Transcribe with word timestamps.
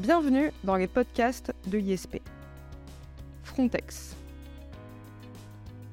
Bienvenue 0.00 0.50
dans 0.64 0.76
les 0.76 0.86
podcasts 0.86 1.52
de 1.66 1.76
l'ISP. 1.76 2.22
Frontex. 3.42 4.16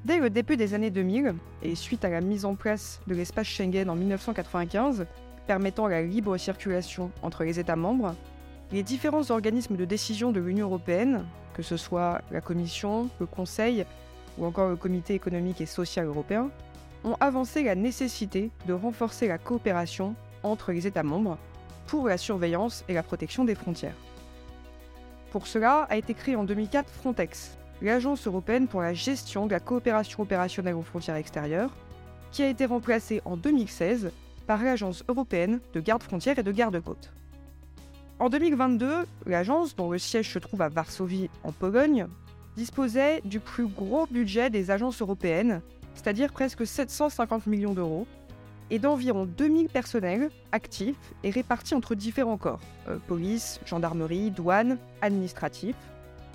Dès 0.06 0.16
le 0.18 0.30
début 0.30 0.56
des 0.56 0.72
années 0.72 0.90
2000, 0.90 1.34
et 1.62 1.74
suite 1.74 2.06
à 2.06 2.08
la 2.08 2.22
mise 2.22 2.46
en 2.46 2.54
place 2.54 3.02
de 3.06 3.14
l'espace 3.14 3.48
Schengen 3.48 3.90
en 3.90 3.96
1995, 3.96 5.04
permettant 5.46 5.88
la 5.88 6.00
libre 6.00 6.38
circulation 6.38 7.10
entre 7.20 7.44
les 7.44 7.60
États 7.60 7.76
membres, 7.76 8.14
les 8.72 8.82
différents 8.82 9.30
organismes 9.30 9.76
de 9.76 9.84
décision 9.84 10.32
de 10.32 10.40
l'Union 10.40 10.68
européenne, 10.68 11.26
que 11.52 11.62
ce 11.62 11.76
soit 11.76 12.22
la 12.30 12.40
Commission, 12.40 13.10
le 13.20 13.26
Conseil 13.26 13.84
ou 14.38 14.46
encore 14.46 14.70
le 14.70 14.76
Comité 14.76 15.12
économique 15.12 15.60
et 15.60 15.66
social 15.66 16.06
européen, 16.06 16.50
ont 17.04 17.16
avancé 17.20 17.62
la 17.62 17.74
nécessité 17.74 18.52
de 18.66 18.72
renforcer 18.72 19.28
la 19.28 19.36
coopération 19.36 20.14
entre 20.42 20.72
les 20.72 20.86
États 20.86 21.02
membres 21.02 21.36
pour 21.88 22.06
la 22.06 22.18
surveillance 22.18 22.84
et 22.88 22.94
la 22.94 23.02
protection 23.02 23.44
des 23.44 23.56
frontières. 23.56 23.96
Pour 25.32 25.46
cela 25.46 25.86
a 25.90 25.96
été 25.96 26.14
créé 26.14 26.36
en 26.36 26.44
2004 26.44 26.88
Frontex, 26.88 27.58
l'agence 27.82 28.26
européenne 28.26 28.68
pour 28.68 28.82
la 28.82 28.94
gestion 28.94 29.46
de 29.46 29.52
la 29.52 29.60
coopération 29.60 30.22
opérationnelle 30.22 30.74
aux 30.74 30.82
frontières 30.82 31.16
extérieures, 31.16 31.74
qui 32.30 32.42
a 32.42 32.48
été 32.48 32.66
remplacée 32.66 33.22
en 33.24 33.36
2016 33.36 34.12
par 34.46 34.62
l'agence 34.62 35.02
européenne 35.08 35.60
de 35.72 35.80
garde-frontières 35.80 36.38
et 36.38 36.42
de 36.42 36.52
garde-côtes. 36.52 37.12
En 38.18 38.28
2022, 38.28 39.06
l'agence, 39.26 39.74
dont 39.74 39.90
le 39.90 39.98
siège 39.98 40.30
se 40.30 40.38
trouve 40.38 40.62
à 40.62 40.68
Varsovie 40.68 41.30
en 41.42 41.52
Pologne, 41.52 42.06
disposait 42.56 43.22
du 43.24 43.40
plus 43.40 43.66
gros 43.66 44.06
budget 44.06 44.50
des 44.50 44.70
agences 44.70 45.00
européennes 45.00 45.62
c'est-à-dire 45.98 46.32
presque 46.32 46.64
750 46.64 47.46
millions 47.48 47.74
d'euros, 47.74 48.06
et 48.70 48.78
d'environ 48.78 49.24
2000 49.26 49.68
personnels 49.68 50.30
actifs 50.52 50.96
et 51.24 51.30
répartis 51.30 51.74
entre 51.74 51.94
différents 51.94 52.36
corps, 52.36 52.60
euh, 52.88 52.98
police, 53.06 53.60
gendarmerie, 53.64 54.30
douane, 54.30 54.78
administratif, 55.00 55.76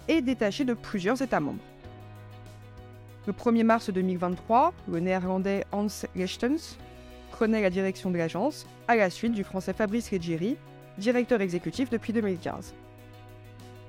et 0.08 0.22
détachés 0.22 0.66
de 0.66 0.74
plusieurs 0.74 1.22
États 1.22 1.40
membres. 1.40 1.64
Le 3.26 3.34
1er 3.34 3.64
mars 3.64 3.90
2023, 3.90 4.74
le 4.90 5.00
néerlandais 5.00 5.64
Hans 5.72 5.88
Lechtens 6.16 6.78
prenait 7.32 7.62
la 7.62 7.70
direction 7.70 8.12
de 8.12 8.18
l'agence, 8.18 8.68
à 8.88 8.96
la 8.96 9.10
suite 9.10 9.32
du 9.32 9.44
français 9.44 9.74
Fabrice 9.74 10.12
Leggeri, 10.12 10.58
directeur 10.98 11.42
exécutif 11.42 11.90
depuis 11.90 12.14
2015. 12.14 12.76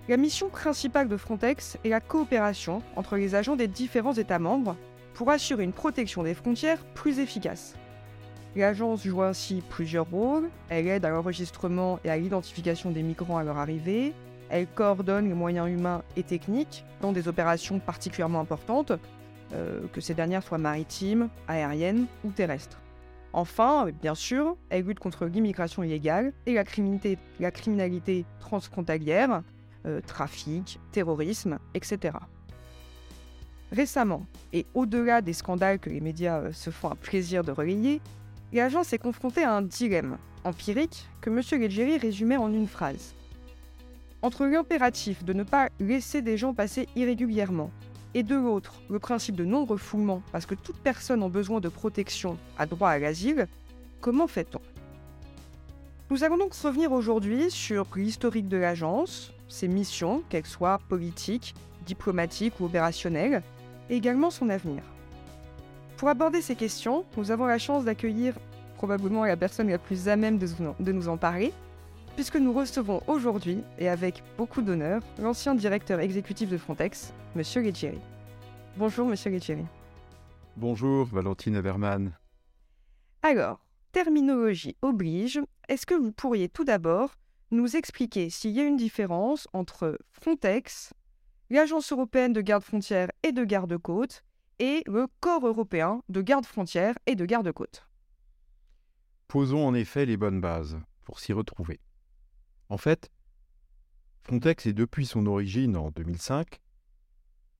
La 0.08 0.16
mission 0.16 0.48
principale 0.50 1.08
de 1.08 1.16
Frontex 1.16 1.78
est 1.84 1.88
la 1.88 2.00
coopération 2.00 2.82
entre 2.94 3.16
les 3.16 3.34
agents 3.34 3.56
des 3.56 3.68
différents 3.68 4.12
États 4.12 4.38
membres 4.38 4.76
pour 5.14 5.30
assurer 5.30 5.64
une 5.64 5.72
protection 5.72 6.22
des 6.22 6.34
frontières 6.34 6.84
plus 6.94 7.18
efficace. 7.18 7.74
L'agence 8.56 9.04
joue 9.04 9.22
ainsi 9.22 9.62
plusieurs 9.68 10.08
rôles. 10.08 10.48
Elle 10.68 10.86
aide 10.86 11.04
à 11.04 11.10
l'enregistrement 11.10 11.98
et 12.04 12.10
à 12.10 12.16
l'identification 12.16 12.92
des 12.92 13.02
migrants 13.02 13.38
à 13.38 13.42
leur 13.42 13.58
arrivée. 13.58 14.12
Elle 14.48 14.68
coordonne 14.68 15.26
les 15.26 15.34
moyens 15.34 15.68
humains 15.68 16.02
et 16.16 16.22
techniques 16.22 16.84
dans 17.00 17.10
des 17.10 17.26
opérations 17.26 17.80
particulièrement 17.80 18.40
importantes, 18.40 18.92
euh, 19.52 19.80
que 19.92 20.00
ces 20.00 20.14
dernières 20.14 20.44
soient 20.44 20.58
maritimes, 20.58 21.28
aériennes 21.48 22.06
ou 22.24 22.30
terrestres. 22.30 22.78
Enfin, 23.32 23.88
bien 24.00 24.14
sûr, 24.14 24.56
elle 24.70 24.84
lutte 24.84 25.00
contre 25.00 25.26
l'immigration 25.26 25.82
illégale 25.82 26.32
et 26.46 26.54
la 26.54 26.62
criminalité, 27.50 28.24
transfrontalière, 28.38 29.42
euh, 29.86 30.00
trafic, 30.00 30.78
terrorisme, 30.92 31.58
etc. 31.74 32.16
Récemment, 33.72 34.24
et 34.52 34.66
au-delà 34.74 35.20
des 35.20 35.32
scandales 35.32 35.80
que 35.80 35.90
les 35.90 36.00
médias 36.00 36.38
euh, 36.38 36.52
se 36.52 36.70
font 36.70 36.92
un 36.92 36.94
plaisir 36.94 37.42
de 37.42 37.50
relayer, 37.50 38.00
l'agence 38.58 38.92
est 38.92 38.98
confrontée 38.98 39.42
à 39.42 39.54
un 39.54 39.62
dilemme 39.62 40.16
empirique 40.44 41.08
que 41.20 41.30
M. 41.30 41.40
Leggeri 41.60 41.98
résumait 41.98 42.36
en 42.36 42.52
une 42.52 42.68
phrase. 42.68 43.14
Entre 44.22 44.46
l'impératif 44.46 45.24
de 45.24 45.32
ne 45.32 45.42
pas 45.42 45.68
laisser 45.80 46.22
des 46.22 46.36
gens 46.36 46.54
passer 46.54 46.88
irrégulièrement 46.96 47.70
et 48.14 48.22
de 48.22 48.36
l'autre, 48.36 48.80
le 48.88 48.98
principe 48.98 49.34
de 49.34 49.44
non-refoulement 49.44 50.22
parce 50.30 50.46
que 50.46 50.54
toute 50.54 50.78
personne 50.78 51.22
en 51.22 51.28
besoin 51.28 51.60
de 51.60 51.68
protection 51.68 52.38
a 52.56 52.66
droit 52.66 52.90
à 52.90 52.98
l'asile, 52.98 53.48
comment 54.00 54.28
fait-on? 54.28 54.60
Nous 56.10 56.22
allons 56.22 56.38
donc 56.38 56.54
revenir 56.54 56.92
aujourd'hui 56.92 57.50
sur 57.50 57.86
l'historique 57.96 58.46
de 58.46 58.56
l'agence, 58.56 59.32
ses 59.48 59.66
missions, 59.66 60.22
qu'elles 60.28 60.46
soient 60.46 60.78
politiques, 60.88 61.54
diplomatiques 61.86 62.60
ou 62.60 62.66
opérationnelles, 62.66 63.42
et 63.90 63.96
également 63.96 64.30
son 64.30 64.48
avenir. 64.48 64.82
Pour 66.04 66.10
aborder 66.10 66.42
ces 66.42 66.54
questions, 66.54 67.06
nous 67.16 67.30
avons 67.30 67.46
la 67.46 67.56
chance 67.56 67.86
d'accueillir 67.86 68.38
probablement 68.74 69.24
la 69.24 69.38
personne 69.38 69.70
la 69.70 69.78
plus 69.78 70.06
à 70.06 70.16
même 70.16 70.36
de 70.36 70.92
nous 70.92 71.08
en 71.08 71.16
parler, 71.16 71.50
puisque 72.14 72.36
nous 72.36 72.52
recevons 72.52 73.00
aujourd'hui, 73.06 73.64
et 73.78 73.88
avec 73.88 74.22
beaucoup 74.36 74.60
d'honneur, 74.60 75.00
l'ancien 75.18 75.54
directeur 75.54 76.00
exécutif 76.00 76.50
de 76.50 76.58
Frontex, 76.58 77.14
M. 77.34 77.42
Leggeri. 77.64 77.98
Bonjour, 78.76 79.10
M. 79.10 79.14
Leggeri. 79.32 79.64
Bonjour, 80.58 81.06
Valentine 81.06 81.56
Aberman. 81.56 82.12
Alors, 83.22 83.64
terminologie 83.92 84.76
oblige, 84.82 85.40
est-ce 85.70 85.86
que 85.86 85.94
vous 85.94 86.12
pourriez 86.12 86.50
tout 86.50 86.64
d'abord 86.64 87.14
nous 87.50 87.76
expliquer 87.76 88.28
s'il 88.28 88.50
y 88.50 88.60
a 88.60 88.64
une 88.64 88.76
différence 88.76 89.48
entre 89.54 89.98
Frontex, 90.10 90.92
l'Agence 91.48 91.92
européenne 91.92 92.34
de 92.34 92.42
garde-frontières 92.42 93.10
et 93.22 93.32
de 93.32 93.44
garde-côtes 93.44 94.22
et 94.58 94.82
le 94.86 95.06
Corps 95.20 95.46
européen 95.46 96.02
de 96.08 96.22
garde-frontières 96.22 96.98
et 97.06 97.14
de 97.14 97.26
garde-côtes. 97.26 97.86
Posons 99.28 99.66
en 99.66 99.74
effet 99.74 100.06
les 100.06 100.16
bonnes 100.16 100.40
bases 100.40 100.78
pour 101.02 101.18
s'y 101.20 101.32
retrouver. 101.32 101.80
En 102.68 102.78
fait, 102.78 103.10
Frontex 104.22 104.66
est 104.66 104.72
depuis 104.72 105.06
son 105.06 105.26
origine 105.26 105.76
en 105.76 105.90
2005 105.90 106.60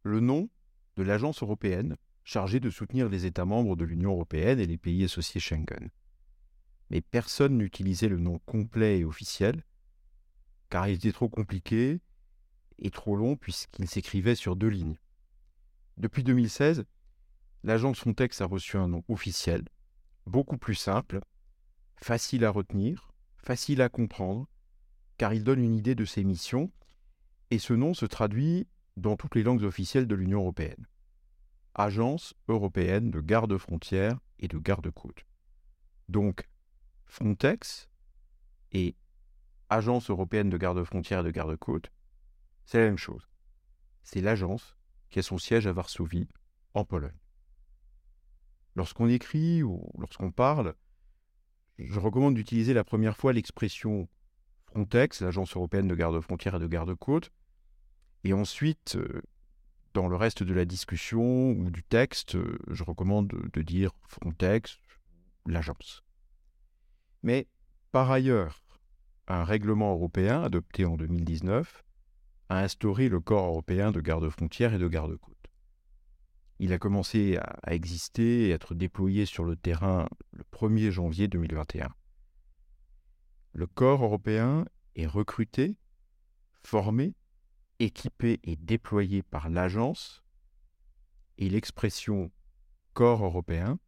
le 0.03 0.21
nom 0.21 0.49
de 0.97 1.03
l'agence 1.03 1.43
européenne 1.43 1.97
chargée 2.25 2.61
de 2.61 2.71
soutenir 2.71 3.09
les 3.09 3.27
États 3.27 3.45
membres 3.45 3.77
de 3.77 3.85
l'Union 3.85 4.13
européenne 4.13 4.59
et 4.59 4.67
les 4.67 4.79
pays 4.79 5.05
associés 5.05 5.41
Schengen. 5.41 5.91
Mais 6.91 7.01
personne 7.01 7.59
n'utilisait 7.59 8.09
le 8.09 8.19
nom 8.19 8.39
complet 8.47 9.01
et 9.01 9.05
officiel, 9.05 9.63
car 10.71 10.89
il 10.89 10.95
était 10.95 11.13
trop 11.13 11.29
compliqué 11.29 12.01
et 12.79 12.91
trop 12.91 13.17
long 13.17 13.37
puisqu'il 13.37 13.89
s'écrivait 13.89 14.35
sur 14.35 14.57
deux 14.57 14.69
lignes. 14.69 14.99
Depuis 15.97 16.25
2016, 16.25 16.85
l'agence 17.63 18.01
Frontex 18.01 18.41
a 18.41 18.47
reçu 18.47 18.77
un 18.77 18.89
nom 18.89 19.05
officiel, 19.09 19.65
beaucoup 20.27 20.59
plus 20.59 20.75
simple, 20.75 21.21
facile 21.97 22.45
à 22.45 22.51
retenir, 22.51 23.13
facile 23.39 23.83
à 23.83 23.89
comprendre, 23.89 24.49
car 25.19 25.33
il 25.33 25.45
donne 25.45 25.63
une 25.63 25.75
idée 25.75 25.95
de 25.95 26.05
ses 26.05 26.25
missions, 26.25 26.73
et 27.51 27.59
ce 27.59 27.73
nom 27.73 27.95
se 27.95 28.07
traduit 28.07 28.67
dans 28.97 29.17
toutes 29.17 29.35
les 29.35 29.43
langues 29.43 29.63
officielles 29.63 30.07
de 30.07 30.15
l'Union 30.15 30.41
européenne. 30.41 30.87
Agence 31.75 32.35
européenne 32.49 33.11
de 33.11 33.21
garde-frontières 33.21 34.19
et 34.39 34.49
de 34.49 34.59
garde-côtes. 34.59 35.25
Donc, 36.09 36.49
Frontex 37.07 37.89
et 38.73 38.97
Agence 39.71 40.11
européenne 40.11 40.51
de 40.51 40.59
garde-frontières 40.59 41.21
et 41.21 41.25
de 41.25 41.31
garde-côtes 41.31 41.91
c'est 42.65 42.79
la 42.79 42.87
même 42.87 42.99
chose. 42.99 43.29
C'est 44.03 44.21
l'agence 44.21 44.77
qui 45.15 45.21
a 45.21 45.23
son 45.23 45.39
siège 45.39 45.69
à 45.69 45.73
Varsovie, 45.73 46.27
en 46.75 46.85
Pologne. 46.85 47.17
Lorsqu'on 48.75 49.09
écrit 49.09 49.63
ou 49.63 49.89
lorsqu'on 49.97 50.33
parle, 50.33 50.75
je 51.79 52.01
recommande 52.01 52.35
d'utiliser 52.35 52.75
la 52.75 52.83
première 52.83 53.17
fois 53.17 53.33
l'expression 53.33 54.09
Frontex, 54.67 55.21
l'agence 55.21 55.55
européenne 55.55 55.87
de 55.87 55.95
garde-frontières 55.95 56.57
et 56.57 56.59
de 56.59 56.67
garde-côtes, 56.67 57.31
et 58.25 58.33
ensuite, 58.33 58.97
euh, 58.97 59.23
dans 59.93 60.09
le 60.09 60.17
reste 60.17 60.43
de 60.43 60.53
la 60.53 60.65
discussion 60.65 61.53
ou 61.53 61.71
du 61.71 61.85
texte, 61.85 62.35
euh, 62.35 62.59
je 62.73 62.83
recommande 62.83 63.29
de 63.29 63.63
dire 63.63 63.93
Frontex, 64.09 64.81
l'agence. 65.47 66.03
Mais 67.23 67.47
par 67.93 68.11
ailleurs, 68.11 68.65
un 69.29 69.45
règlement 69.45 69.93
européen 69.93 70.43
adopté 70.43 70.85
en 70.85 70.97
2019 70.97 71.85
a 72.49 72.61
instauré 72.61 73.09
le 73.09 73.21
corps 73.21 73.47
européen 73.47 73.93
de 73.93 74.01
garde-frontières 74.01 74.75
et 74.75 74.79
de 74.79 74.89
garde-côtes. 74.89 75.35
Il 76.59 76.73
a 76.73 76.79
commencé 76.79 77.37
à, 77.37 77.75
exister 77.75 78.49
et 78.49 78.53
à 78.53 78.55
être 78.55 78.75
déployé 78.75 79.27
sur 79.27 79.45
le 79.45 79.57
terrain 79.57 80.09
le 80.33 80.45
1er 80.53 80.91
janvier 80.91 81.29
2021. 81.29 81.93
Le 83.53 83.67
corps 83.67 84.05
européen 84.05 84.65
est 84.95 85.07
recruté, 85.07 85.77
formé, 86.63 87.15
équipé 87.81 88.41
et 88.45 88.57
déployé 88.57 89.23
par 89.23 89.49
l'agence 89.49 90.23
et 91.39 91.49
l'expression 91.49 92.31
corps 92.93 93.25
européen 93.25 93.79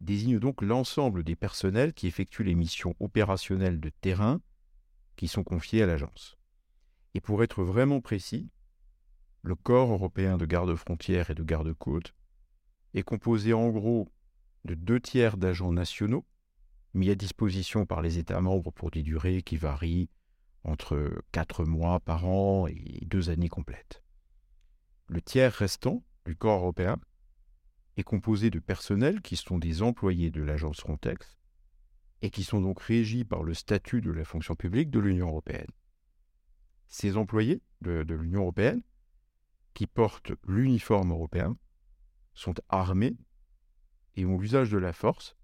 désigne 0.00 0.38
donc 0.38 0.62
l'ensemble 0.62 1.22
des 1.22 1.36
personnels 1.36 1.92
qui 1.92 2.06
effectuent 2.06 2.44
les 2.44 2.54
missions 2.54 2.94
opérationnelles 3.00 3.80
de 3.80 3.90
terrain 3.90 4.40
qui 5.16 5.28
sont 5.28 5.44
confiées 5.44 5.82
à 5.82 5.86
l'agence. 5.86 6.36
Et 7.14 7.20
pour 7.20 7.42
être 7.42 7.62
vraiment 7.62 8.00
précis, 8.00 8.50
le 9.42 9.54
corps 9.54 9.92
européen 9.92 10.36
de 10.36 10.46
garde-frontières 10.46 11.30
et 11.30 11.34
de 11.34 11.44
garde-côtes 11.44 12.14
est 12.94 13.02
composé 13.02 13.52
en 13.52 13.68
gros 13.70 14.08
de 14.64 14.74
deux 14.74 15.00
tiers 15.00 15.36
d'agents 15.36 15.72
nationaux 15.72 16.24
mis 16.94 17.10
à 17.10 17.14
disposition 17.14 17.86
par 17.86 18.02
les 18.02 18.18
États 18.18 18.40
membres 18.40 18.70
pour 18.70 18.90
des 18.90 19.02
durées 19.02 19.42
qui 19.42 19.56
varient 19.56 20.08
entre 20.62 21.12
4 21.32 21.64
mois 21.64 22.00
par 22.00 22.24
an 22.24 22.66
et 22.68 23.00
2 23.06 23.30
années 23.30 23.48
complètes. 23.48 24.02
Le 25.08 25.20
tiers 25.20 25.52
restant 25.52 26.02
du 26.24 26.36
corps 26.36 26.60
européen 26.60 26.98
est 27.96 28.02
composé 28.02 28.50
de 28.50 28.58
personnels 28.58 29.20
qui 29.20 29.36
sont 29.36 29.58
des 29.58 29.82
employés 29.82 30.30
de 30.30 30.42
l'agence 30.42 30.80
Frontex 30.80 31.36
et 32.22 32.30
qui 32.30 32.44
sont 32.44 32.60
donc 32.60 32.80
régis 32.80 33.24
par 33.24 33.42
le 33.42 33.54
statut 33.54 34.00
de 34.00 34.10
la 34.10 34.24
fonction 34.24 34.54
publique 34.54 34.90
de 34.90 35.00
l'Union 35.00 35.28
européenne. 35.28 35.70
Ces 36.88 37.16
employés 37.16 37.62
de, 37.80 38.14
l'Union 38.14 38.42
européenne, 38.42 38.82
qui 39.74 39.86
portent 39.86 40.32
l'uniforme 40.46 41.10
européen, 41.10 41.56
sont 42.34 42.54
armés 42.68 43.16
et 44.16 44.24
ont 44.24 44.38
l'usage 44.38 44.70
de 44.70 44.78
la 44.78 44.92
force, 44.92 45.36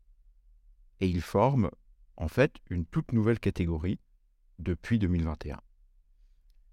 et 1.00 1.08
ils 1.08 1.22
forment 1.22 1.70
en 2.16 2.28
fait 2.28 2.56
une 2.68 2.86
toute 2.86 3.12
nouvelle 3.12 3.40
catégorie 3.40 3.98
depuis 4.58 4.98
2021. 4.98 5.60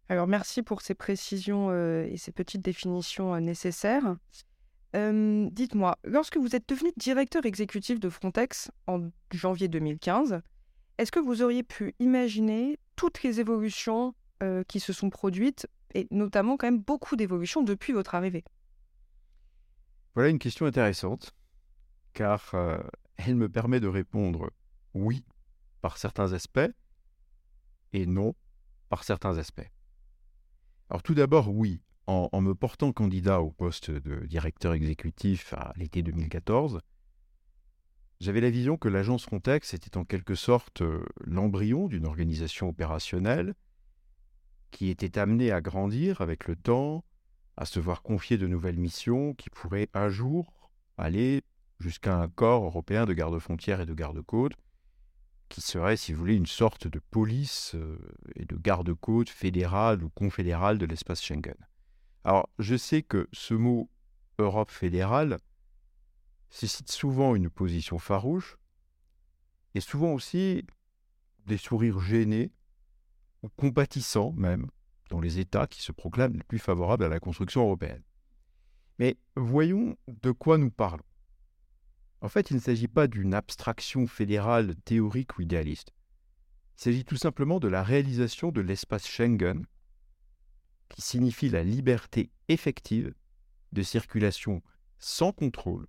Alors 0.09 0.27
merci 0.27 0.63
pour 0.63 0.81
ces 0.81 0.93
précisions 0.93 1.69
euh, 1.69 2.05
et 2.05 2.17
ces 2.17 2.31
petites 2.31 2.61
définitions 2.61 3.35
euh, 3.35 3.39
nécessaires. 3.39 4.15
Euh, 4.95 5.49
dites-moi, 5.51 5.97
lorsque 6.03 6.37
vous 6.37 6.55
êtes 6.55 6.67
devenu 6.69 6.91
directeur 6.97 7.45
exécutif 7.45 7.99
de 7.99 8.09
Frontex 8.09 8.71
en 8.87 9.09
janvier 9.33 9.67
2015, 9.67 10.41
est-ce 10.97 11.11
que 11.11 11.19
vous 11.19 11.41
auriez 11.41 11.63
pu 11.63 11.93
imaginer 11.99 12.79
toutes 12.95 13.21
les 13.21 13.39
évolutions 13.39 14.15
qui 14.67 14.79
se 14.79 14.93
sont 14.93 15.09
produites 15.09 15.67
et 15.93 16.07
notamment 16.11 16.57
quand 16.57 16.67
même 16.67 16.81
beaucoup 16.81 17.15
d'évolutions 17.15 17.63
depuis 17.63 17.93
votre 17.93 18.13
arrivée 18.15 18.43
Voilà 20.13 20.29
une 20.29 20.39
question 20.39 20.65
intéressante 20.65 21.35
car 22.13 22.53
elle 23.17 23.35
me 23.35 23.49
permet 23.49 23.79
de 23.79 23.87
répondre 23.87 24.51
oui 24.93 25.23
par 25.81 25.97
certains 25.97 26.33
aspects 26.33 26.71
et 27.93 28.05
non 28.05 28.35
par 28.89 29.03
certains 29.03 29.37
aspects. 29.37 29.69
Alors 30.89 31.03
tout 31.03 31.13
d'abord, 31.13 31.53
oui, 31.53 31.81
en, 32.07 32.41
me 32.41 32.55
portant 32.55 32.93
candidat 32.93 33.41
au 33.41 33.51
poste 33.51 33.91
de 33.91 34.25
directeur 34.25 34.73
exécutif 34.73 35.53
à 35.53 35.73
l'été 35.75 36.01
2014, 36.01 36.79
j'avais 38.21 38.41
la 38.41 38.49
vision 38.49 38.77
que 38.77 38.87
l'agence 38.87 39.23
Frontex 39.23 39.73
était 39.73 39.97
en 39.97 40.05
quelque 40.05 40.33
sorte 40.33 40.81
euh, 40.81 41.05
l'embryon 41.25 41.87
d'une 41.87 42.05
organisation 42.05 42.69
opérationnelle 42.69 43.53
qui 44.71 44.89
était 44.89 45.17
amenée 45.17 45.51
à 45.51 45.61
grandir 45.61 46.21
avec 46.21 46.47
le 46.47 46.55
temps, 46.55 47.03
à 47.55 47.65
se 47.65 47.79
voir 47.79 48.01
confier 48.01 48.37
de 48.37 48.47
nouvelles 48.47 48.77
missions 48.77 49.33
qui 49.33 49.49
pourraient 49.49 49.89
un 49.93 50.09
jour 50.09 50.53
aller 50.97 51.43
jusqu'à 51.79 52.17
un 52.17 52.27
corps 52.27 52.65
européen 52.65 53.05
de 53.05 53.13
garde-frontières 53.13 53.81
et 53.81 53.85
de 53.85 53.93
garde-côtes, 53.93 54.55
qui 55.49 55.61
serait, 55.61 55.97
si 55.97 56.11
vous 56.11 56.19
voulez, 56.19 56.35
une 56.35 56.45
sorte 56.45 56.87
de 56.87 56.99
police 56.99 57.73
euh, 57.75 57.97
et 58.35 58.45
de 58.45 58.57
garde-côte 58.57 59.29
fédérale 59.29 60.03
ou 60.03 60.09
confédérale 60.09 60.77
de 60.77 60.85
l'espace 60.85 61.23
Schengen. 61.23 61.55
Alors, 62.23 62.49
je 62.59 62.75
sais 62.75 63.01
que 63.01 63.29
ce 63.31 63.53
mot 63.53 63.89
Europe 64.39 64.71
fédérale 64.71 65.37
suscite 66.49 66.91
souvent 66.91 67.35
une 67.35 67.49
position 67.49 67.97
farouche 67.97 68.57
et 69.75 69.79
souvent 69.79 70.13
aussi 70.13 70.65
des 71.45 71.57
sourires 71.57 71.99
gênés 71.99 72.51
ou 73.43 73.49
compatissants 73.49 74.31
même 74.33 74.67
dans 75.09 75.19
les 75.19 75.39
États 75.39 75.67
qui 75.67 75.81
se 75.81 75.91
proclament 75.91 76.35
les 76.35 76.43
plus 76.43 76.59
favorables 76.59 77.03
à 77.03 77.09
la 77.09 77.19
construction 77.19 77.61
européenne. 77.61 78.03
Mais 78.99 79.17
voyons 79.35 79.95
de 80.07 80.31
quoi 80.31 80.57
nous 80.57 80.71
parlons. 80.71 81.03
En 82.21 82.29
fait, 82.29 82.49
il 82.49 82.55
ne 82.55 82.61
s'agit 82.61 82.87
pas 82.87 83.07
d'une 83.07 83.33
abstraction 83.33 84.07
fédérale 84.07 84.75
théorique 84.85 85.37
ou 85.37 85.43
idéaliste. 85.43 85.93
Il 86.77 86.81
s'agit 86.81 87.05
tout 87.05 87.17
simplement 87.17 87.59
de 87.59 87.67
la 87.67 87.83
réalisation 87.83 88.51
de 88.51 88.61
l'espace 88.61 89.07
Schengen, 89.07 89.65
qui 90.89 91.01
signifie 91.01 91.49
la 91.49 91.63
liberté 91.63 92.31
effective 92.47 93.13
de 93.71 93.83
circulation 93.83 94.63
sans 94.97 95.31
contrôle 95.31 95.87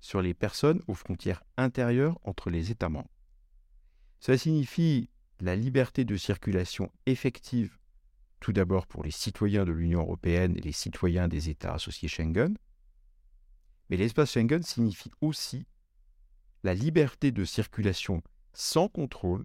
sur 0.00 0.20
les 0.20 0.34
personnes 0.34 0.82
aux 0.88 0.94
frontières 0.94 1.42
intérieures 1.56 2.18
entre 2.22 2.50
les 2.50 2.70
États 2.70 2.88
membres. 2.88 3.10
Cela 4.20 4.36
signifie 4.36 5.10
la 5.42 5.56
liberté 5.56 6.04
de 6.04 6.16
circulation 6.16 6.92
effective 7.04 7.76
tout 8.38 8.52
d'abord 8.52 8.86
pour 8.86 9.02
les 9.02 9.10
citoyens 9.10 9.64
de 9.64 9.72
l'Union 9.72 10.00
européenne 10.00 10.56
et 10.56 10.60
les 10.60 10.72
citoyens 10.72 11.26
des 11.26 11.48
États 11.48 11.74
associés 11.74 12.08
Schengen, 12.08 12.56
mais 13.90 13.96
l'espace 13.96 14.30
Schengen 14.32 14.62
signifie 14.62 15.10
aussi 15.20 15.66
la 16.62 16.74
liberté 16.74 17.32
de 17.32 17.44
circulation 17.44 18.22
sans 18.52 18.86
contrôle 18.86 19.44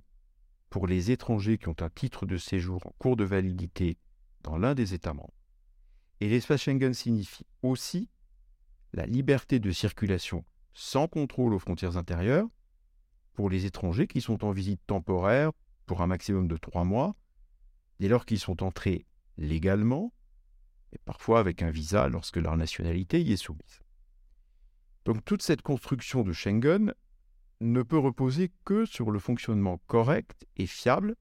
pour 0.69 0.85
les 0.85 1.09
étrangers 1.09 1.57
qui 1.57 1.67
ont 1.67 1.75
un 1.79 1.89
titre 1.89 2.27
de 2.27 2.38
séjour 2.38 2.85
en 2.85 2.93
cours 3.00 3.15
de 3.15 3.23
validité 3.23 3.97
dans 4.43 4.59
l'un 4.59 4.75
des 4.75 4.93
États 4.93 5.15
membres. 5.15 5.33
Et 6.21 6.29
l'espace 6.29 6.61
Schengen 6.61 6.93
signifie 6.93 7.45
aussi 7.63 8.07
la 8.93 9.07
liberté 9.07 9.57
de 9.57 9.71
circulation 9.71 10.45
sans 10.75 11.07
contrôle 11.07 11.55
aux 11.55 11.59
frontières 11.59 11.97
intérieures 11.97 12.47
pour 13.33 13.50
les 13.50 13.65
étrangers 13.65 14.05
qui 14.05 14.21
sont 14.21 14.45
en 14.45 14.51
visite 14.51 14.81
temporaire 14.85 15.51
pour 15.88 16.01
un 16.01 16.07
maximum 16.07 16.48
de 16.48 16.57
trois 16.57 16.84
mois, 16.84 17.16
dès 18.00 18.07
lors 18.07 18.25
qu'ils 18.25 18.39
sont 18.39 18.62
entrés 18.62 19.07
légalement, 19.38 20.13
et 20.94 21.00
parfois 21.00 21.39
avec 21.39 21.63
un 21.63 21.72
visa 21.72 22.07
lorsque 22.10 22.38
leur 22.38 22.56
nationalité 22.56 23.22
y 23.22 23.34
est 23.34 23.38
soumise. 23.38 23.81
Donc 25.06 25.25
toute 25.25 25.42
cette 25.42 25.62
construction 25.62 26.24
de 26.24 26.34
Schengen 26.34 26.94
ne 27.62 27.81
peut 27.81 27.98
reposer 27.98 28.51
que 28.66 28.86
sur 28.86 29.10
le 29.10 29.19
fonctionnement 29.19 29.80
correct 29.88 30.45
et 30.57 30.68
fiable 30.68 31.16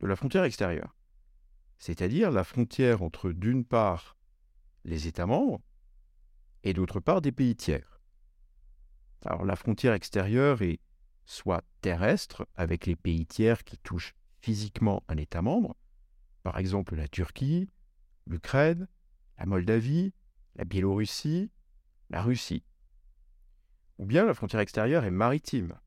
de 0.00 0.06
la 0.06 0.16
frontière 0.16 0.44
extérieure, 0.44 0.96
c'est-à-dire 1.78 2.30
la 2.30 2.44
frontière 2.44 3.02
entre 3.02 3.30
d'une 3.30 3.64
part 3.64 4.16
les 4.84 5.06
États 5.06 5.26
membres 5.26 5.60
et 6.62 6.72
d'autre 6.72 7.00
part 7.00 7.20
des 7.20 7.32
pays 7.32 7.56
tiers. 7.56 8.00
Alors 9.24 9.44
la 9.44 9.56
frontière 9.56 9.92
extérieure 9.92 10.62
est 10.62 10.80
soit 11.26 11.62
terrestre 11.82 12.46
avec 12.54 12.86
les 12.86 12.96
pays 12.96 13.26
tiers 13.26 13.64
qui 13.64 13.76
touchent 13.78 14.14
physiquement 14.40 15.02
un 15.08 15.16
État 15.16 15.42
membre, 15.42 15.76
par 16.42 16.58
exemple 16.58 16.94
la 16.94 17.08
Turquie, 17.08 17.68
l'Ukraine, 18.26 18.88
la 19.38 19.46
Moldavie, 19.46 20.14
la 20.54 20.64
Biélorussie, 20.64 21.50
la 22.08 22.22
Russie 22.22 22.64
ou 23.98 24.04
bien 24.04 24.24
la 24.24 24.34
frontière 24.34 24.60
extérieure 24.60 25.04
est 25.04 25.10
maritime, 25.10 25.78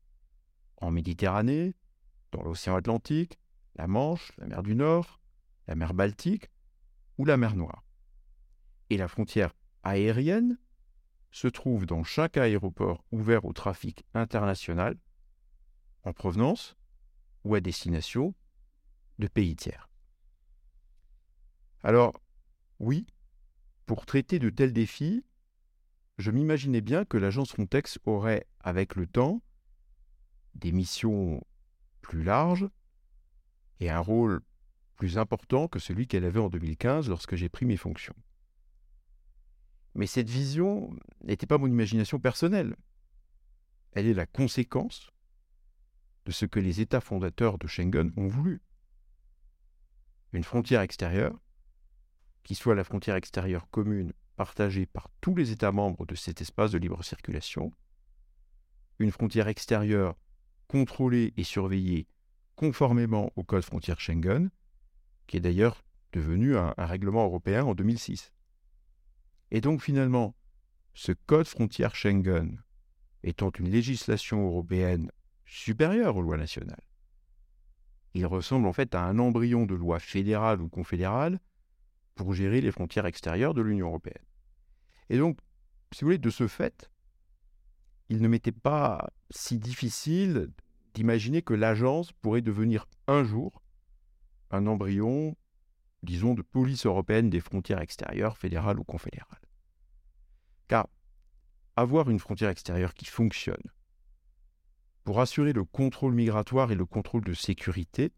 en 0.78 0.90
Méditerranée, 0.90 1.74
dans 2.32 2.42
l'océan 2.42 2.76
Atlantique, 2.76 3.38
la 3.76 3.86
Manche, 3.86 4.32
la 4.38 4.46
mer 4.46 4.62
du 4.62 4.74
Nord, 4.74 5.20
la 5.68 5.74
mer 5.74 5.94
Baltique 5.94 6.50
ou 7.18 7.24
la 7.24 7.36
mer 7.36 7.54
Noire. 7.54 7.84
Et 8.88 8.96
la 8.96 9.08
frontière 9.08 9.54
aérienne 9.82 10.58
se 11.30 11.46
trouve 11.46 11.86
dans 11.86 12.02
chaque 12.02 12.36
aéroport 12.36 13.04
ouvert 13.12 13.44
au 13.44 13.52
trafic 13.52 14.04
international, 14.14 14.96
en 16.04 16.12
provenance 16.12 16.76
ou 17.44 17.54
à 17.54 17.60
destination 17.60 18.34
de 19.18 19.28
pays 19.28 19.56
tiers. 19.56 19.88
Alors, 21.82 22.20
oui, 22.78 23.06
pour 23.86 24.06
traiter 24.06 24.38
de 24.38 24.50
tels 24.50 24.72
défis, 24.72 25.24
je 26.18 26.30
m'imaginais 26.30 26.80
bien 26.80 27.04
que 27.04 27.16
l'agence 27.16 27.52
Frontex 27.52 27.98
aurait, 28.04 28.46
avec 28.60 28.94
le 28.94 29.06
temps, 29.06 29.42
des 30.54 30.72
missions 30.72 31.42
plus 32.02 32.22
larges 32.22 32.68
et 33.78 33.90
un 33.90 34.00
rôle 34.00 34.42
plus 34.96 35.16
important 35.16 35.68
que 35.68 35.78
celui 35.78 36.06
qu'elle 36.06 36.24
avait 36.24 36.40
en 36.40 36.50
2015 36.50 37.08
lorsque 37.08 37.36
j'ai 37.36 37.48
pris 37.48 37.64
mes 37.64 37.78
fonctions. 37.78 38.16
Mais 39.94 40.06
cette 40.06 40.28
vision 40.28 40.94
n'était 41.24 41.46
pas 41.46 41.58
mon 41.58 41.66
imagination 41.66 42.18
personnelle. 42.18 42.76
Elle 43.92 44.06
est 44.06 44.14
la 44.14 44.26
conséquence 44.26 45.10
de 46.26 46.32
ce 46.32 46.46
que 46.46 46.60
les 46.60 46.80
États 46.80 47.00
fondateurs 47.00 47.58
de 47.58 47.66
Schengen 47.66 48.12
ont 48.16 48.28
voulu. 48.28 48.62
Une 50.32 50.44
frontière 50.44 50.80
extérieure, 50.80 51.38
qui 52.42 52.54
soit 52.54 52.74
la 52.74 52.84
frontière 52.84 53.16
extérieure 53.16 53.68
commune 53.70 54.12
partagée 54.36 54.86
par 54.86 55.08
tous 55.20 55.34
les 55.34 55.50
États 55.50 55.72
membres 55.72 56.06
de 56.06 56.14
cet 56.14 56.40
espace 56.40 56.70
de 56.70 56.78
libre 56.78 57.02
circulation, 57.04 57.72
une 58.98 59.10
frontière 59.10 59.48
extérieure 59.48 60.16
contrôlée 60.68 61.32
et 61.36 61.44
surveillée 61.44 62.06
conformément 62.54 63.32
au 63.36 63.42
Code 63.42 63.64
frontière 63.64 64.00
Schengen, 64.00 64.50
qui 65.26 65.38
est 65.38 65.40
d'ailleurs 65.40 65.82
devenu 66.12 66.56
un, 66.56 66.74
règlement 66.76 67.24
européen 67.24 67.64
en 67.64 67.74
2006. 67.74 68.32
Et 69.50 69.60
donc 69.60 69.82
finalement, 69.82 70.34
ce 70.92 71.12
Code 71.12 71.46
frontière 71.46 71.94
Schengen 71.94 72.62
étant 73.22 73.50
une 73.58 73.70
législation 73.70 74.46
européenne 74.46 75.10
supérieure 75.50 76.16
aux 76.16 76.22
lois 76.22 76.36
nationales, 76.36 76.82
il 78.14 78.24
ressemble 78.26 78.66
en 78.66 78.72
fait 78.72 78.94
à 78.94 79.02
un 79.02 79.18
embryon 79.18 79.66
de 79.66 79.74
loi 79.74 79.98
fédérale 79.98 80.60
ou 80.62 80.68
confédérale 80.68 81.40
pour 82.14 82.34
gérer 82.34 82.60
les 82.60 82.72
frontières 82.72 83.06
extérieures 83.06 83.54
de 83.54 83.62
l'Union 83.62 83.88
européenne. 83.88 84.24
Et 85.08 85.18
donc, 85.18 85.38
si 85.92 86.00
vous 86.00 86.06
voulez, 86.06 86.18
de 86.18 86.30
ce 86.30 86.46
fait, 86.46 86.90
il 88.08 88.20
ne 88.22 88.28
m'était 88.28 88.52
pas 88.52 89.10
si 89.30 89.58
difficile 89.58 90.50
d'imaginer 90.94 91.42
que 91.42 91.54
l'agence 91.54 92.12
pourrait 92.12 92.42
devenir 92.42 92.86
un 93.06 93.24
jour 93.24 93.62
un 94.52 94.66
embryon, 94.66 95.36
disons, 96.02 96.34
de 96.34 96.42
police 96.42 96.86
européenne 96.86 97.30
des 97.30 97.40
frontières 97.40 97.80
extérieures, 97.80 98.36
fédérales 98.36 98.80
ou 98.80 98.84
confédérales. 98.84 99.40
Car 100.66 100.88
avoir 101.76 102.10
une 102.10 102.18
frontière 102.18 102.50
extérieure 102.50 102.94
qui 102.94 103.04
fonctionne, 103.04 103.62
pour 105.10 105.18
assurer 105.18 105.52
le 105.52 105.64
contrôle 105.64 106.14
migratoire 106.14 106.70
et 106.70 106.76
le 106.76 106.86
contrôle 106.86 107.24
de 107.24 107.34
sécurité, 107.34 108.12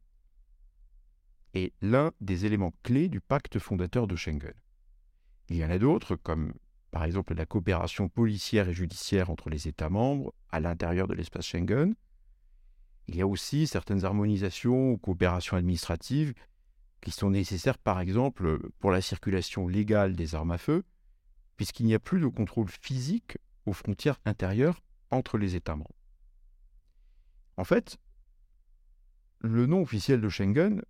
est 1.54 1.72
l'un 1.80 2.12
des 2.20 2.44
éléments 2.44 2.75
clés 2.82 3.08
du 3.08 3.18
pacte 3.22 3.58
fondateur 3.58 4.06
de 4.06 4.14
Schengen. 4.14 4.52
Il 5.49 5.56
y 5.56 5.64
en 5.64 5.70
a 5.70 5.78
d'autres, 5.78 6.16
comme 6.16 6.52
par 6.90 7.04
exemple 7.04 7.32
la 7.32 7.46
coopération 7.46 8.11
policière 8.11 8.68
et 8.68 8.75
judiciaire 8.75 9.30
entre 9.30 9.49
les 9.49 9.68
États 9.68 9.88
membres 9.88 10.34
à 10.50 10.61
l'intérieur 10.61 11.08
de 11.08 11.14
l'espace 11.14 11.46
Schengen. 11.46 11.94
Il 13.08 13.16
y 13.16 13.22
a 13.22 13.26
aussi 13.26 13.66
certaines 13.66 14.04
harmonisations 14.04 14.90
ou 14.90 14.99
coopérations 14.99 15.56
administratives 15.56 16.34
qui 17.00 17.11
sont 17.11 17.30
nécessaires 17.30 17.78
par 17.78 18.00
exemple 18.00 18.68
pour 18.80 18.90
la 18.90 19.00
circulation 19.00 19.66
légale 19.66 20.14
des 20.14 20.34
armes 20.34 20.50
à 20.50 20.58
feu, 20.58 20.84
puisqu'il 21.56 21.87
n'y 21.87 21.94
a 21.94 21.99
plus 21.99 22.20
de 22.20 22.26
contrôle 22.26 22.68
physique 22.68 23.38
aux 23.64 23.72
frontières 23.72 24.20
intérieures 24.26 24.82
entre 25.11 25.38
les 25.38 25.56
États 25.56 25.75
membres. 25.75 26.01
En 27.56 27.64
fait, 27.64 27.99
le 29.40 29.66
nom 29.66 29.82
officiel 29.82 30.21
de 30.21 30.28
Schengen, 30.28 30.82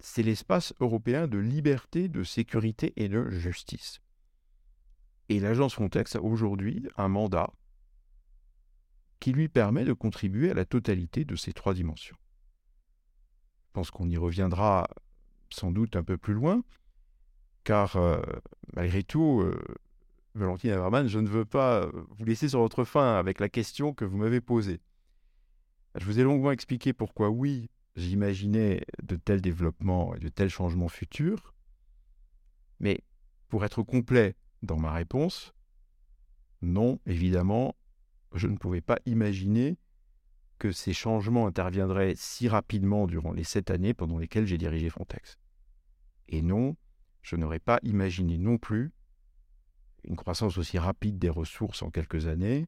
c'est 0.00 0.22
l'espace 0.22 0.74
européen 0.80 1.26
de 1.26 1.38
liberté, 1.38 2.08
de 2.08 2.22
sécurité 2.22 2.92
et 2.96 3.08
de 3.08 3.30
justice. 3.30 4.00
Et 5.28 5.40
l'agence 5.40 5.74
Frontex 5.74 6.16
a 6.16 6.22
aujourd'hui 6.22 6.88
un 6.96 7.08
mandat 7.08 7.52
qui 9.20 9.32
lui 9.32 9.48
permet 9.48 9.84
de 9.84 9.92
contribuer 9.92 10.50
à 10.50 10.54
la 10.54 10.64
totalité 10.64 11.24
de 11.24 11.36
ces 11.36 11.52
trois 11.52 11.74
dimensions. 11.74 12.16
Je 13.66 13.72
pense 13.72 13.90
qu'on 13.90 14.08
y 14.08 14.16
reviendra 14.16 14.88
sans 15.50 15.70
doute 15.70 15.96
un 15.96 16.04
peu 16.04 16.16
plus 16.16 16.34
loin, 16.34 16.62
car 17.64 17.96
euh, 17.96 18.20
malgré 18.74 19.02
tout, 19.02 19.40
euh, 19.42 19.58
Valentine 20.34 20.70
Averman, 20.70 21.08
je 21.08 21.18
ne 21.18 21.28
veux 21.28 21.44
pas 21.44 21.88
vous 21.92 22.24
laisser 22.24 22.48
sur 22.48 22.60
votre 22.60 22.84
faim 22.84 23.16
avec 23.16 23.40
la 23.40 23.48
question 23.48 23.92
que 23.92 24.04
vous 24.04 24.16
m'avez 24.16 24.40
posée. 24.40 24.80
Je 25.94 26.04
vous 26.04 26.20
ai 26.20 26.22
longuement 26.22 26.52
expliqué 26.52 26.92
pourquoi 26.92 27.30
oui, 27.30 27.70
j'imaginais 27.96 28.82
de 29.02 29.16
tels 29.16 29.40
développements 29.40 30.14
et 30.14 30.18
de 30.18 30.28
tels 30.28 30.50
changements 30.50 30.88
futurs, 30.88 31.54
mais 32.80 33.02
pour 33.48 33.64
être 33.64 33.82
complet 33.82 34.36
dans 34.62 34.78
ma 34.78 34.92
réponse, 34.92 35.52
non, 36.62 36.98
évidemment, 37.06 37.74
je 38.34 38.46
ne 38.46 38.56
pouvais 38.56 38.80
pas 38.80 38.98
imaginer 39.06 39.78
que 40.58 40.72
ces 40.72 40.92
changements 40.92 41.46
interviendraient 41.46 42.14
si 42.16 42.48
rapidement 42.48 43.06
durant 43.06 43.32
les 43.32 43.44
sept 43.44 43.70
années 43.70 43.94
pendant 43.94 44.18
lesquelles 44.18 44.46
j'ai 44.46 44.58
dirigé 44.58 44.90
Frontex. 44.90 45.38
Et 46.28 46.42
non, 46.42 46.76
je 47.22 47.36
n'aurais 47.36 47.60
pas 47.60 47.78
imaginé 47.82 48.38
non 48.38 48.58
plus 48.58 48.92
une 50.04 50.16
croissance 50.16 50.58
aussi 50.58 50.78
rapide 50.78 51.18
des 51.18 51.28
ressources 51.28 51.82
en 51.82 51.90
quelques 51.90 52.26
années. 52.26 52.66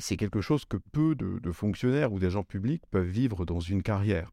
C'est 0.00 0.16
quelque 0.16 0.40
chose 0.40 0.64
que 0.64 0.76
peu 0.76 1.14
de, 1.14 1.38
de 1.38 1.52
fonctionnaires 1.52 2.12
ou 2.12 2.18
d'agents 2.18 2.44
publics 2.44 2.84
peuvent 2.90 3.06
vivre 3.06 3.44
dans 3.44 3.60
une 3.60 3.82
carrière. 3.82 4.32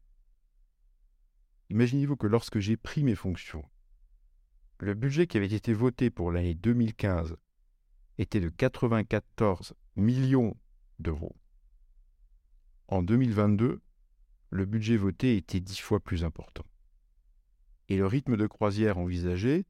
Imaginez-vous 1.70 2.16
que 2.16 2.26
lorsque 2.26 2.58
j'ai 2.58 2.76
pris 2.76 3.02
mes 3.02 3.14
fonctions, 3.14 3.64
le 4.78 4.94
budget 4.94 5.26
qui 5.26 5.36
avait 5.36 5.52
été 5.52 5.72
voté 5.72 6.10
pour 6.10 6.30
l'année 6.30 6.54
2015 6.54 7.36
était 8.18 8.40
de 8.40 8.48
94 8.48 9.74
millions 9.96 10.56
d'euros. 10.98 11.34
En 12.88 13.02
2022, 13.02 13.80
le 14.50 14.64
budget 14.64 14.96
voté 14.96 15.36
était 15.36 15.60
dix 15.60 15.78
fois 15.78 16.00
plus 16.00 16.24
important. 16.24 16.64
Et 17.88 17.96
le 17.96 18.06
rythme 18.06 18.36
de 18.36 18.46
croisière 18.46 18.98
envisagé 18.98 19.66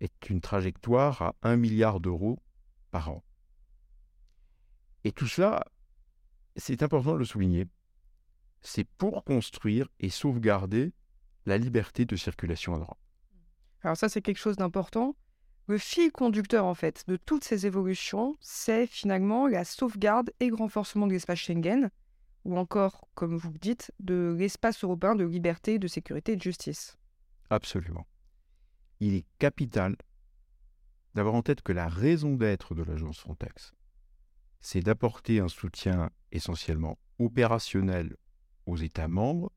est 0.00 0.28
une 0.28 0.40
trajectoire 0.40 1.22
à 1.22 1.36
1 1.42 1.56
milliard 1.56 2.00
d'euros 2.00 2.38
par 2.90 3.10
an. 3.10 3.24
Et 5.06 5.12
tout 5.12 5.28
cela, 5.28 5.64
c'est 6.56 6.82
important 6.82 7.12
de 7.12 7.18
le 7.18 7.24
souligner, 7.24 7.68
c'est 8.60 8.82
pour 8.98 9.22
construire 9.22 9.86
et 10.00 10.08
sauvegarder 10.08 10.94
la 11.44 11.58
liberté 11.58 12.06
de 12.06 12.16
circulation 12.16 12.72
en 12.72 12.78
Europe. 12.78 12.98
Alors 13.82 13.96
ça, 13.96 14.08
c'est 14.08 14.20
quelque 14.20 14.40
chose 14.40 14.56
d'important. 14.56 15.14
Le 15.68 15.78
fil 15.78 16.10
conducteur, 16.10 16.64
en 16.64 16.74
fait, 16.74 17.04
de 17.06 17.16
toutes 17.16 17.44
ces 17.44 17.66
évolutions, 17.66 18.34
c'est 18.40 18.88
finalement 18.88 19.46
la 19.46 19.64
sauvegarde 19.64 20.32
et 20.40 20.48
le 20.48 20.56
renforcement 20.56 21.06
de 21.06 21.12
l'espace 21.12 21.38
Schengen, 21.38 21.88
ou 22.44 22.58
encore, 22.58 23.06
comme 23.14 23.36
vous 23.36 23.52
le 23.52 23.60
dites, 23.60 23.92
de 24.00 24.34
l'espace 24.36 24.82
européen 24.82 25.14
de 25.14 25.24
liberté, 25.24 25.78
de 25.78 25.86
sécurité 25.86 26.32
et 26.32 26.36
de 26.36 26.42
justice. 26.42 26.96
Absolument. 27.48 28.08
Il 28.98 29.14
est 29.14 29.26
capital 29.38 29.94
d'avoir 31.14 31.36
en 31.36 31.42
tête 31.42 31.62
que 31.62 31.72
la 31.72 31.86
raison 31.86 32.34
d'être 32.34 32.74
de 32.74 32.82
l'agence 32.82 33.20
Frontex, 33.20 33.75
c'est 34.66 34.80
d'apporter 34.80 35.38
un 35.38 35.46
soutien 35.46 36.10
essentiellement 36.32 36.98
opérationnel 37.20 38.16
aux 38.66 38.76
États 38.76 39.06
membres 39.06 39.52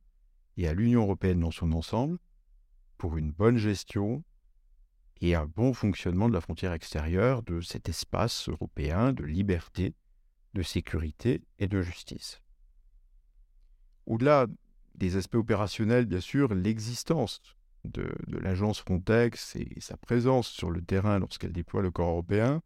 et 0.56 0.68
à 0.68 0.76
l'Union 0.76 1.02
européenne 1.02 1.40
dans 1.40 1.50
son 1.50 1.72
ensemble, 1.72 2.20
pour 3.00 3.18
une 3.18 3.32
bonne 3.32 3.58
gestion 3.58 4.24
et 5.20 5.34
un 5.34 5.48
bon 5.48 5.74
fonctionnement 5.74 6.30
de 6.30 6.36
la 6.36 6.42
frontière 6.42 6.74
extérieure 6.74 7.42
de 7.42 7.60
cet 7.60 7.90
espace 7.90 8.50
européen 8.50 9.12
de 9.12 9.24
liberté, 9.24 9.96
de 10.54 10.62
sécurité 10.62 11.42
et 11.58 11.68
de 11.68 11.82
justice. 11.82 12.40
Au-delà 14.06 14.46
des 14.94 15.16
aspects 15.16 15.38
opérationnels, 15.38 16.06
bien 16.06 16.22
sûr, 16.22 16.54
l'existence 16.54 17.42
de, 17.84 18.14
l'agence 18.28 18.80
Frontex 18.82 19.56
et 19.56 19.80
sa 19.80 19.98
présence 19.98 20.50
sur 20.50 20.70
le 20.70 20.84
terrain 20.84 21.18
lorsqu'elle 21.18 21.54
déploie 21.54 21.82
le 21.82 21.90
corps 21.90 22.10
européen, 22.10 22.62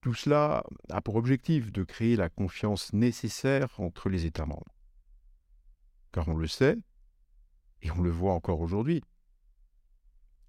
tout 0.00 0.14
cela 0.14 0.64
a 0.88 1.00
pour 1.00 1.16
objectif 1.16 1.72
de 1.72 1.84
créer 1.84 2.16
la 2.16 2.28
confiance 2.28 2.92
nécessaire 2.92 3.68
entre 3.78 4.08
les 4.08 4.24
États 4.26 4.46
membres. 4.46 4.74
Car 6.12 6.28
on 6.28 6.36
le 6.36 6.46
sait, 6.46 6.76
et 7.82 7.90
on 7.90 8.00
le 8.00 8.10
voit 8.10 8.32
encore 8.32 8.60
aujourd'hui, 8.60 9.02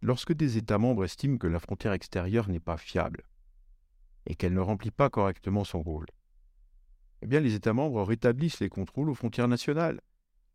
lorsque 0.01 0.33
des 0.33 0.57
États 0.57 0.77
membres 0.77 1.03
estiment 1.03 1.37
que 1.37 1.47
la 1.47 1.59
frontière 1.59 1.93
extérieure 1.93 2.49
n'est 2.49 2.59
pas 2.59 2.77
fiable 2.77 3.23
et 4.25 4.35
qu'elle 4.35 4.53
ne 4.53 4.61
remplit 4.61 4.91
pas 4.91 5.09
correctement 5.09 5.63
son 5.63 5.81
rôle, 5.81 6.07
eh 7.21 7.27
bien 7.27 7.39
les 7.39 7.53
États 7.53 7.73
membres 7.73 8.03
rétablissent 8.03 8.59
les 8.59 8.69
contrôles 8.69 9.09
aux 9.09 9.15
frontières 9.15 9.47
nationales, 9.47 10.01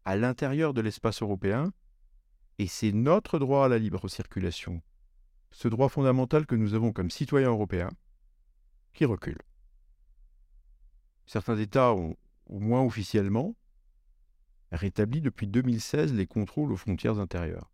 à 0.05 0.17
l'intérieur 0.17 0.73
de 0.73 0.81
l'espace 0.81 1.23
européen, 1.23 1.73
et 2.59 2.67
c'est 2.67 2.93
notre 2.93 3.39
droit 3.39 3.67
à 3.67 3.69
la 3.69 3.79
libre 3.79 4.09
circulation, 4.09 4.81
ce 5.51 5.69
droit 5.69 5.89
fondamental 5.89 6.47
que 6.47 6.55
nous 6.55 6.75
avons 6.75 6.93
comme 6.93 7.11
citoyens 7.11 7.51
européens, 7.51 7.91
qui 8.97 9.05
recule. 9.05 9.39
Certains 11.27 11.59
États 11.59 11.93
ont, 11.93 12.17
au 12.47 12.59
moins 12.59 12.83
officiellement, 12.83 13.55
rétabli 14.73 15.21
depuis 15.21 15.47
2016 15.47 16.15
les 16.15 16.27
contrôles 16.27 16.73
aux 16.73 16.77
frontières 16.77 17.19
intérieures, 17.19 17.71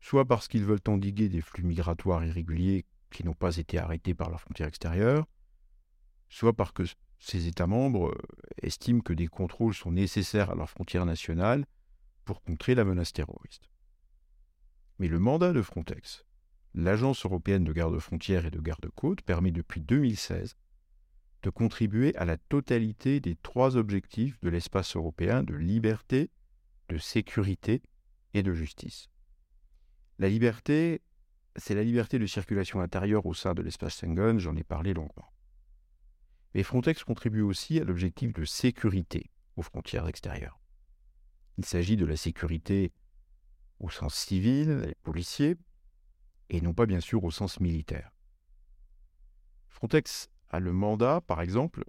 soit 0.00 0.24
parce 0.24 0.46
qu'ils 0.46 0.64
veulent 0.64 0.80
endiguer 0.86 1.28
des 1.28 1.40
flux 1.40 1.64
migratoires 1.64 2.24
irréguliers 2.24 2.84
qui 3.10 3.24
n'ont 3.24 3.34
pas 3.34 3.56
été 3.56 3.78
arrêtés 3.78 4.14
par 4.14 4.30
leurs 4.30 4.40
frontières 4.40 4.68
extérieures, 4.68 5.26
soit 6.28 6.52
parce 6.52 6.72
que 6.72 6.84
ces 7.18 7.46
États 7.46 7.66
membres 7.66 8.10
euh, 8.10 8.22
estiment 8.62 9.00
que 9.00 9.12
des 9.12 9.28
contrôles 9.28 9.74
sont 9.74 9.92
nécessaires 9.92 10.50
à 10.50 10.54
leurs 10.54 10.68
frontières 10.68 11.06
nationales 11.06 11.64
pour 12.24 12.42
contrer 12.42 12.74
la 12.74 12.84
menace 12.84 13.12
terroriste. 13.12 13.70
Mais 14.98 15.08
le 15.08 15.18
mandat 15.18 15.52
de 15.52 15.62
Frontex, 15.62 16.24
l'Agence 16.74 17.24
européenne 17.24 17.64
de 17.64 17.72
garde-frontières 17.72 18.46
et 18.46 18.50
de 18.50 18.60
garde-côtes, 18.60 19.22
permet 19.22 19.52
depuis 19.52 19.80
2016 19.80 20.56
de 21.42 21.50
contribuer 21.50 22.16
à 22.16 22.24
la 22.24 22.36
totalité 22.36 23.20
des 23.20 23.36
trois 23.36 23.76
objectifs 23.76 24.40
de 24.40 24.48
l'espace 24.48 24.96
européen 24.96 25.42
de 25.42 25.54
liberté, 25.54 26.30
de 26.88 26.98
sécurité 26.98 27.82
et 28.32 28.42
de 28.42 28.52
justice. 28.52 29.08
La 30.18 30.28
liberté, 30.28 31.02
c'est 31.56 31.74
la 31.74 31.84
liberté 31.84 32.18
de 32.18 32.26
circulation 32.26 32.80
intérieure 32.80 33.26
au 33.26 33.34
sein 33.34 33.54
de 33.54 33.62
l'espace 33.62 33.98
Schengen, 34.00 34.38
j'en 34.38 34.56
ai 34.56 34.64
parlé 34.64 34.94
longuement. 34.94 35.32
Mais 36.54 36.62
Frontex 36.62 37.04
contribue 37.04 37.42
aussi 37.42 37.78
à 37.78 37.84
l'objectif 37.84 38.32
de 38.32 38.44
sécurité 38.44 39.30
aux 39.56 39.62
frontières 39.62 40.08
extérieures. 40.08 40.60
Il 41.58 41.64
s'agit 41.64 41.96
de 41.96 42.06
la 42.06 42.16
sécurité 42.16 42.92
au 43.80 43.90
sens 43.90 44.14
civil 44.14 44.86
et 44.88 44.94
policier, 45.02 45.56
et 46.50 46.60
non 46.60 46.74
pas 46.74 46.86
bien 46.86 47.00
sûr 47.00 47.24
au 47.24 47.30
sens 47.30 47.60
militaire. 47.60 48.12
Frontex 49.68 50.30
a 50.50 50.60
le 50.60 50.72
mandat, 50.72 51.20
par 51.20 51.40
exemple, 51.40 51.84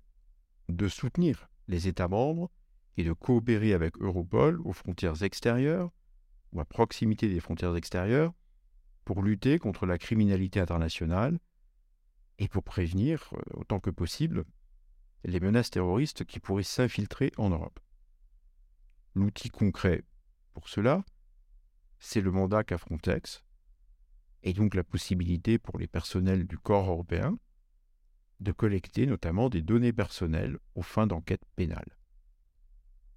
de 0.69 0.87
soutenir 0.87 1.49
les 1.67 1.87
États 1.87 2.07
membres 2.07 2.49
et 2.97 3.03
de 3.03 3.13
coopérer 3.13 3.73
avec 3.73 3.97
Europol 3.99 4.59
aux 4.63 4.73
frontières 4.73 5.23
extérieures 5.23 5.91
ou 6.51 6.59
à 6.59 6.65
proximité 6.65 7.29
des 7.29 7.39
frontières 7.39 7.75
extérieures 7.75 8.33
pour 9.03 9.21
lutter 9.21 9.59
contre 9.59 9.85
la 9.85 9.97
criminalité 9.97 10.59
internationale 10.59 11.39
et 12.39 12.47
pour 12.47 12.63
prévenir, 12.63 13.29
euh, 13.33 13.59
autant 13.59 13.79
que 13.79 13.89
possible, 13.89 14.45
les 15.23 15.39
menaces 15.39 15.69
terroristes 15.69 16.25
qui 16.25 16.39
pourraient 16.39 16.63
s'infiltrer 16.63 17.31
en 17.37 17.49
Europe. 17.49 17.79
L'outil 19.13 19.49
concret 19.49 20.03
pour 20.53 20.69
cela, 20.69 21.03
c'est 21.99 22.21
le 22.21 22.31
mandat 22.31 22.63
qu'a 22.63 22.77
Frontex, 22.77 23.44
et 24.45 24.53
donc 24.53 24.75
la 24.75 24.83
possibilité 24.83 25.57
pour 25.57 25.77
les 25.79 25.87
personnels 25.87 26.45
du 26.45 26.57
corps 26.57 26.87
européen 26.87 27.37
de 28.39 28.51
collecter 28.51 29.07
notamment 29.07 29.49
des 29.49 29.61
données 29.61 29.93
personnelles 29.93 30.59
aux 30.75 30.83
fins 30.83 31.07
d'enquête 31.07 31.43
pénale. 31.55 31.97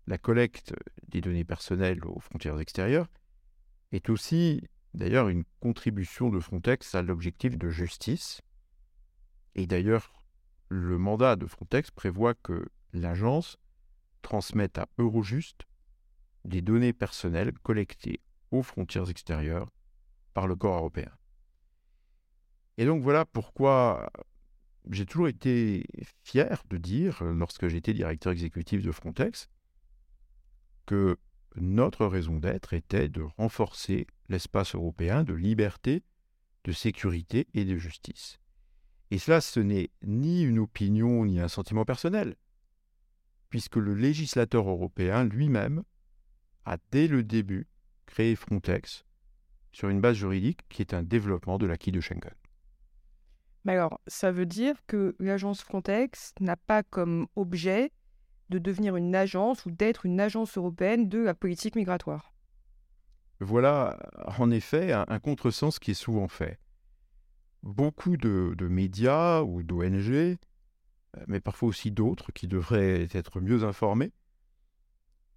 La 0.06 0.16
collecte 0.16 0.74
des 1.08 1.20
données 1.20 1.44
personnelles 1.44 2.02
aux 2.04 2.18
frontières 2.18 2.58
extérieures 2.58 3.08
est 3.92 4.08
aussi 4.08 4.62
d'ailleurs 4.94 5.28
une 5.28 5.44
contribution 5.60 6.30
de 6.30 6.40
Frontex 6.40 6.94
à 6.94 7.02
l'objectif 7.02 7.58
de 7.58 7.68
justice. 7.68 8.40
Et 9.54 9.66
d'ailleurs, 9.66 10.12
le 10.70 10.96
mandat 10.96 11.36
de 11.36 11.46
Frontex 11.46 11.90
prévoit 11.90 12.34
que 12.34 12.70
l'agence 12.94 13.58
transmette 14.22 14.78
à 14.78 14.88
Eurojust 14.96 15.66
des 16.46 16.62
données 16.62 16.94
personnelles 16.94 17.52
collectées 17.62 18.20
aux 18.50 18.62
frontières 18.62 19.10
extérieures 19.10 19.70
par 20.32 20.46
le 20.46 20.56
corps 20.56 20.76
européen. 20.76 21.17
Et 22.78 22.86
donc 22.86 23.02
voilà 23.02 23.24
pourquoi 23.24 24.08
j'ai 24.88 25.04
toujours 25.04 25.28
été 25.28 25.84
fier 26.22 26.62
de 26.70 26.78
dire, 26.78 27.22
lorsque 27.24 27.66
j'étais 27.66 27.92
directeur 27.92 28.32
exécutif 28.32 28.82
de 28.82 28.92
Frontex, 28.92 29.50
que 30.86 31.18
notre 31.56 32.06
raison 32.06 32.38
d'être 32.38 32.72
était 32.74 33.08
de 33.08 33.22
renforcer 33.36 34.06
l'espace 34.28 34.76
européen 34.76 35.24
de 35.24 35.34
liberté, 35.34 36.04
de 36.64 36.72
sécurité 36.72 37.48
et 37.52 37.64
de 37.64 37.76
justice. 37.76 38.38
Et 39.10 39.18
cela, 39.18 39.40
ce 39.40 39.58
n'est 39.58 39.90
ni 40.04 40.42
une 40.42 40.60
opinion 40.60 41.24
ni 41.24 41.40
un 41.40 41.48
sentiment 41.48 41.84
personnel, 41.84 42.36
puisque 43.50 43.76
le 43.76 43.94
législateur 43.94 44.68
européen 44.68 45.24
lui-même 45.24 45.82
a 46.64 46.76
dès 46.92 47.08
le 47.08 47.24
début 47.24 47.66
créé 48.06 48.36
Frontex 48.36 49.04
sur 49.72 49.88
une 49.88 50.00
base 50.00 50.16
juridique 50.16 50.60
qui 50.68 50.80
est 50.82 50.94
un 50.94 51.02
développement 51.02 51.58
de 51.58 51.66
l'acquis 51.66 51.92
de 51.92 52.00
Schengen. 52.00 52.37
Alors, 53.68 54.00
ça 54.06 54.32
veut 54.32 54.46
dire 54.46 54.76
que 54.86 55.14
l'agence 55.18 55.60
Frontex 55.60 56.32
n'a 56.40 56.56
pas 56.56 56.82
comme 56.82 57.26
objet 57.36 57.92
de 58.48 58.58
devenir 58.58 58.96
une 58.96 59.14
agence 59.14 59.66
ou 59.66 59.70
d'être 59.70 60.06
une 60.06 60.20
agence 60.20 60.56
européenne 60.56 61.10
de 61.10 61.18
la 61.18 61.34
politique 61.34 61.76
migratoire. 61.76 62.32
Voilà, 63.40 63.98
en 64.38 64.50
effet, 64.50 64.92
un, 64.92 65.18
contresens 65.18 65.78
qui 65.78 65.90
est 65.90 66.02
souvent 66.02 66.28
fait. 66.28 66.58
Beaucoup 67.62 68.16
de, 68.16 68.54
de 68.56 68.68
médias 68.68 69.42
ou 69.42 69.62
d'ONG, 69.62 70.12
euh, 70.12 70.36
mais 71.26 71.40
parfois 71.40 71.68
aussi 71.68 71.90
d'autres 71.90 72.32
qui 72.32 72.48
devraient 72.48 73.06
être 73.12 73.38
mieux 73.42 73.64
informés, 73.64 74.12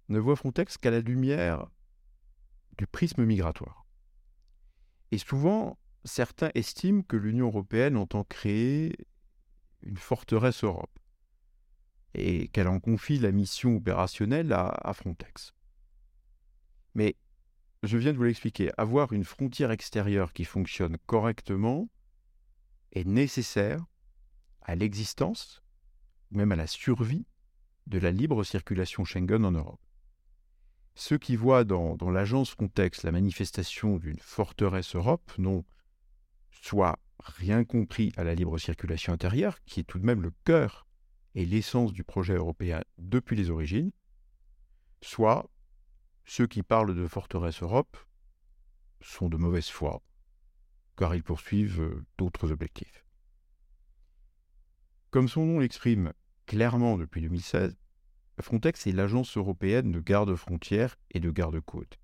ne 0.08 0.18
voient 0.18 0.36
Frontex 0.36 0.78
qu'à 0.78 0.90
la 0.90 1.00
lumière 1.00 1.66
du 2.78 2.86
prisme 2.86 3.26
migratoire. 3.26 3.84
Et 5.10 5.18
souvent, 5.18 5.76
certains 6.04 6.50
estiment 6.54 7.02
que 7.02 7.16
l'Union 7.16 7.46
européenne 7.46 7.96
entend 7.96 8.24
créer 8.24 8.96
une 9.82 9.96
forteresse 9.96 10.64
Europe 10.64 10.98
et 12.14 12.48
qu'elle 12.48 12.68
en 12.68 12.80
confie 12.80 13.18
la 13.18 13.32
mission 13.32 13.76
opérationnelle 13.76 14.52
à, 14.52 14.92
Frontex. 14.92 15.54
Mais 16.94 17.16
je 17.82 17.96
viens 17.96 18.12
de 18.12 18.18
vous 18.18 18.24
l'expliquer, 18.24 18.70
avoir 18.76 19.12
une 19.12 19.24
frontière 19.24 19.70
extérieure 19.70 20.32
qui 20.32 20.44
fonctionne 20.44 20.98
correctement 21.06 21.88
est 22.92 23.06
nécessaire 23.06 23.84
à 24.60 24.74
l'existence, 24.74 25.62
même 26.30 26.52
à 26.52 26.56
la 26.56 26.66
survie, 26.66 27.26
de 27.86 27.98
la 27.98 28.12
libre 28.12 28.44
circulation 28.44 29.04
Schengen 29.04 29.44
en 29.44 29.52
Europe. 29.52 29.80
Ceux 30.94 31.18
qui 31.18 31.36
voient 31.36 31.64
dans, 31.64 31.96
l'agence 32.10 32.50
Frontex 32.50 33.02
la 33.02 33.12
manifestation 33.12 33.96
d'une 33.96 34.18
forteresse 34.18 34.94
Europe 34.94 35.32
n'ont 35.38 35.64
soit 36.60 36.98
rien 37.18 37.64
compris 37.64 38.12
à 38.16 38.24
la 38.24 38.34
libre 38.34 38.58
circulation 38.58 39.12
intérieure, 39.12 39.62
qui 39.64 39.80
est 39.80 39.84
tout 39.84 39.98
de 39.98 40.06
même 40.06 40.22
le 40.22 40.32
cœur 40.44 40.86
et 41.34 41.44
l'essence 41.46 41.92
du 41.92 42.04
projet 42.04 42.34
européen 42.34 42.82
depuis 42.98 43.36
les 43.36 43.50
origines, 43.50 43.92
soit 45.00 45.50
ceux 46.24 46.46
qui 46.46 46.62
parlent 46.62 46.94
de 46.94 47.06
forteresse 47.06 47.62
Europe 47.62 47.96
sont 49.00 49.28
de 49.28 49.36
mauvaise 49.36 49.68
foi, 49.68 50.02
car 50.96 51.14
ils 51.14 51.24
poursuivent 51.24 51.80
euh, 51.80 52.04
d'autres 52.18 52.52
objectifs. 52.52 53.04
Comme 55.10 55.28
son 55.28 55.44
nom 55.44 55.58
l'exprime 55.58 56.12
clairement 56.46 56.96
depuis 56.96 57.22
2016, 57.22 57.76
Frontex 58.40 58.86
est 58.86 58.92
l'agence 58.92 59.36
européenne 59.36 59.92
de 59.92 60.00
garde-frontières 60.00 60.96
et 61.10 61.20
de 61.20 61.30
garde-côtes. 61.30 61.98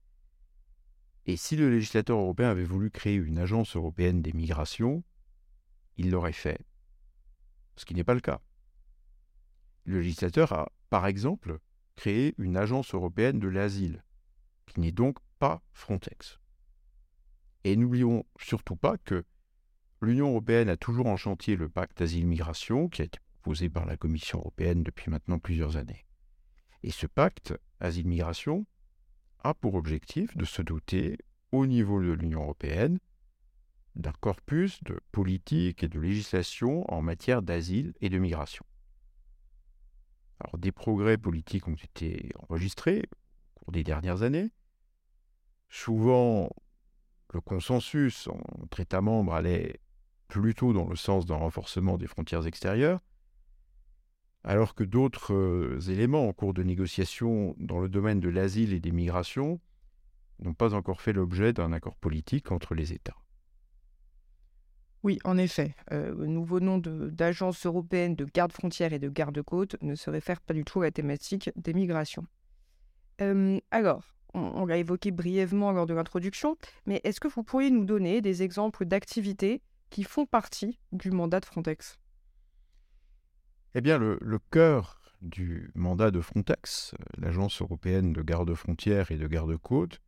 Et 1.28 1.36
si 1.36 1.56
le 1.56 1.68
législateur 1.68 2.18
européen 2.18 2.48
avait 2.48 2.64
voulu 2.64 2.90
créer 2.90 3.16
une 3.16 3.36
agence 3.36 3.76
européenne 3.76 4.22
des 4.22 4.32
migrations, 4.32 5.04
il 5.98 6.10
l'aurait 6.10 6.32
fait. 6.32 6.58
Ce 7.76 7.84
qui 7.84 7.94
n'est 7.94 8.02
pas 8.02 8.14
le 8.14 8.20
cas. 8.20 8.40
Le 9.84 10.00
législateur 10.00 10.54
a, 10.54 10.72
par 10.88 11.06
exemple, 11.06 11.58
créé 11.96 12.34
une 12.38 12.56
agence 12.56 12.94
européenne 12.94 13.40
de 13.40 13.48
l'asile, 13.48 14.02
qui 14.64 14.80
n'est 14.80 14.90
donc 14.90 15.18
pas 15.38 15.62
Frontex. 15.74 16.40
Et 17.64 17.76
n'oublions 17.76 18.24
surtout 18.40 18.76
pas 18.76 18.96
que 18.96 19.26
l'Union 20.00 20.30
européenne 20.30 20.70
a 20.70 20.78
toujours 20.78 21.08
en 21.08 21.18
chantier 21.18 21.56
le 21.56 21.68
pacte 21.68 22.00
asile-migration, 22.00 22.88
qui 22.88 23.02
a 23.02 23.04
été 23.04 23.18
proposé 23.34 23.68
par 23.68 23.84
la 23.84 23.98
Commission 23.98 24.38
européenne 24.38 24.82
depuis 24.82 25.10
maintenant 25.10 25.38
plusieurs 25.38 25.76
années. 25.76 26.06
Et 26.82 26.90
ce 26.90 27.06
pacte 27.06 27.52
asile-migration 27.80 28.64
a 29.42 29.54
pour 29.54 29.74
objectif 29.74 30.36
de 30.36 30.44
se 30.44 30.62
doter, 30.62 31.18
au 31.52 31.66
niveau 31.66 32.00
de 32.02 32.12
l'Union 32.12 32.42
européenne, 32.42 32.98
d'un 33.96 34.12
corpus 34.20 34.82
de 34.84 35.00
politique 35.12 35.82
et 35.82 35.88
de 35.88 35.98
législation 35.98 36.90
en 36.92 37.02
matière 37.02 37.42
d'asile 37.42 37.94
et 38.00 38.08
de 38.08 38.18
migration. 38.18 38.64
Des 40.56 40.72
progrès 40.72 41.18
politiques 41.18 41.66
ont 41.66 41.74
été 41.74 42.30
enregistrés 42.48 43.02
au 43.56 43.64
cours 43.64 43.72
des 43.72 43.82
dernières 43.82 44.22
années. 44.22 44.50
Souvent, 45.68 46.48
le 47.34 47.40
consensus 47.40 48.28
entre 48.62 48.80
États 48.80 49.00
membres 49.00 49.34
allait 49.34 49.80
plutôt 50.28 50.72
dans 50.72 50.86
le 50.86 50.96
sens 50.96 51.26
d'un 51.26 51.36
renforcement 51.36 51.98
des 51.98 52.06
frontières 52.06 52.46
extérieures, 52.46 53.00
alors 54.44 54.74
que 54.74 54.84
d'autres 54.84 55.34
euh, 55.34 55.80
éléments 55.88 56.28
en 56.28 56.32
cours 56.32 56.54
de 56.54 56.62
négociation 56.62 57.54
dans 57.58 57.80
le 57.80 57.88
domaine 57.88 58.20
de 58.20 58.28
l'asile 58.28 58.72
et 58.72 58.80
des 58.80 58.92
migrations 58.92 59.60
n'ont 60.40 60.54
pas 60.54 60.74
encore 60.74 61.00
fait 61.00 61.12
l'objet 61.12 61.52
d'un 61.52 61.72
accord 61.72 61.96
politique 61.96 62.52
entre 62.52 62.74
les 62.74 62.92
États. 62.92 63.16
Oui, 65.04 65.18
en 65.24 65.38
effet. 65.38 65.74
Euh, 65.92 66.14
le 66.14 66.26
nouveau 66.26 66.60
nom 66.60 66.78
d'Agence 66.78 67.66
européenne 67.66 68.14
de 68.16 68.24
garde-frontières 68.24 68.92
et 68.92 68.98
de 68.98 69.08
garde-côtes 69.08 69.76
ne 69.80 69.94
se 69.94 70.10
réfère 70.10 70.40
pas 70.40 70.54
du 70.54 70.64
tout 70.64 70.80
à 70.80 70.84
la 70.84 70.90
thématique 70.90 71.50
des 71.56 71.72
migrations. 71.72 72.26
Euh, 73.20 73.58
alors, 73.70 74.02
on, 74.34 74.66
l'a 74.66 74.76
évoqué 74.76 75.10
brièvement 75.10 75.72
lors 75.72 75.86
de 75.86 75.94
l'introduction, 75.94 76.56
mais 76.86 77.00
est-ce 77.04 77.20
que 77.20 77.28
vous 77.28 77.42
pourriez 77.42 77.70
nous 77.70 77.84
donner 77.84 78.20
des 78.20 78.42
exemples 78.42 78.84
d'activités 78.84 79.62
qui 79.90 80.04
font 80.04 80.26
partie 80.26 80.78
du 80.92 81.10
mandat 81.10 81.40
de 81.40 81.46
Frontex? 81.46 81.98
Eh 83.74 83.80
bien, 83.80 83.98
le, 83.98 84.38
cœur 84.50 85.00
du 85.20 85.70
mandat 85.74 86.10
de 86.10 86.20
Frontex, 86.20 86.94
euh, 86.94 87.04
l'Agence 87.18 87.60
européenne 87.60 88.12
de 88.12 88.22
garde-frontières 88.22 89.10
et 89.10 89.16
de 89.16 89.26
garde-côtes, 89.26 90.00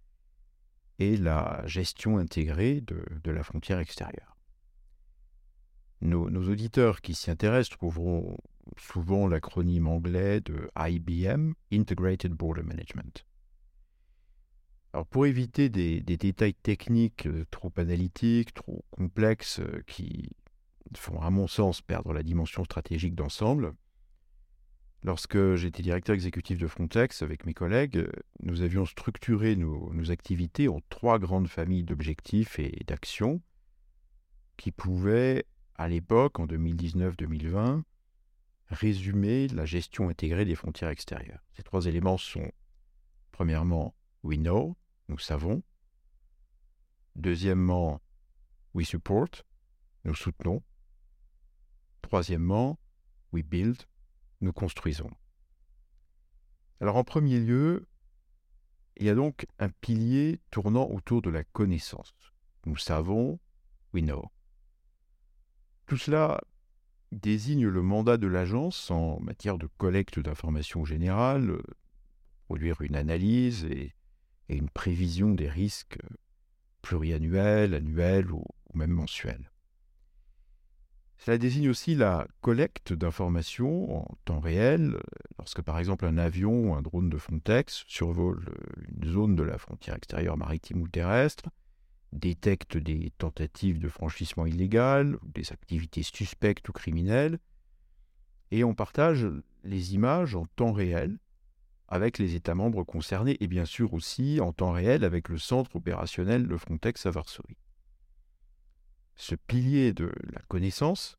est 0.99 1.20
la 1.20 1.62
gestion 1.66 2.18
intégrée 2.18 2.81
de 2.81 3.31
la 3.31 3.42
frontière 3.42 3.79
extérieure. 3.79 4.31
Nos, 6.03 6.49
auditeurs 6.49 7.03
qui 7.03 7.14
s'y 7.14 7.31
intéressent 7.31 7.77
trouveront 7.77 8.38
souvent 8.79 9.29
l'acronyme 9.29 9.87
anglais 9.87 10.40
de 10.40 10.70
IBM, 10.77 11.53
Integrated 11.73 12.33
Border 12.33 12.62
Management. 12.62 13.27
Alors 14.92 15.07
pour 15.07 15.27
éviter 15.27 15.68
des, 15.68 16.01
détails 16.01 16.55
techniques 16.55 17.27
euh, 17.27 17.44
trop 17.51 17.73
analytiques, 17.77 18.55
trop 18.55 18.85
complexes, 18.90 19.61
euh, 19.61 19.83
qui 19.87 20.31
font 20.96 21.20
à 21.20 21.31
mon 21.31 21.46
sens 21.46 21.81
perdre 21.83 22.12
la 22.12 22.22
dimension 22.22 22.64
stratégique 22.64 23.14
d'ensemble, 23.14 23.74
lorsque 25.03 25.55
j'étais 25.55 25.83
directeur 25.83 26.14
exécutif 26.14 26.59
de 26.59 26.66
Frontex 26.66 27.22
avec 27.22 27.46
mes 27.46 27.55
collègues, 27.55 28.09
nous 28.42 28.62
avions 28.62 28.87
structuré 28.87 29.57
nos 29.57 30.11
activités 30.11 30.68
en 30.68 30.81
trois 30.88 31.18
grandes 31.18 31.48
familles 31.48 31.85
d'objectifs 31.85 32.59
et 32.59 32.83
d'actions 32.87 33.40
qui 34.57 34.72
pouvaient 34.72 35.46
à 35.76 35.88
l'époque, 35.88 36.38
en 36.38 36.46
2019-2020, 36.46 37.83
résumer 38.68 39.48
la 39.48 39.64
gestion 39.64 40.11
intégrée 40.11 40.44
des 40.44 40.55
frontières 40.55 40.90
extérieures. 40.90 41.42
Ces 41.57 41.62
trois 41.62 41.87
éléments 41.87 42.18
sont, 42.18 42.53
premièrement, 43.33 43.94
we 44.22 44.37
know, 44.37 44.76
nous 45.09 45.18
savons. 45.18 45.62
Deuxièmement, 47.16 48.03
we 48.74 48.87
support, 48.87 49.31
nous 50.05 50.14
soutenons. 50.14 50.62
Troisièmement, 52.03 52.79
we 53.33 53.43
build, 53.45 53.83
nous 54.41 54.53
construisons. 54.53 55.11
Alors 56.81 56.97
en 56.97 57.05
premier 57.05 57.39
lieu, 57.39 57.87
Il 58.97 59.07
y 59.07 59.11
a 59.11 59.15
donc 59.15 59.47
un 59.59 59.71
pilier 59.71 60.41
tournant 60.51 60.87
autour 60.91 61.23
de 61.23 61.31
la 61.31 61.43
connaissance. 61.43 62.13
Nous 62.67 62.77
savons, 62.77 63.39
we 63.95 64.03
know. 64.03 64.31
Tout 65.87 65.97
cela 65.97 66.43
désigne 67.13 67.67
le 67.67 67.83
mandat 67.83 68.19
de 68.19 68.27
l'agence 68.27 68.91
en 68.91 69.19
matière 69.21 69.59
de 69.59 69.67
collecte 69.79 70.21
d'informations 70.21 70.85
générales, 70.85 71.61
produire 72.45 72.81
une 72.83 72.95
analyse 72.95 73.65
et, 73.65 73.95
une 74.49 74.69
prévision 74.69 75.31
des 75.31 75.49
risques 75.49 75.99
pluriannuels, 76.83 77.73
annuels 77.73 78.31
ou 78.33 78.45
même 78.75 78.91
mensuels. 78.91 79.50
Cela 81.21 81.37
désigne 81.37 81.69
aussi 81.69 81.95
la 81.95 82.27
collecte 82.41 82.95
d'informations 82.95 83.95
en 83.95 84.17
temps 84.25 84.41
réel, 84.41 84.97
lorsque 85.39 85.61
par 85.61 85.79
exemple 85.79 86.07
un 86.07 86.17
avion 86.17 86.71
ou 86.71 86.75
un 86.75 86.81
drone 86.81 87.11
de 87.11 87.19
Frontex 87.19 87.85
survole 87.87 88.43
une 88.89 89.07
zone 89.07 89.37
de 89.37 89.43
la 89.43 89.59
frontière 89.59 89.97
extérieure 89.97 90.39
maritime 90.39 90.81
ou 90.81 90.89
terrestre, 90.89 91.51
détecte 92.15 92.79
des 92.79 93.13
tentatives 93.19 93.79
de 93.79 93.89
franchissement 93.89 94.47
illégal, 94.47 95.19
des 95.23 95.53
activités 95.53 96.03
suspectes 96.03 96.67
ou 96.71 96.73
criminelles, 96.73 97.39
et 98.51 98.65
on 98.65 98.75
partage 98.75 99.27
les 99.63 99.95
images 99.95 100.35
en 100.35 100.47
temps 100.57 100.73
réel 100.73 101.19
avec 101.89 102.17
les 102.17 102.35
États 102.35 102.55
membres 102.55 102.83
concernés 102.83 103.37
et 103.41 103.47
bien 103.47 103.67
sûr 103.67 103.93
aussi 103.93 104.41
en 104.41 104.55
temps 104.55 104.73
réel 104.73 105.05
avec 105.05 105.29
le 105.29 105.37
centre 105.37 105.77
opérationnel 105.77 106.49
de 106.49 106.57
Frontex 106.57 107.05
à 107.05 107.11
Varsovie. 107.11 107.59
Ce 109.21 109.35
pilier 109.35 109.93
de 109.93 110.11
la 110.33 110.41
connaissance 110.49 111.19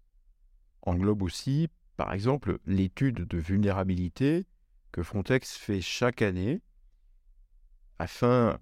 englobe 0.82 1.22
aussi, 1.22 1.70
par 1.98 2.14
exemple, 2.14 2.58
l'étude 2.66 3.28
de 3.28 3.38
vulnérabilité 3.38 4.48
que 4.92 5.04
Frontex 5.04 5.56
fait 5.56 5.82
chaque 5.82 6.24
année 6.24 6.64
afin, 8.00 8.58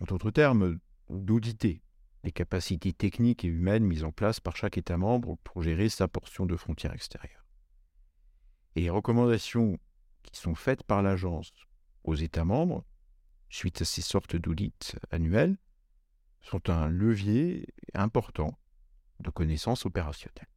en 0.00 0.06
d'autres 0.06 0.30
termes, 0.30 0.78
d'auditer 1.10 1.82
les 2.24 2.32
capacités 2.32 2.94
techniques 2.94 3.44
et 3.44 3.48
humaines 3.48 3.84
mises 3.84 4.04
en 4.04 4.10
place 4.10 4.40
par 4.40 4.56
chaque 4.56 4.78
État 4.78 4.96
membre 4.96 5.36
pour 5.44 5.62
gérer 5.62 5.90
sa 5.90 6.08
portion 6.08 6.46
de 6.46 6.56
frontières 6.56 6.94
extérieures. 6.94 7.44
Et 8.74 8.80
les 8.80 8.90
recommandations 8.90 9.78
qui 10.22 10.40
sont 10.40 10.54
faites 10.54 10.82
par 10.82 11.02
l'agence 11.02 11.52
aux 12.04 12.14
États 12.14 12.46
membres, 12.46 12.86
suite 13.50 13.82
à 13.82 13.84
ces 13.84 14.00
sortes 14.00 14.36
d'audits 14.36 14.72
annuels, 15.10 15.58
sont 16.40 16.70
un 16.70 16.88
levier 16.88 17.66
important 17.92 18.58
de 19.20 19.30
connaissances 19.30 19.86
opérationnelles. 19.86 20.48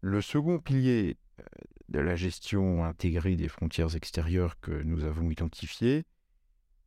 Le 0.00 0.20
second 0.20 0.58
pilier 0.58 1.18
euh, 1.40 1.44
de 1.88 2.00
la 2.00 2.16
gestion 2.16 2.84
intégrée 2.84 3.36
des 3.36 3.48
frontières 3.48 3.94
extérieures 3.94 4.58
que 4.60 4.70
nous 4.70 5.04
avons 5.04 5.30
identifié 5.30 6.04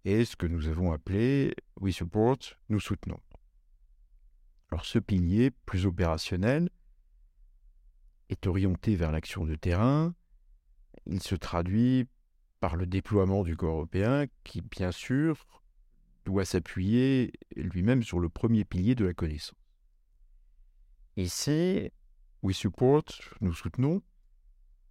est 0.05 0.25
ce 0.25 0.35
que 0.35 0.47
nous 0.47 0.67
avons 0.67 0.91
appelé 0.91 1.55
We 1.79 1.93
Support, 1.93 2.37
nous 2.69 2.79
soutenons. 2.79 3.19
Alors 4.71 4.85
ce 4.85 4.99
pilier 4.99 5.51
plus 5.65 5.85
opérationnel 5.85 6.69
est 8.29 8.45
orienté 8.47 8.95
vers 8.95 9.11
l'action 9.11 9.45
de 9.45 9.55
terrain. 9.55 10.13
Il 11.05 11.21
se 11.21 11.35
traduit 11.35 12.07
par 12.59 12.75
le 12.75 12.85
déploiement 12.85 13.43
du 13.43 13.55
corps 13.55 13.75
européen 13.75 14.25
qui, 14.43 14.61
bien 14.61 14.91
sûr, 14.91 15.45
doit 16.29 16.45
s'appuyer 16.45 17.33
lui-même 17.55 18.03
sur 18.03 18.19
le 18.19 18.29
premier 18.29 18.63
pilier 18.63 18.93
de 18.93 19.05
la 19.05 19.13
connaissance. 19.15 19.55
Ici, 21.17 21.91
We 22.43 22.55
Support, 22.55 23.05
nous 23.41 23.53
soutenons, 23.53 24.03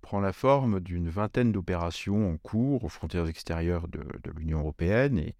prend 0.03 0.18
la 0.18 0.33
forme 0.33 0.81
d'une 0.81 1.09
vingtaine 1.09 1.53
d'opérations 1.53 2.33
en 2.33 2.38
cours 2.38 2.83
aux 2.83 2.88
frontières 2.88 3.29
extérieures 3.29 3.87
de, 3.87 4.03
l'Union 4.35 4.59
européenne 4.59 5.16
et 5.16 5.37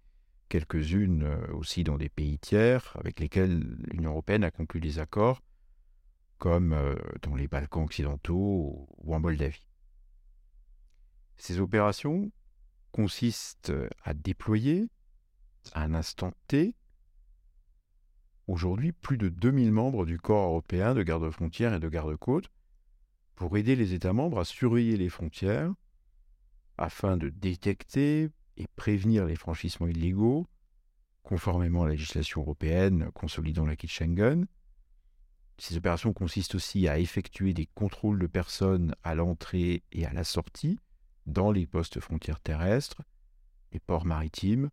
quelques-unes 0.49 1.25
euh, 1.25 1.53
aussi 1.53 1.83
dans 1.83 1.99
des 1.99 2.09
pays 2.09 2.39
tiers 2.39 2.97
avec 2.99 3.19
lesquels 3.19 3.59
l'Union 3.91 4.13
européenne 4.13 4.45
a 4.45 4.53
conclu 4.53 4.81
des 4.81 5.01
accords, 5.01 5.43
comme 6.39 6.73
euh, 6.73 6.95
dans 7.23 7.35
les 7.35 7.49
Balkans 7.49 7.83
occidentaux 7.83 8.89
ou 8.99 9.15
en 9.15 9.19
Moldavie. 9.19 9.67
Ces 11.37 11.59
opérations 11.59 12.31
consistent 12.93 13.73
à 14.05 14.15
déployer 14.15 14.89
à 15.75 15.83
un 15.83 15.95
instant 15.95 16.33
T 16.47 16.75
aujourd'hui 18.49 18.93
plus 18.93 19.19
de 19.19 19.29
2000 19.29 19.71
membres 19.71 20.07
du 20.07 20.19
corps 20.19 20.49
européen 20.49 20.95
de 20.95 21.03
garde-frontières 21.03 21.75
et 21.75 21.81
de 21.81 21.89
garde-côtes 21.89 22.51
pour 23.35 23.57
aider 23.57 23.77
les 23.77 23.95
États 23.95 24.13
membres 24.13 24.41
à 24.41 24.45
surveiller 24.45 24.97
les 24.97 25.11
frontières 25.11 25.73
afin 26.79 27.17
de 27.17 27.29
détecter 27.29 28.31
et 28.57 28.67
prévenir 28.75 29.27
les 29.27 29.37
franchissements 29.37 29.87
illégaux, 29.87 30.47
conformément 31.23 31.83
à 31.83 31.87
la 31.87 31.93
législation 31.93 32.41
européenne 32.41 33.11
consolidant 33.13 33.67
l'acquis 33.67 33.87
de 33.87 33.93
Schengen. 33.93 34.47
Ces 35.59 35.77
opérations 35.77 36.13
consistent 36.13 36.55
aussi 36.55 36.89
à 36.89 36.99
effectuer 36.99 37.53
des 37.53 37.67
contrôles 37.67 38.19
de 38.19 38.27
personnes 38.27 38.95
à 39.03 39.15
l'entrée 39.15 39.83
et 39.93 40.07
à 40.07 40.13
la 40.13 40.25
sortie 40.25 40.79
dans 41.27 41.53
les 41.53 41.67
postes 41.67 42.01
frontières 42.01 42.41
terrestres, 42.41 43.03
les 43.73 43.81
ports 43.81 44.07
maritimes 44.07 44.71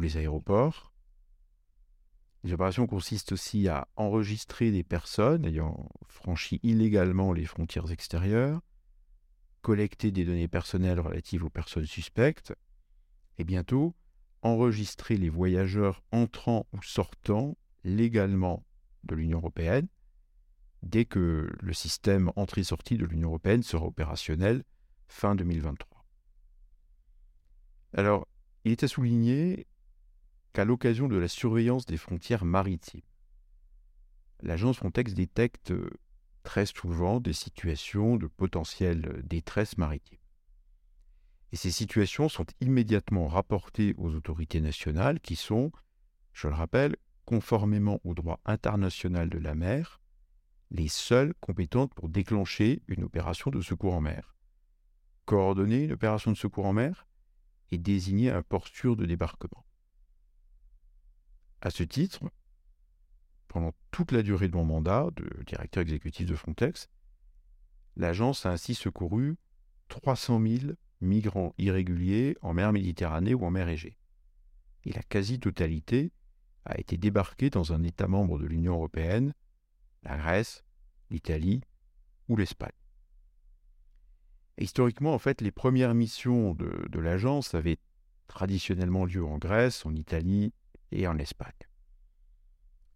les 0.00 0.16
aéroports, 0.16 0.92
les 2.42 2.52
opérations 2.52 2.86
consistent 2.86 3.32
aussi 3.32 3.68
à 3.68 3.88
enregistrer 3.96 4.70
des 4.70 4.82
personnes 4.82 5.44
ayant 5.44 5.88
franchi 6.08 6.58
illégalement 6.62 7.32
les 7.32 7.44
frontières 7.44 7.90
extérieures, 7.90 8.60
collecter 9.60 10.10
des 10.10 10.24
données 10.24 10.48
personnelles 10.48 11.00
relatives 11.00 11.44
aux 11.44 11.50
personnes 11.50 11.86
suspectes, 11.86 12.54
et 13.38 13.44
bientôt 13.44 13.94
enregistrer 14.42 15.16
les 15.16 15.28
voyageurs 15.28 16.02
entrant 16.12 16.66
ou 16.72 16.82
sortant 16.82 17.56
légalement 17.84 18.64
de 19.04 19.14
l'Union 19.14 19.38
européenne 19.38 19.88
dès 20.82 21.04
que 21.04 21.50
le 21.60 21.72
système 21.74 22.32
entrée-sortie 22.36 22.96
de 22.96 23.04
l'Union 23.04 23.28
européenne 23.28 23.62
sera 23.62 23.84
opérationnel 23.84 24.64
fin 25.08 25.34
2023. 25.34 26.06
Alors, 27.92 28.26
il 28.64 28.72
est 28.72 28.82
à 28.82 28.88
souligner 28.88 29.66
qu'à 30.52 30.64
l'occasion 30.64 31.08
de 31.08 31.16
la 31.16 31.28
surveillance 31.28 31.86
des 31.86 31.96
frontières 31.96 32.44
maritimes. 32.44 33.02
L'agence 34.42 34.78
Frontex 34.78 35.14
détecte 35.14 35.70
euh, 35.70 35.90
très 36.42 36.66
souvent 36.66 37.20
des 37.20 37.32
situations 37.32 38.16
de 38.16 38.26
potentielle 38.26 39.22
détresse 39.24 39.76
maritime. 39.76 40.18
Et 41.52 41.56
ces 41.56 41.70
situations 41.70 42.28
sont 42.28 42.46
immédiatement 42.60 43.26
rapportées 43.26 43.94
aux 43.98 44.14
autorités 44.14 44.60
nationales 44.60 45.20
qui 45.20 45.36
sont, 45.36 45.72
je 46.32 46.48
le 46.48 46.54
rappelle, 46.54 46.96
conformément 47.24 48.00
au 48.04 48.14
droit 48.14 48.40
international 48.44 49.28
de 49.28 49.38
la 49.38 49.54
mer, 49.54 50.00
les 50.70 50.88
seules 50.88 51.34
compétentes 51.40 51.92
pour 51.94 52.08
déclencher 52.08 52.82
une 52.86 53.04
opération 53.04 53.50
de 53.50 53.60
secours 53.60 53.94
en 53.94 54.00
mer. 54.00 54.36
Coordonner 55.26 55.84
une 55.84 55.92
opération 55.92 56.30
de 56.30 56.36
secours 56.36 56.66
en 56.66 56.72
mer 56.72 57.06
et 57.70 57.78
désigner 57.78 58.30
un 58.30 58.42
port 58.42 58.66
sûr 58.68 58.96
de 58.96 59.04
débarquement. 59.04 59.64
À 61.62 61.70
ce 61.70 61.82
titre, 61.82 62.20
pendant 63.48 63.74
toute 63.90 64.12
la 64.12 64.22
durée 64.22 64.48
de 64.48 64.56
mon 64.56 64.64
mandat 64.64 65.08
de 65.16 65.28
directeur 65.44 65.82
exécutif 65.82 66.26
de 66.26 66.34
Frontex, 66.34 66.88
l'agence 67.96 68.46
a 68.46 68.50
ainsi 68.50 68.74
secouru 68.74 69.36
300 69.88 70.40
000 70.40 70.72
migrants 71.00 71.54
irréguliers 71.58 72.36
en 72.40 72.54
mer 72.54 72.72
Méditerranée 72.72 73.34
ou 73.34 73.44
en 73.44 73.50
mer 73.50 73.68
Égée. 73.68 73.98
Et 74.84 74.92
la 74.92 75.02
quasi-totalité 75.02 76.12
a 76.64 76.78
été 76.78 76.96
débarquée 76.96 77.50
dans 77.50 77.72
un 77.72 77.82
État 77.82 78.06
membre 78.06 78.38
de 78.38 78.46
l'Union 78.46 78.74
européenne, 78.74 79.34
la 80.02 80.16
Grèce, 80.16 80.64
l'Italie 81.10 81.60
ou 82.28 82.36
l'Espagne. 82.36 82.70
Historiquement, 84.56 85.12
en 85.12 85.18
fait, 85.18 85.40
les 85.40 85.50
premières 85.50 85.94
missions 85.94 86.54
de, 86.54 86.86
de 86.88 86.98
l'agence 86.98 87.54
avaient 87.54 87.78
traditionnellement 88.28 89.04
lieu 89.04 89.24
en 89.24 89.38
Grèce, 89.38 89.84
en 89.84 89.94
Italie 89.94 90.52
et 90.92 91.06
en 91.06 91.18
Espagne. 91.18 91.52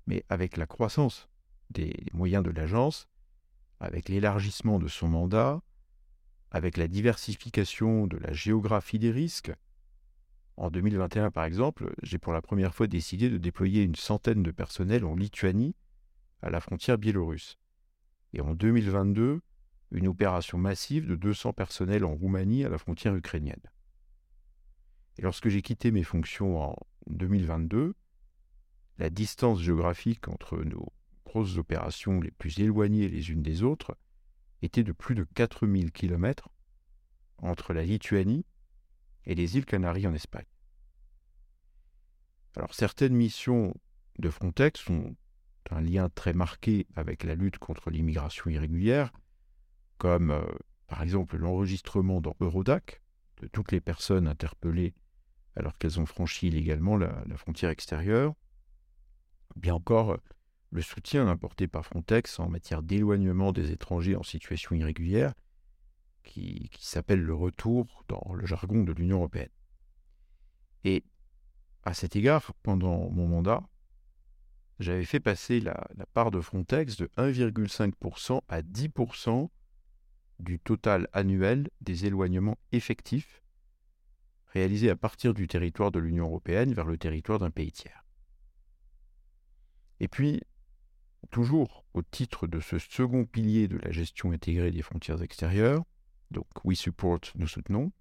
Mais 0.07 0.25
avec 0.29 0.57
la 0.57 0.67
croissance 0.67 1.29
des 1.71 1.95
moyens 2.13 2.45
de 2.45 2.51
l'agence, 2.51 3.09
avec 3.81 4.09
l'élargissement 4.09 4.79
de 4.79 4.89
son 4.89 5.09
mandat, 5.09 5.63
avec 6.51 6.77
la 6.77 6.89
diversification 6.89 8.07
de 8.07 8.17
la 8.19 8.33
géographie 8.33 8.99
des 8.99 9.11
risques, 9.11 9.53
en 10.57 10.71
2021 10.71 11.31
par 11.31 11.45
exemple, 11.45 11.93
j'ai 12.03 12.19
pour 12.19 12.33
la 12.33 12.43
première 12.43 12.75
fois 12.75 12.87
décidé 12.87 13.29
de 13.29 13.39
déployer 13.39 13.83
une 13.83 13.97
centaine 13.97 14.43
de 14.43 14.53
personnels 14.53 15.05
en 15.05 15.17
Lituanie, 15.17 15.75
à 16.43 16.51
la 16.51 16.61
frontière 16.61 16.99
biélorusse. 16.99 17.57
Et 18.35 18.41
en 18.41 18.55
2022, 18.55 19.41
une 19.91 20.09
opération 20.09 20.59
massive 20.59 21.07
de 21.07 21.17
200 21.17 21.53
personnels 21.53 22.05
en 22.05 22.15
Roumanie 22.15 22.65
à 22.65 22.69
la 22.69 22.79
frontière 22.79 23.15
ukrainienne. 23.15 23.61
Et 25.19 25.23
lorsque 25.23 25.49
j'ai 25.49 25.63
quitté 25.63 25.91
mes 25.91 26.03
fonctions 26.03 26.61
en 26.61 26.77
2022, 27.07 27.95
la 28.99 29.11
distance 29.11 29.61
géographique 29.61 30.29
entre 30.29 30.59
nos 30.63 30.93
grosses 31.25 31.59
opérations 31.59 32.21
les 32.21 32.31
plus 32.31 32.59
éloignées 32.61 33.09
les 33.09 33.31
unes 33.31 33.43
des 33.43 33.63
autres 33.63 33.97
était 34.63 34.85
de 34.85 34.93
plus 34.93 35.15
de 35.15 35.25
4000 35.35 35.93
km 35.93 36.49
entre 37.39 37.73
la 37.73 37.85
Lituanie 37.85 38.47
et 39.27 39.35
les 39.35 39.57
îles 39.57 39.67
Canaries 39.67 40.07
en 40.07 40.15
Espagne. 40.15 40.47
Alors 42.57 42.75
certaines 42.75 43.15
missions 43.15 43.75
de 44.19 44.31
Frontex 44.31 44.89
ont 44.89 45.17
un 45.71 45.81
lien 45.81 46.09
très 46.09 46.33
marqué 46.33 46.87
avec 46.95 47.25
la 47.25 47.35
lutte 47.35 47.59
contre 47.59 47.91
l'immigration 47.91 48.51
irrégulière, 48.51 49.13
comme 49.99 50.31
euh, 50.31 50.45
par 50.87 51.03
exemple 51.03 51.37
l'enregistrement 51.37 52.21
dans 52.21 52.37
Eurodac 52.41 53.03
de 53.43 53.49
toutes 53.49 53.73
les 53.73 53.81
personnes 53.81 54.29
interpellées 54.29 54.95
alors 55.57 55.79
qu'elles 55.79 56.01
ont 56.01 56.07
franchi 56.07 56.49
illégalement 56.49 56.97
la, 56.97 57.25
frontière 57.37 57.71
extérieure, 57.71 58.35
bien 59.57 59.75
encore 59.75 60.13
euh, 60.13 60.23
le 60.71 60.83
soutien 60.83 61.29
apporté 61.29 61.69
par 61.69 61.87
Frontex 61.87 62.41
en 62.41 62.49
matière 62.49 62.83
d'éloignement 62.83 63.53
des 63.53 63.71
étrangers 63.71 64.17
en 64.17 64.25
situation 64.25 64.75
irrégulière, 64.75 65.35
qui, 66.25 66.71
s'appelle 66.79 67.21
le 67.21 67.35
retour 67.35 68.05
dans 68.09 68.35
le 68.35 68.45
jargon 68.47 68.83
de 68.83 68.93
l'Union 68.93 69.19
européenne. 69.19 69.51
Et 70.83 71.05
à 71.85 71.95
cet 71.95 72.17
égard, 72.17 72.53
pendant 72.63 73.11
mon 73.11 73.29
mandat, 73.29 73.63
j'avais 74.81 75.05
fait 75.05 75.21
passer 75.21 75.61
la, 75.61 75.87
la, 75.97 76.07
part 76.07 76.31
de 76.33 76.41
Frontex 76.41 76.97
de 76.97 77.07
1,5% 77.17 78.41
à 78.49 78.63
10% 78.63 79.49
du 80.41 80.59
total 80.59 81.07
annuel 81.13 81.71
des 81.81 82.07
éloignements 82.07 82.59
effectifs 82.73 83.44
réalisés 84.55 84.91
à 84.91 84.97
partir 84.97 85.35
du 85.35 85.49
territoire 85.49 85.91
de 85.91 85.99
l'Union 85.99 86.27
européenne 86.27 86.73
vers 86.73 86.87
le 86.87 86.97
territoire 86.97 87.39
d'un 87.39 87.51
pays 87.51 87.73
tiers. 87.73 88.05
Et 90.01 90.09
puis, 90.09 90.43
toujours 91.31 91.85
au 91.95 92.03
titre 92.03 92.47
de 92.47 92.61
ce 92.61 92.79
second 92.79 93.25
pilier 93.25 93.69
de 93.69 93.79
la 93.79 93.91
gestion 93.91 94.33
intégrée 94.33 94.71
des 94.71 94.83
frontières 94.83 95.23
extérieures, 95.23 95.85
donc 96.31 96.47
We 96.65 96.79
Support, 96.79 97.21
nous 97.35 97.49
soutenons, 97.49 97.93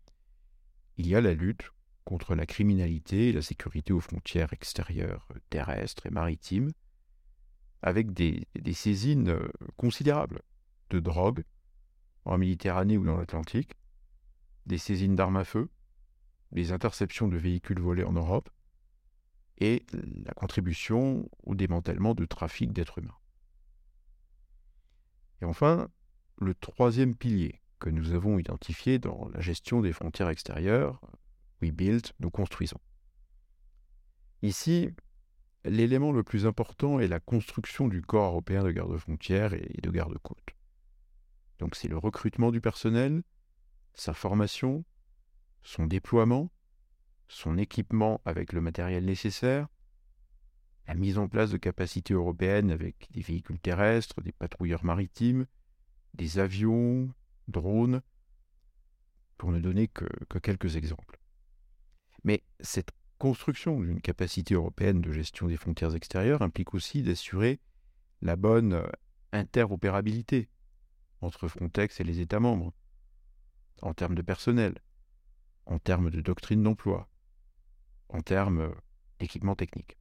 il 0.98 1.08
y 1.08 1.16
a 1.16 1.22
la 1.22 1.34
lutte 1.34 1.72
contre 2.04 2.36
la 2.36 2.46
criminalité 2.46 3.30
et 3.30 3.34
la 3.34 3.42
sécurité 3.42 3.94
aux 3.94 4.00
frontières 4.00 4.54
extérieures 4.54 5.28
terrestres 5.50 6.06
et 6.06 6.12
maritimes, 6.12 6.72
avec 7.82 8.13
des, 8.13 8.48
des 8.56 8.74
saisines 8.74 9.30
euh, 9.30 9.48
considérables 9.76 10.42
de 10.89 11.00
drogue 11.00 11.44
en 12.26 12.38
Méditerranée 12.38 12.98
ou 12.98 13.06
dans 13.06 13.18
l'Atlantique, 13.18 13.74
des 14.66 14.78
saisines 14.78 15.16
d'armes 15.16 15.38
à 15.38 15.44
feu, 15.44 15.70
des 16.54 16.72
interceptions 16.72 17.28
de 17.28 17.38
véhicules 17.38 17.80
volés 17.80 18.04
en 18.04 18.13
Europe, 18.13 18.50
et 19.58 19.86
la 20.26 20.34
contribution 20.34 21.30
au 21.44 21.56
démantèlement 21.56 22.16
de 22.16 22.26
trafic 22.26 22.74
d'êtres 22.74 23.00
humains. 23.00 23.18
Et 25.42 25.46
enfin, 25.46 25.89
le 26.39 26.56
troisième 26.56 27.16
pilier 27.16 27.62
que 27.80 27.89
nous 27.89 28.13
avons 28.13 28.39
identifié 28.39 28.98
dans 28.98 29.30
la 29.34 29.42
gestion 29.42 29.82
des 29.82 29.94
frontières 29.94 30.30
extérieures, 30.30 31.02
We 31.62 31.72
Build, 31.72 32.08
nous 32.20 32.32
construisons. 32.32 32.80
Ici, 34.42 34.89
l'élément 35.66 36.12
le 36.12 36.24
plus 36.24 36.46
important 36.46 37.00
est 37.00 37.08
la 37.08 37.20
construction 37.20 37.88
du 37.88 38.02
corps 38.02 38.32
européen 38.32 38.63
de 38.63 38.72
garde-frontières 38.72 39.54
et 39.54 39.80
de 39.82 39.89
garde-côtes. 39.89 40.56
Donc 41.60 41.76
c'est 41.76 41.88
le 41.88 41.98
recrutement 41.98 42.52
du 42.52 42.60
personnel, 42.60 43.24
sa 43.94 44.13
formation, 44.13 44.84
son 45.63 45.86
déploiement, 45.86 46.52
son 47.28 47.58
équipement 47.58 48.21
avec 48.26 48.54
le 48.54 48.62
matériel 48.62 49.06
nécessaire, 49.06 49.67
la 50.88 50.95
mise 50.95 51.17
en 51.17 51.28
place 51.28 51.52
de 51.52 51.58
capacités 51.58 52.13
européennes 52.13 52.71
avec 52.71 53.08
des 53.12 53.21
véhicules 53.21 53.60
terrestres, 53.60 54.21
des 54.21 54.34
patrouilleurs 54.34 54.84
maritimes, 54.84 55.45
des 56.13 56.39
avions, 56.39 57.10
drones, 57.47 58.02
pour 59.38 59.52
ne 59.52 59.60
donner 59.60 59.88
que, 59.88 60.06
quelques 60.39 60.76
exemples. 60.76 61.19
Mais 62.23 62.43
cette 62.60 62.91
construction 63.17 63.80
d'une 63.80 64.02
capacité 64.02 64.54
européenne 64.54 65.02
de 65.02 65.12
gestion 65.12 65.47
des 65.47 65.58
frontières 65.58 65.95
extérieures 65.95 66.41
implique 66.41 66.73
aussi 66.73 67.04
d'assurer 67.04 67.60
la 68.21 68.36
bonne 68.36 68.84
interopérabilité 69.32 70.49
entre 71.21 71.47
Frontex 71.47 71.99
et 71.99 72.04
les 72.04 72.19
États 72.19 72.39
membres, 72.39 72.73
en 73.82 73.93
termes 73.93 74.15
de 74.15 74.21
personnel, 74.21 74.76
en 75.65 75.80
termes 75.80 76.10
de 76.10 76.21
doctrine 76.21 76.63
d'emploi, 76.63 77.10
en 78.10 78.21
termes 78.21 78.73
d'équipement 79.19 79.56
technique. 79.56 79.97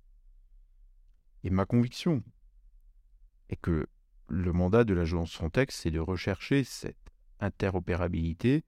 Et 1.44 1.50
ma 1.50 1.64
conviction 1.66 2.22
est 3.48 3.56
que 3.56 3.86
le 4.28 4.52
mandat 4.52 4.84
de 4.84 4.94
l'agence 4.94 5.34
Frontex, 5.34 5.74
c'est 5.76 5.90
de 5.90 6.00
rechercher 6.00 6.64
cette 6.64 6.96
interopérabilité 7.40 8.64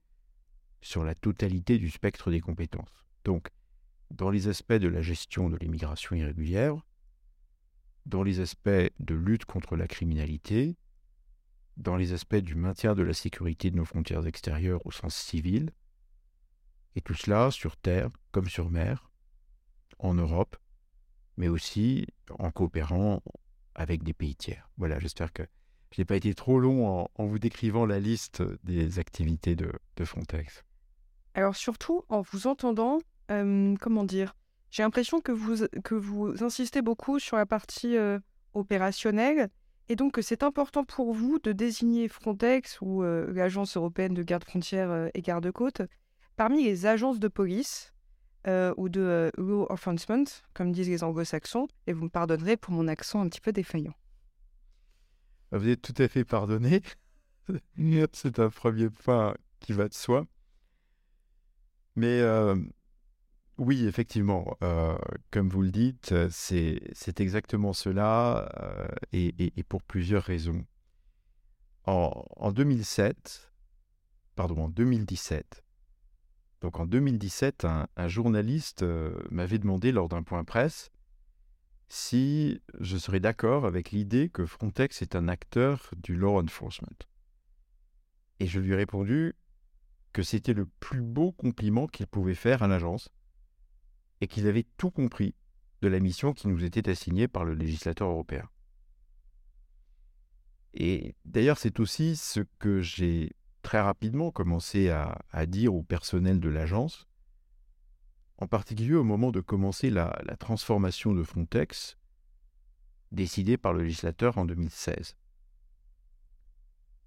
sur 0.80 1.04
la 1.04 1.14
totalité 1.14 1.78
du 1.78 1.88
spectre 1.90 2.30
des 2.30 2.40
compétences. 2.40 3.06
Donc, 3.24 3.48
dans 4.10 4.30
les 4.30 4.48
aspects 4.48 4.72
de 4.74 4.88
la 4.88 5.00
gestion 5.00 5.48
de 5.48 5.56
l'immigration 5.56 6.14
irrégulière, 6.14 6.76
dans 8.06 8.22
les 8.22 8.40
aspects 8.40 8.68
de 8.98 9.14
lutte 9.14 9.46
contre 9.46 9.76
la 9.76 9.88
criminalité, 9.88 10.76
dans 11.76 11.96
les 11.96 12.12
aspects 12.12 12.36
du 12.36 12.54
maintien 12.54 12.94
de 12.94 13.02
la 13.02 13.14
sécurité 13.14 13.70
de 13.70 13.76
nos 13.76 13.84
frontières 13.84 14.26
extérieures 14.26 14.84
au 14.86 14.90
sens 14.90 15.14
civil, 15.14 15.70
et 16.96 17.00
tout 17.00 17.14
cela 17.14 17.50
sur 17.50 17.76
terre 17.76 18.08
comme 18.32 18.48
sur 18.48 18.70
mer, 18.70 19.10
en 19.98 20.14
Europe, 20.14 20.56
mais 21.36 21.48
aussi 21.48 22.06
en 22.38 22.50
coopérant 22.50 23.22
avec 23.74 24.02
des 24.02 24.12
pays 24.12 24.36
tiers. 24.36 24.68
Voilà, 24.76 24.98
j'espère 24.98 25.32
que 25.32 25.42
je 25.92 26.00
n'ai 26.00 26.04
pas 26.04 26.16
été 26.16 26.34
trop 26.34 26.58
long 26.58 27.08
en, 27.14 27.26
vous 27.26 27.38
décrivant 27.38 27.86
la 27.86 28.00
liste 28.00 28.42
des 28.64 28.98
activités 28.98 29.54
de, 29.56 29.70
Frontex. 30.04 30.64
Alors 31.34 31.56
surtout, 31.56 32.04
en 32.08 32.20
vous 32.20 32.46
entendant, 32.46 32.98
euh, 33.30 33.74
comment 33.80 34.04
dire, 34.04 34.34
j'ai 34.70 34.82
l'impression 34.82 35.20
que 35.20 35.32
vous, 35.32 35.66
que 35.84 35.94
vous 35.94 36.42
insistez 36.42 36.82
beaucoup 36.82 37.18
sur 37.18 37.36
la 37.36 37.46
partie 37.46 37.96
euh, 37.96 38.18
opérationnelle 38.54 39.50
et 39.90 39.96
donc, 39.96 40.18
c'est 40.22 40.42
important 40.42 40.82
pour 40.82 41.12
vous 41.12 41.38
de 41.38 41.52
désigner 41.52 42.08
Frontex 42.08 42.78
ou 42.80 43.02
euh, 43.02 43.30
l'Agence 43.34 43.76
européenne 43.76 44.14
de 44.14 44.22
garde-frontières 44.22 45.10
et 45.12 45.20
garde-côtes 45.20 45.82
parmi 46.36 46.64
les 46.64 46.86
agences 46.86 47.18
de 47.18 47.28
police 47.28 47.92
euh, 48.46 48.74
ou 48.76 48.88
de 48.88 49.30
law 49.38 49.66
enforcement, 49.70 50.24
comme 50.52 50.72
disent 50.72 50.88
les 50.88 51.02
anglo-saxons, 51.02 51.68
et 51.86 51.92
vous 51.92 52.04
me 52.04 52.08
pardonnerez 52.08 52.56
pour 52.56 52.72
mon 52.72 52.88
accent 52.88 53.20
un 53.20 53.28
petit 53.28 53.40
peu 53.40 53.52
défaillant. 53.52 53.94
Vous 55.52 55.68
êtes 55.68 55.82
tout 55.82 56.02
à 56.02 56.08
fait 56.08 56.24
pardonné. 56.24 56.82
c'est 58.12 58.38
un 58.38 58.50
premier 58.50 58.90
point 58.90 59.34
qui 59.60 59.72
va 59.72 59.88
de 59.88 59.94
soi. 59.94 60.26
Mais 61.96 62.22
oui, 63.56 63.86
effectivement, 63.86 64.56
euh, 64.62 64.98
comme 65.30 65.48
vous 65.48 65.62
le 65.62 65.70
dites, 65.70 66.12
c'est 66.30 67.20
exactement 67.20 67.72
cela, 67.72 68.50
euh, 68.60 68.88
et, 69.12 69.62
pour 69.68 69.82
plusieurs 69.82 70.24
raisons. 70.24 70.64
En, 71.86 72.50
2007, 72.50 73.52
pardon, 74.34 74.64
en 74.64 74.68
2017, 74.68 75.63
donc 76.64 76.80
en 76.80 76.86
2017, 76.86 77.66
un, 77.66 78.08
journaliste 78.08 78.84
euh, 78.84 79.14
m'avait 79.30 79.58
demandé 79.58 79.92
lors 79.92 80.08
d'un 80.08 80.22
point 80.22 80.44
presse 80.44 80.90
si 81.88 82.62
je 82.80 82.96
serais 82.96 83.20
d'accord 83.20 83.66
avec 83.66 83.90
l'idée 83.90 84.30
que 84.30 84.46
Frontex 84.46 85.02
est 85.02 85.14
un 85.14 85.28
acteur 85.28 85.90
du 85.98 86.16
law 86.16 86.40
enforcement. 86.40 86.88
Et 88.40 88.46
je 88.46 88.60
lui 88.60 88.72
ai 88.72 88.76
répondu 88.76 89.34
que 90.14 90.22
c'était 90.22 90.54
le 90.54 90.64
plus 90.80 91.02
beau 91.02 91.32
compliment 91.32 91.86
qu'il 91.86 92.06
pouvait 92.06 92.34
faire 92.34 92.62
à 92.62 92.66
l'agence 92.66 93.10
et 94.22 94.26
qu'ils 94.26 94.46
avaient 94.46 94.66
tout 94.78 94.90
compris 94.90 95.34
de 95.82 95.88
la 95.88 96.00
mission 96.00 96.32
qui 96.32 96.48
nous 96.48 96.64
était 96.64 96.88
assignée 96.88 97.28
par 97.28 97.44
le 97.44 97.52
législateur 97.52 98.08
européen. 98.08 98.48
Et 100.72 101.14
d'ailleurs, 101.26 101.58
c'est 101.58 101.78
aussi 101.78 102.16
ce 102.16 102.40
que 102.58 102.80
j'ai 102.80 103.32
très 103.64 103.80
rapidement 103.80 104.30
commencé 104.30 104.90
à, 104.90 105.46
dire 105.46 105.74
au 105.74 105.82
personnel 105.82 106.38
de 106.38 106.48
l'agence, 106.48 107.08
en 108.36 108.46
particulier 108.46 108.94
au 108.94 109.04
moment 109.04 109.32
de 109.32 109.40
commencer 109.40 109.90
la, 109.90 110.20
la 110.24 110.36
transformation 110.36 111.14
de 111.14 111.24
Frontex, 111.24 111.96
décidée 113.10 113.56
par 113.56 113.72
le 113.72 113.82
législateur 113.82 114.38
en 114.38 114.44
2016. 114.44 115.16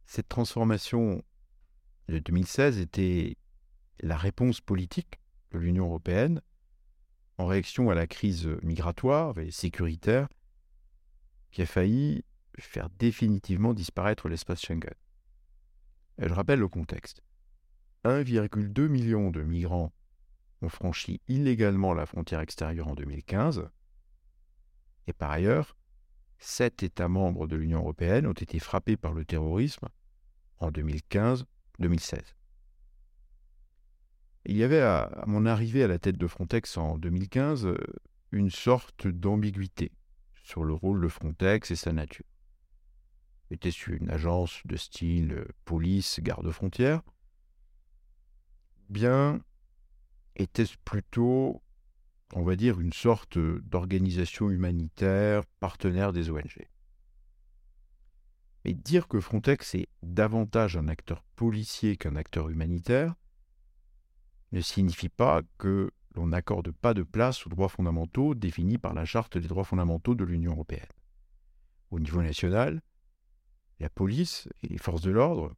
Cette 0.06 0.28
transformation 0.28 1.24
de 2.10 2.20
2016 2.20 2.80
était 2.80 3.38
la 4.00 4.18
réponse 4.18 4.60
politique 4.60 5.20
de 5.52 5.60
l'Union 5.60 5.86
européenne 5.86 6.42
en 7.38 7.46
réaction 7.46 7.90
à 7.90 7.96
la 7.96 8.08
crise 8.08 8.48
migratoire 8.64 9.38
et 9.38 9.52
sécuritaire 9.52 10.28
qui 11.52 11.62
a 11.62 11.66
failli 11.66 12.24
faire 12.58 12.90
définitivement 12.90 13.74
disparaître 13.74 14.28
l'espace 14.28 14.62
Schengen. 14.62 14.94
Je 16.20 16.34
rappelle 16.34 16.60
le 16.60 16.68
contexte. 16.68 17.22
1,2 18.06 18.88
million 18.88 19.32
de 19.32 19.42
migrants 19.42 19.94
ont 20.62 20.70
franchi 20.70 21.22
illégalement 21.28 21.94
la 21.94 22.06
frontière 22.06 22.40
extérieure 22.40 22.88
en 22.88 22.96
2015, 22.96 23.70
et 25.08 25.14
par 25.14 25.32
ailleurs, 25.32 25.78
sept 26.40 26.84
États 26.84 27.08
membres 27.08 27.48
de 27.48 27.56
l'Union 27.56 27.80
européenne 27.80 28.28
ont 28.28 28.34
été 28.34 28.60
frappés 28.60 28.98
par 28.98 29.14
le 29.14 29.26
terrorisme 29.26 29.88
en 30.60 30.70
2015-2016. 30.72 31.44
Il 34.46 34.56
y 34.56 34.64
avait 34.64 34.82
à, 34.82 35.24
mon 35.28 35.46
arrivée 35.46 35.84
à 35.84 35.88
la 35.88 36.00
tête 36.00 36.18
de 36.18 36.28
Frontex 36.28 36.78
en 36.78 36.98
2015 36.98 37.66
euh, 37.66 37.78
une 38.32 38.50
sorte 38.50 39.08
d'ambiguïté 39.08 39.92
sur 40.44 40.64
le 40.64 40.74
rôle 40.74 41.02
de 41.02 41.08
Frontex 41.08 41.72
et 41.72 41.76
sa 41.76 41.92
nature. 41.92 42.26
Était-ce 43.50 43.92
une 43.92 44.10
agence 44.10 44.62
de 44.66 44.76
style 44.76 45.34
euh, 45.34 45.48
police, 45.64 46.20
garde-frontière 46.22 47.02
Bien, 48.90 49.42
était-ce 50.36 50.76
plutôt, 50.84 51.62
on 52.34 52.44
va 52.44 52.56
dire, 52.56 52.80
une 52.80 52.94
sorte 52.94 53.38
d'organisation 53.38 54.50
humanitaire 54.50 55.46
partenaire 55.60 56.14
des 56.14 56.30
ONG 56.30 56.68
Mais 58.66 58.74
dire 58.74 59.08
que 59.08 59.20
Frontex 59.20 59.76
est 59.76 59.88
davantage 60.04 60.78
un 60.78 60.88
acteur 60.88 61.24
policier 61.36 61.98
qu'un 61.98 62.16
acteur 62.16 62.50
humanitaire 62.50 63.16
ne 64.52 64.62
signifie 64.62 65.10
pas 65.10 65.42
que 65.58 65.92
l'on 66.16 66.28
n'accorde 66.28 66.72
pas 66.72 66.94
de 66.94 67.04
place 67.04 67.46
aux 67.46 67.50
droits 67.50 67.70
fondamentaux 67.70 68.36
définis 68.36 68.78
par 68.78 68.94
la 68.94 69.06
Charte 69.06 69.38
des 69.38 69.48
droits 69.48 69.64
fondamentaux 69.64 70.16
de 70.16 70.24
l'Union 70.24 70.54
européenne. 70.54 70.88
Au 71.92 72.00
niveau 72.00 72.22
national, 72.22 72.82
la 73.80 73.90
police 73.90 74.50
et 74.64 74.68
les 74.68 74.78
forces 74.78 75.02
de 75.02 75.12
l'ordre 75.12 75.56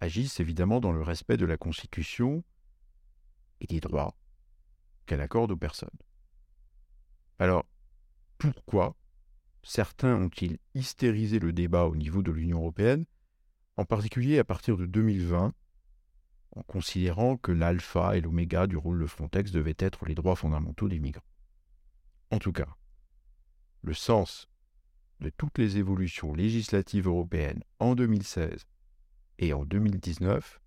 agissent 0.00 0.40
évidemment 0.40 0.80
dans 0.80 0.92
le 0.92 1.02
respect 1.02 1.36
de 1.36 1.46
la 1.46 1.56
Constitution 1.56 2.44
et 3.60 3.66
des 3.66 3.80
droits 3.80 4.16
qu'elle 5.06 5.20
accorde 5.20 5.52
aux 5.52 5.56
personnes. 5.56 5.88
Alors, 7.38 7.64
pourquoi 8.38 8.96
certains 9.62 10.14
ont-ils 10.14 10.58
hystérisé 10.74 11.38
le 11.38 11.52
débat 11.52 11.86
au 11.86 11.96
niveau 11.96 12.22
de 12.22 12.32
l'Union 12.32 12.58
européenne, 12.58 13.06
en 13.76 13.84
particulier 13.84 14.38
à 14.38 14.44
partir 14.44 14.76
de 14.76 14.86
2020, 14.86 15.52
en 16.52 16.62
considérant 16.62 17.36
que 17.36 17.52
l'alpha 17.52 18.16
et 18.16 18.20
l'oméga 18.20 18.66
du 18.66 18.76
rôle 18.76 19.00
de 19.00 19.06
Frontex 19.06 19.50
devaient 19.50 19.76
être 19.78 20.06
les 20.06 20.14
droits 20.14 20.36
fondamentaux 20.36 20.88
des 20.88 20.98
migrants? 20.98 21.22
En 22.30 22.38
tout 22.38 22.52
cas, 22.52 22.76
le 23.82 23.94
sens 23.94 24.48
de 25.20 25.30
toutes 25.30 25.58
les 25.58 25.78
évolutions 25.78 26.34
législatives 26.34 27.06
européennes 27.06 27.62
en 27.78 27.94
2016 27.94 28.66
et 29.38 29.52
en 29.52 29.64
2019 29.64 30.60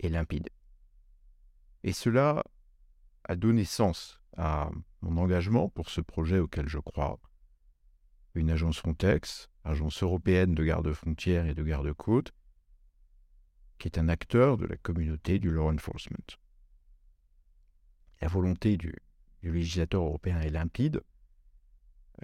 est 0.00 0.08
limpide. 0.08 0.48
Et 1.82 1.92
cela 1.92 2.44
a 3.24 3.36
donné 3.36 3.64
sens 3.64 4.20
à 4.36 4.70
mon 5.02 5.16
engagement 5.20 5.68
pour 5.68 5.90
ce 5.90 6.00
projet 6.00 6.38
auquel 6.38 6.68
je 6.68 6.78
crois. 6.78 7.18
Une 8.34 8.50
agence 8.50 8.78
Frontex, 8.78 9.48
agence 9.64 10.02
européenne 10.02 10.54
de 10.54 10.64
garde-frontières 10.64 11.46
et 11.46 11.54
de 11.54 11.62
garde-côtes, 11.62 12.32
qui 13.78 13.88
est 13.88 13.98
un 13.98 14.08
acteur 14.08 14.56
de 14.56 14.66
la 14.66 14.76
communauté 14.76 15.38
du 15.38 15.50
law 15.50 15.70
enforcement. 15.70 16.16
La 18.20 18.28
volonté 18.28 18.76
du, 18.76 18.94
du 19.42 19.52
législateur 19.52 20.02
européen 20.02 20.40
est 20.40 20.50
limpide. 20.50 21.02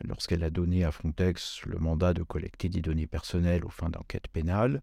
Lorsqu'elle 0.02 0.42
a 0.42 0.50
donné 0.50 0.84
à 0.84 0.90
Frontex 0.90 1.64
le 1.66 1.78
mandat 1.78 2.14
de 2.14 2.22
collecter 2.22 2.68
des 2.68 2.82
données 2.82 3.06
personnelles 3.06 3.64
aux 3.64 3.70
fins 3.70 3.90
d'enquête 3.90 4.28
pénale, 4.28 4.82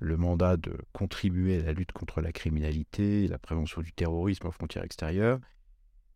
le 0.00 0.16
mandat 0.16 0.56
de 0.56 0.76
contribuer 0.92 1.60
à 1.60 1.62
la 1.62 1.72
lutte 1.72 1.92
contre 1.92 2.20
la 2.20 2.32
criminalité, 2.32 3.28
la 3.28 3.38
prévention 3.38 3.80
du 3.80 3.92
terrorisme 3.92 4.46
aux 4.46 4.52
frontières 4.52 4.84
extérieures, 4.84 5.40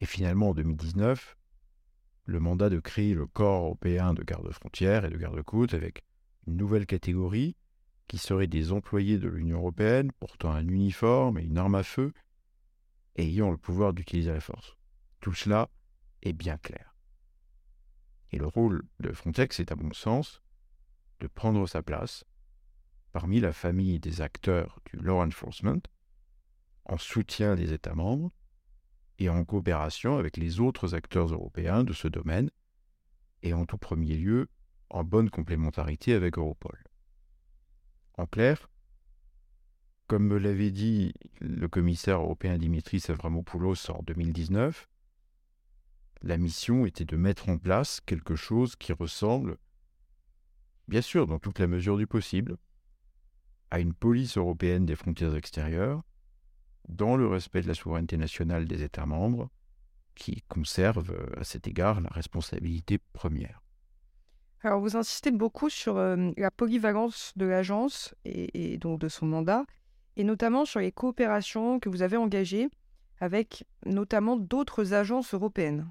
et 0.00 0.06
finalement 0.06 0.50
en 0.50 0.54
2019, 0.54 1.36
le 2.24 2.40
mandat 2.40 2.70
de 2.70 2.80
créer 2.80 3.14
le 3.14 3.26
corps 3.26 3.64
européen 3.64 4.14
de 4.14 4.22
garde-frontières 4.22 5.04
et 5.04 5.10
de 5.10 5.16
garde-côtes 5.16 5.74
avec 5.74 6.04
une 6.46 6.56
nouvelle 6.56 6.86
catégorie 6.86 7.56
qui 8.08 8.18
serait 8.18 8.46
des 8.46 8.72
employés 8.72 9.18
de 9.18 9.28
l'Union 9.28 9.58
européenne 9.58 10.10
portant 10.18 10.52
un 10.52 10.66
uniforme 10.66 11.38
et 11.38 11.44
une 11.44 11.58
arme 11.58 11.76
à 11.76 11.82
feu 11.82 12.12
et 13.16 13.26
ayant 13.26 13.50
le 13.50 13.56
pouvoir 13.56 13.92
d'utiliser 13.92 14.32
la 14.32 14.40
force. 14.40 14.76
Tout 15.20 15.34
cela 15.34 15.68
est 16.22 16.32
bien 16.32 16.58
clair. 16.58 16.91
Et 18.32 18.38
le 18.38 18.46
rôle 18.46 18.82
de 19.00 19.12
Frontex 19.12 19.60
est 19.60 19.72
à 19.72 19.76
mon 19.76 19.92
sens 19.92 20.42
de 21.20 21.26
prendre 21.26 21.66
sa 21.66 21.82
place 21.82 22.24
parmi 23.12 23.40
la 23.40 23.52
famille 23.52 24.00
des 24.00 24.22
acteurs 24.22 24.80
du 24.86 24.96
law 24.96 25.20
enforcement 25.20 25.82
en 26.86 26.96
soutien 26.96 27.54
des 27.54 27.72
États 27.72 27.94
membres 27.94 28.32
et 29.18 29.28
en 29.28 29.44
coopération 29.44 30.16
avec 30.16 30.36
les 30.36 30.60
autres 30.60 30.94
acteurs 30.94 31.32
européens 31.32 31.84
de 31.84 31.92
ce 31.92 32.08
domaine 32.08 32.50
et 33.42 33.52
en 33.52 33.66
tout 33.66 33.78
premier 33.78 34.16
lieu 34.16 34.48
en 34.90 35.04
bonne 35.04 35.30
complémentarité 35.30 36.14
avec 36.14 36.38
Europol. 36.38 36.82
En 38.18 38.26
clair, 38.26 38.68
comme 40.06 40.26
me 40.26 40.38
l'avait 40.38 40.70
dit 40.70 41.14
le 41.40 41.68
commissaire 41.68 42.20
européen 42.20 42.58
Dimitris 42.58 43.04
Avramopoulos 43.08 43.90
en 43.90 44.02
2019, 44.02 44.88
la 46.22 46.38
mission 46.38 46.86
était 46.86 47.04
de 47.04 47.16
mettre 47.16 47.48
en 47.48 47.58
place 47.58 48.00
quelque 48.00 48.36
chose 48.36 48.76
qui 48.76 48.92
ressemble, 48.92 49.58
bien 50.88 51.02
sûr 51.02 51.26
dans 51.26 51.38
toute 51.38 51.58
la 51.58 51.66
mesure 51.66 51.96
du 51.96 52.06
possible, 52.06 52.56
à 53.70 53.80
une 53.80 53.94
police 53.94 54.36
européenne 54.36 54.86
des 54.86 54.96
frontières 54.96 55.34
extérieures, 55.34 56.02
dans 56.88 57.16
le 57.16 57.26
respect 57.26 57.62
de 57.62 57.68
la 57.68 57.74
souveraineté 57.74 58.16
nationale 58.16 58.66
des 58.66 58.82
États 58.82 59.06
membres, 59.06 59.50
qui 60.14 60.42
conservent 60.48 61.10
euh, 61.10 61.40
à 61.40 61.44
cet 61.44 61.66
égard 61.66 62.00
la 62.00 62.10
responsabilité 62.10 62.98
première. 63.12 63.62
Alors 64.62 64.80
vous 64.80 64.96
insistez 64.96 65.30
beaucoup 65.30 65.70
sur 65.70 65.96
euh, 65.96 66.30
la 66.36 66.50
polyvalence 66.50 67.32
de 67.36 67.46
l'agence 67.46 68.14
et, 68.24 68.78
donc 68.78 69.00
de 69.00 69.08
son 69.08 69.26
mandat, 69.26 69.64
et 70.16 70.24
notamment 70.24 70.64
sur 70.64 70.80
les 70.80 70.92
coopérations 70.92 71.80
que 71.80 71.88
vous 71.88 72.02
avez 72.02 72.16
engagées 72.16 72.68
avec 73.18 73.64
notamment 73.86 74.36
d'autres 74.36 74.92
agences 74.92 75.34
européennes. 75.34 75.90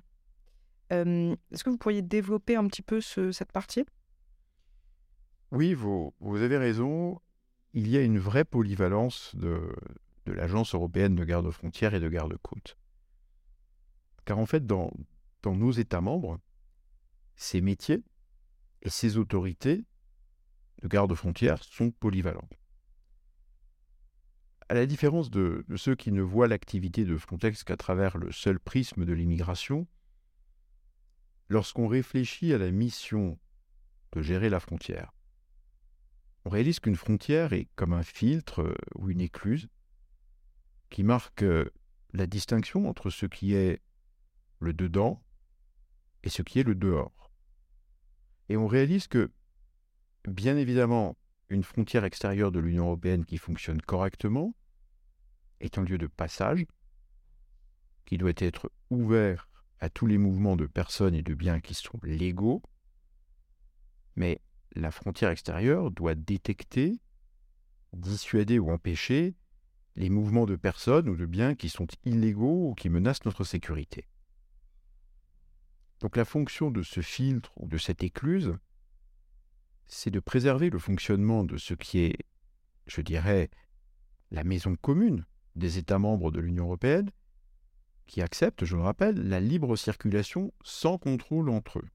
Est-ce 0.92 1.64
que 1.64 1.70
vous 1.70 1.78
pourriez 1.78 2.02
développer 2.02 2.56
un 2.56 2.68
petit 2.68 2.82
peu 2.82 3.00
cette 3.00 3.52
partie? 3.52 3.86
Oui, 5.52 5.74
vous, 5.74 6.14
avez 6.22 6.58
raison 6.58 7.20
il 7.74 7.88
y 7.88 7.98
a 7.98 8.02
une 8.02 8.20
vraie 8.20 8.46
polyvalence 8.46 9.34
de, 9.36 9.74
l'Agence 10.26 10.76
européenne 10.76 11.16
de 11.16 11.24
garde-frontières 11.24 11.94
et 11.94 12.00
de 12.00 12.10
garde-côtes. 12.10 12.78
Car 14.26 14.40
en 14.40 14.46
fait, 14.46 14.66
dans, 14.66 14.92
nos 15.46 15.72
États 15.72 16.02
membres, 16.02 16.40
ces 17.36 17.62
métiers 17.62 18.04
et 18.82 18.90
ces 18.90 19.18
autorités 19.18 19.86
de 20.82 20.88
garde-frontières 20.88 21.64
sont 21.64 21.92
polyvalents. 21.92 22.50
À 24.70 24.74
la 24.74 24.86
différence 24.86 25.30
de, 25.30 25.66
ceux 25.76 25.96
qui 25.96 26.12
ne 26.12 26.22
voient 26.22 26.48
l'activité 26.48 27.04
de 27.04 27.18
Frontex 27.18 27.64
qu'à 27.64 27.78
travers 27.78 28.18
le 28.18 28.32
seul 28.32 28.60
prisme 28.60 29.06
de 29.06 29.14
l'immigration, 29.14 29.88
lorsqu'on 31.52 31.88
réfléchit 31.88 32.54
à 32.54 32.58
la 32.58 32.72
mission 32.72 33.38
de 34.14 34.22
gérer 34.22 34.50
la 34.50 34.62
frontière, 34.62 35.12
on 36.46 36.50
réalise 36.50 36.80
qu'une 36.80 36.96
frontière 36.96 37.52
est 37.52 37.68
comme 37.76 37.92
un 37.92 38.04
filtre 38.04 38.62
euh, 38.62 38.76
ou 38.96 39.10
une 39.10 39.20
écluse 39.20 39.68
qui 40.90 41.04
marque 41.04 41.44
euh, 41.44 41.70
la 42.14 42.26
distinction 42.26 42.88
entre 42.88 43.10
ce 43.10 43.26
qui 43.26 43.54
est 43.54 43.82
le 44.60 44.72
dedans 44.72 45.22
et 46.24 46.30
ce 46.30 46.42
qui 46.42 46.60
est 46.60 46.64
le 46.64 46.74
dehors. 46.74 47.30
Et 48.48 48.56
on 48.56 48.68
réalise 48.68 49.08
que, 49.08 49.30
bien 50.26 50.56
évidemment, 50.56 51.18
une 51.50 51.64
frontière 51.64 52.06
extérieure 52.06 52.54
de 52.54 52.60
l'Union 52.60 52.86
européenne 52.86 53.26
qui 53.26 53.38
fonctionne 53.38 53.82
correctement 53.82 54.56
est 55.60 55.78
un 55.78 55.84
lieu 55.84 55.98
de 55.98 56.08
passage 56.08 56.66
qui 58.06 58.18
doit 58.18 58.32
être 58.38 58.72
ouvert 58.90 59.51
à 59.82 59.90
tous 59.90 60.06
les 60.06 60.18
mouvements 60.18 60.56
de 60.56 60.68
personnes 60.68 61.16
et 61.16 61.24
de 61.24 61.34
biens 61.34 61.60
qui 61.60 61.74
sont 61.74 62.00
légaux, 62.04 62.62
mais 64.16 64.40
la 64.76 64.92
frontière 64.92 65.32
extérieure 65.32 65.92
doit 65.92 66.16
détecter, 66.16 67.00
dissuader 67.94 68.60
ou 68.60 68.72
empêcher 68.72 69.36
les 69.96 70.10
mouvements 70.10 70.46
de 70.46 70.56
personnes 70.56 71.10
ou 71.10 71.16
de 71.16 71.26
biens 71.26 71.56
qui 71.56 71.68
sont 71.68 71.88
illégaux 72.06 72.70
ou 72.70 72.76
qui 72.76 72.90
menacent 72.90 73.26
notre 73.26 73.44
sécurité. 73.44 74.08
Donc 76.00 76.16
la 76.16 76.26
fonction 76.26 76.72
de 76.72 76.84
ce 76.84 77.02
filtre 77.02 77.52
ou 77.58 77.68
de 77.68 77.78
cette 77.78 78.04
écluse, 78.04 78.56
c'est 79.88 80.12
de 80.12 80.20
préserver 80.20 80.70
le 80.70 80.80
fonctionnement 80.80 81.44
de 81.44 81.58
ce 81.58 81.74
qui 81.74 82.00
est, 82.00 82.18
je 82.86 83.02
dirais, 83.02 83.50
la 84.30 84.44
maison 84.44 84.76
commune 84.76 85.26
des 85.56 85.78
États 85.78 86.00
membres 86.00 86.32
de 86.32 86.40
l'Union 86.40 86.66
européenne, 86.66 87.12
qui 88.08 88.22
acceptent, 88.22 88.66
je 88.66 88.76
le 88.76 88.82
rappelle, 88.82 89.28
la 89.28 89.40
libre 89.40 89.76
circulation 89.76 90.54
sans 90.64 90.98
contrôle 90.98 91.50
entre 91.50 91.80
eux 91.80 91.88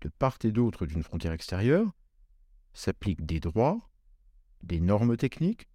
de 0.00 0.08
part 0.08 0.38
et 0.44 0.52
d'autre 0.52 0.86
d'une 0.86 1.02
frontière 1.02 1.32
extérieure 1.32 1.90
s'appliquent 2.72 3.26
des 3.26 3.40
droits, 3.40 3.90
des 4.62 4.80
normes 4.80 5.16
techniques, 5.16 5.68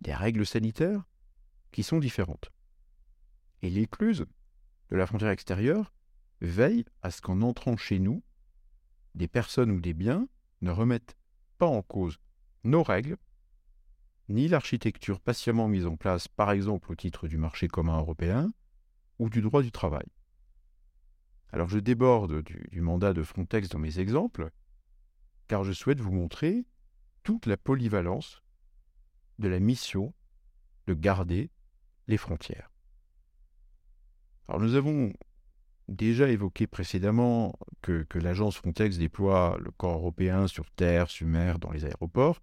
des 0.00 0.14
règles 0.14 0.46
sanitaires 0.46 1.04
qui 1.72 1.82
sont 1.82 1.98
différentes. 1.98 2.50
Et 3.62 3.70
l'écluse 3.70 4.26
de 4.90 4.96
la 4.96 5.06
frontière 5.06 5.30
extérieure 5.30 5.92
veille 6.40 6.84
à 7.02 7.10
ce 7.10 7.20
qu'en 7.20 7.42
entrant 7.42 7.76
chez 7.76 7.98
nous, 7.98 8.22
des 9.14 9.28
personnes 9.28 9.70
ou 9.70 9.80
des 9.80 9.94
biens 9.94 10.28
ne 10.62 10.70
remettent 10.70 11.16
pas 11.58 11.66
en 11.66 11.82
cause 11.82 12.18
nos 12.64 12.82
règles, 12.82 13.16
ni 14.30 14.46
l'architecture 14.46 15.20
patiemment 15.20 15.66
mise 15.66 15.86
en 15.86 15.96
place, 15.96 16.28
par 16.28 16.52
exemple 16.52 16.92
au 16.92 16.94
titre 16.94 17.26
du 17.26 17.36
marché 17.36 17.66
commun 17.66 17.98
européen 17.98 18.52
ou 19.18 19.28
du 19.28 19.42
droit 19.42 19.60
du 19.60 19.72
travail. 19.72 20.06
Alors 21.52 21.68
je 21.68 21.80
déborde 21.80 22.42
du, 22.42 22.80
mandat 22.80 23.12
de 23.12 23.24
Frontex 23.24 23.68
dans 23.68 23.80
mes 23.80 23.98
exemples, 23.98 24.50
car 25.48 25.64
je 25.64 25.72
souhaite 25.72 26.00
vous 26.00 26.12
montrer 26.12 26.64
toute 27.24 27.46
la 27.46 27.56
polyvalence 27.56 28.40
de 29.40 29.48
la 29.48 29.58
mission 29.58 30.14
de 30.86 30.94
garder 30.94 31.50
les 32.06 32.16
frontières. 32.16 32.70
Alors 34.46 34.60
nous 34.60 34.76
avons 34.76 35.12
déjà 35.88 36.28
évoqué 36.28 36.68
précédemment 36.68 37.58
que, 37.82 38.04
que 38.04 38.20
l'agence 38.20 38.56
Frontex 38.56 38.96
déploie 38.96 39.58
le 39.60 39.72
corps 39.72 39.98
européen 39.98 40.46
sur 40.46 40.70
terre, 40.70 41.10
sur 41.10 41.26
mer, 41.26 41.58
dans 41.58 41.72
les 41.72 41.84
aéroports, 41.84 42.40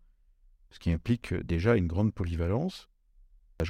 ce 0.71 0.79
qui 0.79 0.91
implique 0.91 1.33
déjà 1.33 1.75
une 1.75 1.87
grande 1.87 2.13
polyvalence, 2.13 2.89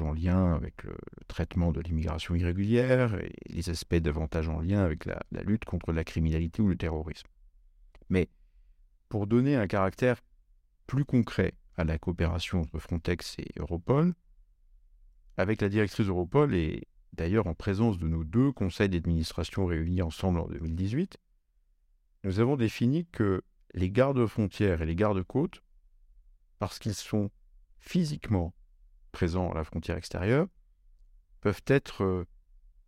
en 0.01 0.13
lien 0.13 0.53
avec 0.53 0.83
le, 0.83 0.95
traitement 1.27 1.71
de 1.71 1.81
l'immigration 1.81 2.35
irrégulière 2.35 3.15
et 3.15 3.33
les 3.47 3.69
aspects 3.69 3.95
davantage 3.95 4.49
en 4.49 4.59
lien 4.59 4.83
avec 4.83 5.05
la, 5.05 5.19
la 5.31 5.43
lutte 5.43 5.65
contre 5.65 5.93
la 5.93 6.03
criminalité 6.03 6.61
ou 6.61 6.67
le 6.67 6.75
terrorisme. 6.75 7.27
Mais 8.09 8.29
pour 9.09 9.27
donner 9.27 9.55
un 9.55 9.67
caractère 9.67 10.21
plus 10.87 11.05
concret 11.05 11.53
à 11.77 11.83
la 11.83 11.97
coopération 11.97 12.61
entre 12.61 12.79
Frontex 12.79 13.35
et 13.39 13.47
Europol, 13.57 14.13
avec 15.37 15.61
la 15.61 15.69
directrice 15.69 16.07
Europol 16.07 16.55
et 16.55 16.87
d'ailleurs 17.13 17.47
en 17.47 17.53
présence 17.53 17.97
de 17.97 18.07
nos 18.07 18.23
deux 18.23 18.51
conseils 18.51 18.89
d'administration 18.89 19.65
réunis 19.65 20.01
ensemble 20.01 20.39
en 20.39 20.47
2018, 20.47 21.17
nous 22.23 22.39
avons 22.39 22.57
défini 22.57 23.05
que 23.05 23.43
les 23.73 23.91
gardes-frontières 23.91 24.81
et 24.81 24.85
les 24.85 24.95
gardes-côtes 24.95 25.61
parce 26.60 26.80
qu'ils 26.80 26.93
sont 26.93 27.30
physiquement 27.80 28.53
présents 29.12 29.51
à 29.51 29.55
la 29.55 29.64
frontière 29.64 29.97
extérieure, 29.97 30.47
peuvent 31.41 31.64
être 31.68 32.03
euh, 32.03 32.26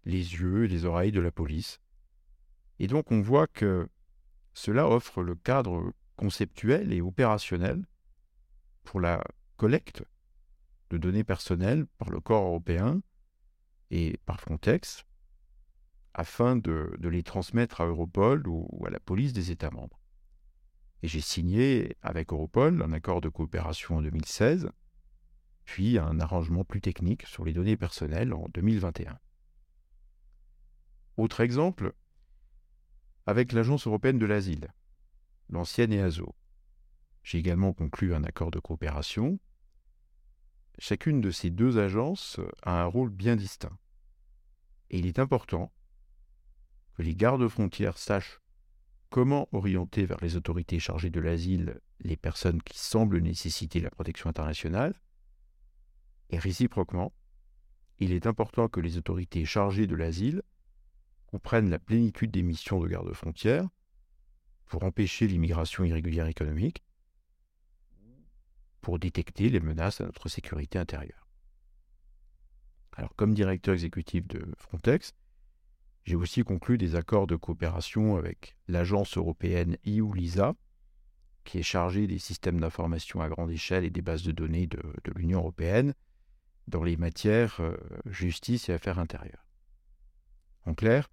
les 0.06 0.18
yeux 0.18 0.66
et 0.66 0.68
les 0.68 0.86
oreilles 0.86 1.12
de 1.12 1.20
la 1.20 1.32
police. 1.32 1.80
Et 2.80 2.88
donc 2.88 3.12
on 3.12 3.22
voit 3.22 3.48
que 3.48 3.90
cela 4.54 4.88
offre 4.88 5.22
le 5.24 5.36
cadre 5.36 5.94
conceptuel 6.16 6.92
et 6.92 7.02
opérationnel 7.02 7.86
pour 8.84 9.00
la 9.00 9.24
collecte 9.58 10.04
de 10.90 10.98
données 10.98 11.24
personnelles 11.24 11.86
par 11.98 12.10
le 12.10 12.20
corps 12.20 12.46
européen 12.46 13.02
et 13.92 14.18
par 14.26 14.40
Frontex 14.40 15.06
afin 16.14 16.56
de, 16.56 16.92
les 17.02 17.24
transmettre 17.24 17.82
à 17.82 17.86
Europol 17.86 18.48
ou 18.48 18.84
à 18.86 18.90
la 18.90 19.00
police 19.00 19.34
des 19.34 19.52
États 19.52 19.70
membres. 19.70 19.99
Et 21.02 21.08
j'ai 21.08 21.22
signé 21.22 21.96
avec 22.02 22.32
Europol 22.34 22.82
un 22.82 22.92
accord 22.92 23.22
de 23.22 23.30
coopération 23.30 23.98
en 23.98 24.02
2016, 24.02 24.70
puis 25.66 25.98
un 25.98 26.20
arrangement 26.20 26.64
plus 26.64 26.82
technique 26.82 27.26
sur 27.26 27.46
les 27.46 27.54
données 27.54 27.78
personnelles 27.78 28.34
en 28.34 28.48
2021. 28.54 29.18
Autre 31.18 31.42
exemple, 31.42 31.94
avec 33.26 33.52
l'Agence 33.52 33.88
européenne 33.88 34.20
de 34.20 34.26
l'asile, 34.26 34.74
l'ancienne 35.50 35.94
EASO. 35.94 36.36
J'ai 37.24 37.38
également 37.38 37.74
conclu 37.74 38.16
un 38.16 38.24
accord 38.24 38.52
de 38.52 38.60
coopération. 38.60 39.40
Chacune 40.80 41.22
de 41.22 41.30
ces 41.30 41.50
deux 41.50 41.78
agences 41.78 42.40
a 42.64 42.82
un 42.82 42.86
rôle 42.86 43.10
bien 43.10 43.36
distinct. 43.36 43.78
Et 44.90 45.00
il 45.00 45.06
est 45.06 45.20
important 45.20 45.72
que 46.96 47.04
les 47.04 47.16
gardes-frontières 47.16 47.98
sachent 47.98 48.40
comment 49.10 49.48
orienter 49.52 50.06
vers 50.06 50.20
les 50.22 50.36
autorités 50.36 50.80
chargées 50.80 51.10
de 51.10 51.20
l'asile 51.20 51.80
les 52.02 52.18
personnes 52.18 52.62
qui 52.62 52.78
semblent 52.78 53.20
nécessiter 53.20 53.80
la 53.80 53.90
protection 53.90 54.30
internationale. 54.30 55.00
Et 56.30 56.38
réciproquement, 56.38 57.12
il 57.98 58.14
est 58.14 58.28
important 58.28 58.68
que 58.68 58.80
les 58.80 58.98
autorités 58.98 59.46
chargées 59.46 59.88
de 59.88 59.96
l'asile 59.96 60.42
comprennent 61.28 61.70
la 61.70 61.80
plénitude 61.80 62.32
des 62.32 62.44
missions 62.44 62.80
de 62.80 62.88
garde-frontières 62.88 63.68
pour 64.66 64.84
empêcher 64.84 65.28
l'immigration 65.28 65.84
irrégulière 65.84 66.28
économique, 66.28 66.84
pour 68.82 69.00
détecter 69.00 69.50
les 69.50 69.60
menaces 69.60 70.00
à 70.00 70.06
notre 70.06 70.30
sécurité 70.30 70.80
intérieure. 70.80 71.28
Alors, 72.94 73.16
comme 73.16 73.34
directeur 73.34 73.74
exécutif 73.74 74.28
de 74.28 74.54
Frontex, 74.58 75.14
j'ai 76.06 76.16
aussi 76.16 76.44
conclu 76.44 76.78
des 76.78 76.96
accords 76.96 77.28
de 77.28 77.36
coopération 77.36 78.18
avec 78.18 78.56
l'agence 78.68 79.18
européenne 79.18 79.78
EU-LISA, 79.86 80.56
qui 81.44 81.60
est 81.60 81.64
chargée 81.64 82.08
des 82.08 82.20
systèmes 82.20 82.60
d'information 82.60 83.22
à 83.22 83.30
grande 83.30 83.52
échelle 83.52 83.86
et 83.86 83.90
des 83.90 84.02
bases 84.02 84.24
de 84.24 84.32
données 84.32 84.68
de, 84.68 84.82
l'Union 85.16 85.40
européenne 85.40 85.94
dans 86.68 86.84
les 86.84 86.98
matières 86.98 87.60
euh, 87.60 87.78
justice 88.06 88.70
et 88.70 88.74
affaires 88.74 89.00
intérieures. 89.00 89.46
En 90.66 90.74
clair, 90.74 91.10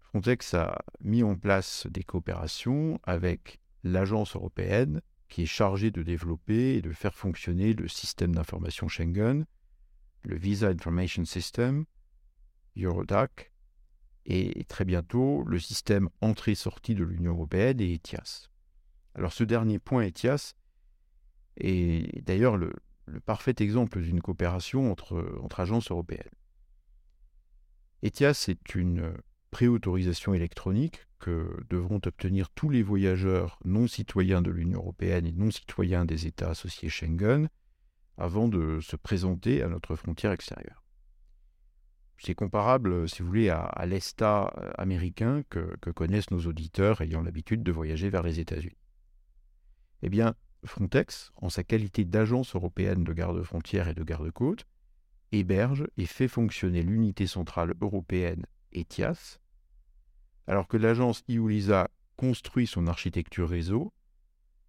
Frontex 0.00 0.54
a 0.54 0.82
mis 1.00 1.22
en 1.22 1.36
place 1.36 1.86
des 1.90 2.02
coopérations 2.02 2.98
avec 3.04 3.60
l'agence 3.84 4.34
européenne 4.34 5.00
qui 5.28 5.42
est 5.42 5.46
chargée 5.46 5.90
de 5.90 6.02
développer 6.02 6.74
et 6.74 6.82
de 6.82 6.92
faire 6.92 7.14
fonctionner 7.14 7.72
le 7.72 7.88
système 7.88 8.34
d'information 8.34 8.88
Schengen, 8.88 9.44
le 10.22 10.36
Visa 10.36 10.68
Information 10.68 11.24
System, 11.24 11.84
Eurodac 12.84 13.52
et 14.26 14.64
très 14.64 14.84
bientôt 14.84 15.44
le 15.44 15.58
système 15.58 16.08
entrée-sortie 16.20 16.94
de 16.94 17.04
l'Union 17.04 17.32
européenne 17.32 17.80
et 17.80 17.94
ETIAS. 17.94 18.48
Alors 19.14 19.32
ce 19.32 19.44
dernier 19.44 19.78
point 19.78 20.02
ETIAS 20.02 20.54
est 21.58 22.22
d'ailleurs 22.22 22.56
le, 22.56 22.72
parfait 23.24 23.54
exemple 23.60 24.00
d'une 24.00 24.20
coopération 24.20 24.90
entre, 24.90 25.38
entre 25.42 25.60
agences 25.60 25.90
européennes. 25.90 26.30
ETIAS 28.02 28.46
est 28.48 28.74
une 28.74 29.14
préautorisation 29.50 30.34
électronique 30.34 31.06
que 31.18 31.56
devront 31.70 32.00
obtenir 32.04 32.50
tous 32.50 32.68
les 32.68 32.82
voyageurs 32.82 33.58
non 33.64 33.86
citoyens 33.86 34.42
de 34.42 34.50
l'Union 34.50 34.80
européenne 34.80 35.26
et 35.26 35.32
non 35.32 35.50
citoyens 35.50 36.04
des 36.04 36.26
États 36.26 36.50
associés 36.50 36.90
Schengen 36.90 37.48
avant 38.18 38.48
de 38.48 38.80
se 38.80 38.96
présenter 38.96 39.62
à 39.62 39.68
notre 39.68 39.94
frontière 39.94 40.32
extérieure. 40.32 40.85
C'est 42.18 42.34
comparable, 42.34 42.92
euh, 42.92 43.06
si 43.06 43.22
vous 43.22 43.28
voulez, 43.28 43.50
à, 43.50 43.84
l'ESTA 43.86 44.52
euh, 44.56 44.70
américain 44.78 45.42
que, 45.50 45.76
connaissent 45.90 46.30
nos 46.30 46.46
auditeurs 46.46 47.00
ayant 47.00 47.22
l'habitude 47.22 47.62
de 47.62 47.72
voyager 47.72 48.08
vers 48.08 48.22
les 48.22 48.40
États-Unis. 48.40 48.76
Eh 50.02 50.08
bien, 50.08 50.34
Frontex, 50.64 51.32
en 51.36 51.48
sa 51.48 51.62
qualité 51.62 52.04
d'agence 52.04 52.54
européenne 52.54 53.04
de 53.04 53.12
garde-frontières 53.12 53.88
et 53.88 53.94
de 53.94 54.02
garde-côtes, 54.02 54.66
héberge 55.32 55.86
et 55.96 56.06
fait 56.06 56.28
fonctionner 56.28 56.82
l'unité 56.82 57.26
centrale 57.26 57.74
européenne 57.80 58.46
ETIAS, 58.72 59.38
alors 60.46 60.68
que 60.68 60.76
l'agence 60.76 61.22
IULISA 61.28 61.88
construit 62.16 62.66
son 62.66 62.86
architecture 62.86 63.48
réseau 63.48 63.92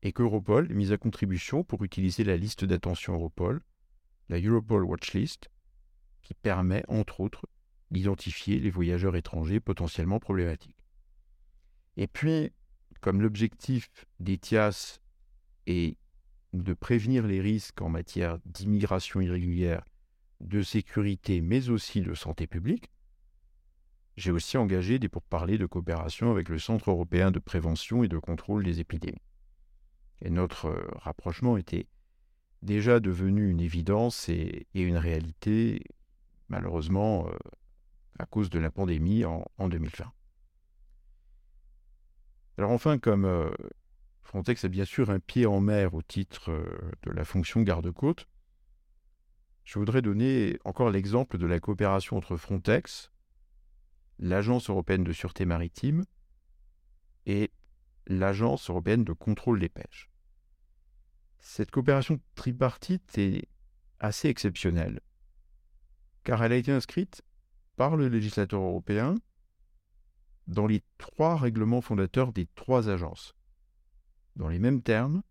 et 0.01 0.11
qu'Europol 0.11 0.69
est 0.71 0.75
mise 0.75 0.91
à 0.91 0.97
contribution 0.97 1.63
pour 1.63 1.83
utiliser 1.83 2.23
la 2.23 2.37
liste 2.37 2.65
d'attention 2.65 3.13
Europol, 3.13 3.61
la 4.29 4.39
Europol 4.39 4.83
Watchlist, 4.83 5.49
qui 6.27 6.33
permet, 6.33 6.83
entre 6.89 7.21
autres, 7.21 7.47
d'identifier 7.89 8.59
les 8.59 8.69
voyageurs 8.69 9.15
étrangers 9.15 9.61
potentiellement 9.61 10.19
problématiques. 10.19 10.83
Et 11.95 12.07
puis, 12.07 12.51
comme 12.99 13.21
l'objectif 13.21 13.89
d'ETIAS 14.19 14.99
est 15.67 15.97
de 16.51 16.73
prévenir 16.73 17.25
les 17.25 17.39
risques 17.39 17.81
en 17.81 17.87
matière 17.87 18.39
d'immigration 18.43 19.21
irrégulière, 19.21 19.85
de 20.41 20.61
sécurité, 20.63 21.39
mais 21.39 21.69
aussi 21.69 22.01
de 22.01 22.13
santé 22.13 22.45
publique, 22.45 22.91
j'ai 24.17 24.31
aussi 24.31 24.57
engagé 24.57 24.99
des 24.99 25.07
pourparlers 25.07 25.57
de 25.57 25.65
coopération 25.65 26.29
avec 26.29 26.49
le 26.49 26.59
Centre 26.59 26.89
européen 26.89 27.31
de 27.31 27.39
prévention 27.39 28.03
et 28.03 28.09
de 28.09 28.17
contrôle 28.17 28.65
des 28.65 28.81
épidémies. 28.81 29.21
Et 30.21 30.29
notre 30.29 30.65
euh, 30.65 30.87
rapprochement 30.97 31.55
était 31.55 31.87
déjà 32.63 32.99
devenu 32.99 33.49
une 33.49 33.61
évidence 33.61 34.27
et 34.27 34.67
une 34.73 34.97
réalité 34.97 35.83
malheureusement, 36.49 37.27
euh, 37.27 37.37
à 38.19 38.25
cause 38.25 38.49
de 38.49 38.59
la 38.59 38.71
pandémie 38.71 39.25
en, 39.25 39.45
2020. 39.59 40.11
Alors 42.57 42.71
enfin, 42.71 42.97
comme 42.97 43.25
euh, 43.25 43.51
Frontex 44.23 44.65
a 44.65 44.67
bien 44.67 44.85
sûr 44.85 45.09
un 45.09 45.19
pied 45.19 45.45
en 45.45 45.59
mer 45.59 45.93
au 45.93 46.01
titre 46.01 46.51
euh, 46.51 46.91
de 47.03 47.11
la 47.11 47.23
fonction 47.23 47.61
garde-côte, 47.61 48.27
je 49.63 49.77
voudrais 49.77 50.01
donner 50.01 50.57
encore 50.63 50.89
l'exemple 50.89 51.37
de 51.37 51.45
la 51.45 51.59
coopération 51.59 52.17
entre 52.17 52.37
Frontex, 52.37 53.11
l'Agence 54.17 54.69
européenne 54.69 55.03
de 55.03 55.11
sûreté 55.11 55.45
maritime 55.45 56.05
et 57.25 57.51
l'Agence 58.07 58.69
européenne 58.69 59.03
de 59.03 59.13
contrôle 59.13 59.59
des 59.59 59.69
pêches. 59.69 60.09
Cette 61.39 61.69
coopération 61.69 62.19
tripartite 62.35 63.17
est 63.17 63.47
assez 63.99 64.29
exceptionnelle 64.29 65.01
car 66.27 66.43
elle 66.43 66.51
a 66.51 66.57
été 66.57 66.73
inscrite 66.73 67.23
par 67.77 67.95
le 67.95 68.09
législateur 68.09 68.61
européen 68.61 69.15
dans 70.47 70.67
les 70.67 70.83
trois 70.97 71.37
règlements 71.37 71.79
fondateurs 71.79 72.33
des 72.33 72.47
trois 72.47 72.89
agences, 72.89 73.33
dans 74.35 74.49
les 74.49 74.59
mêmes 74.59 74.81
termes, 74.81 75.23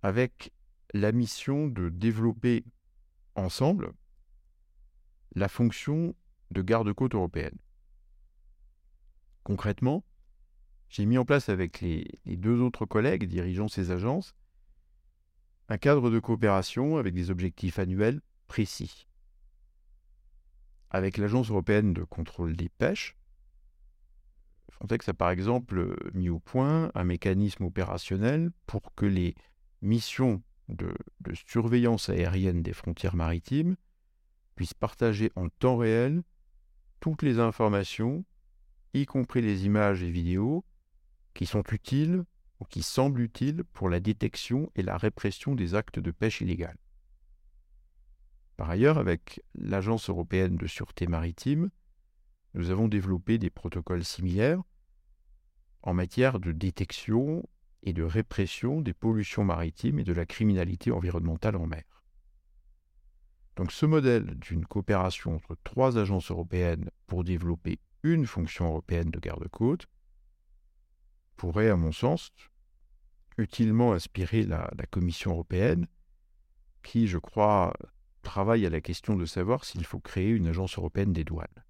avec 0.00 0.54
la 0.94 1.12
mission 1.12 1.66
de 1.66 1.90
développer 1.90 2.64
ensemble 3.34 3.92
la 5.34 5.48
fonction 5.48 6.14
de 6.50 6.62
garde-côte 6.62 7.14
européenne. 7.14 7.58
Concrètement, 9.42 10.02
j'ai 10.88 11.04
mis 11.04 11.18
en 11.18 11.26
place 11.26 11.50
avec 11.50 11.82
les, 11.82 12.06
deux 12.24 12.62
autres 12.62 12.86
collègues 12.86 13.28
dirigeant 13.28 13.68
ces 13.68 13.90
agences 13.90 14.34
un 15.68 15.76
cadre 15.76 16.08
de 16.08 16.20
coopération 16.20 16.96
avec 16.96 17.12
des 17.12 17.30
objectifs 17.30 17.78
annuels 17.78 18.22
précis. 18.46 19.09
Avec 20.90 21.18
l'Agence 21.18 21.50
européenne 21.50 21.92
de 21.92 22.02
contrôle 22.02 22.56
des 22.56 22.68
pêches, 22.68 23.16
Frontex 24.70 25.08
a 25.08 25.14
par 25.14 25.30
exemple 25.30 25.96
mis 26.14 26.30
au 26.30 26.38
point 26.38 26.90
un 26.94 27.04
mécanisme 27.04 27.64
opérationnel 27.64 28.50
pour 28.66 28.94
que 28.94 29.06
les 29.06 29.34
missions 29.82 30.42
de, 30.68 30.94
de 31.20 31.34
surveillance 31.34 32.08
aérienne 32.08 32.62
des 32.62 32.72
frontières 32.72 33.16
maritimes 33.16 33.76
puissent 34.54 34.74
partager 34.74 35.30
en 35.36 35.48
temps 35.48 35.76
réel 35.76 36.22
toutes 37.00 37.22
les 37.22 37.38
informations, 37.38 38.24
y 38.92 39.06
compris 39.06 39.42
les 39.42 39.66
images 39.66 40.02
et 40.02 40.10
vidéos, 40.10 40.64
qui 41.34 41.46
sont 41.46 41.62
utiles 41.72 42.24
ou 42.58 42.64
qui 42.64 42.82
semblent 42.82 43.20
utiles 43.20 43.64
pour 43.72 43.88
la 43.88 44.00
détection 44.00 44.70
et 44.74 44.82
la 44.82 44.96
répression 44.96 45.54
des 45.54 45.74
actes 45.74 45.98
de 45.98 46.10
pêche 46.10 46.40
illégale. 46.40 46.76
Par 48.60 48.68
ailleurs, 48.68 48.98
avec 48.98 49.42
l'Agence 49.54 50.10
européenne 50.10 50.56
de 50.56 50.66
sûreté 50.66 51.06
maritime, 51.06 51.70
nous 52.52 52.68
avons 52.68 52.88
développé 52.88 53.38
des 53.38 53.48
protocoles 53.48 54.04
similaires 54.04 54.60
en 55.80 55.94
matière 55.94 56.38
de 56.38 56.52
détection 56.52 57.42
et 57.84 57.94
de 57.94 58.02
répression 58.02 58.82
des 58.82 58.92
pollutions 58.92 59.44
maritimes 59.44 59.98
et 59.98 60.04
de 60.04 60.12
la 60.12 60.26
criminalité 60.26 60.90
environnementale 60.90 61.56
en 61.56 61.66
mer. 61.66 62.04
Donc 63.56 63.72
ce 63.72 63.86
modèle 63.86 64.38
d'une 64.38 64.66
coopération 64.66 65.36
entre 65.36 65.56
trois 65.64 65.96
agences 65.96 66.30
européennes 66.30 66.90
pour 67.06 67.24
développer 67.24 67.78
une 68.02 68.26
fonction 68.26 68.66
européenne 68.66 69.10
de 69.10 69.20
garde-côte 69.20 69.86
pourrait, 71.38 71.70
à 71.70 71.76
mon 71.76 71.92
sens, 71.92 72.30
utilement 73.38 73.94
inspirer 73.94 74.42
la, 74.42 74.70
la, 74.76 74.84
Commission 74.84 75.30
européenne, 75.30 75.86
qui, 76.82 77.06
je 77.06 77.16
crois, 77.16 77.72
travaille 78.22 78.66
à 78.66 78.70
la 78.70 78.80
question 78.80 79.16
de 79.16 79.26
savoir 79.26 79.64
s'il 79.64 79.84
faut 79.84 80.00
créer 80.00 80.30
une 80.30 80.46
agence 80.46 80.78
européenne 80.78 81.12
des 81.12 81.24
douanes. 81.24 81.64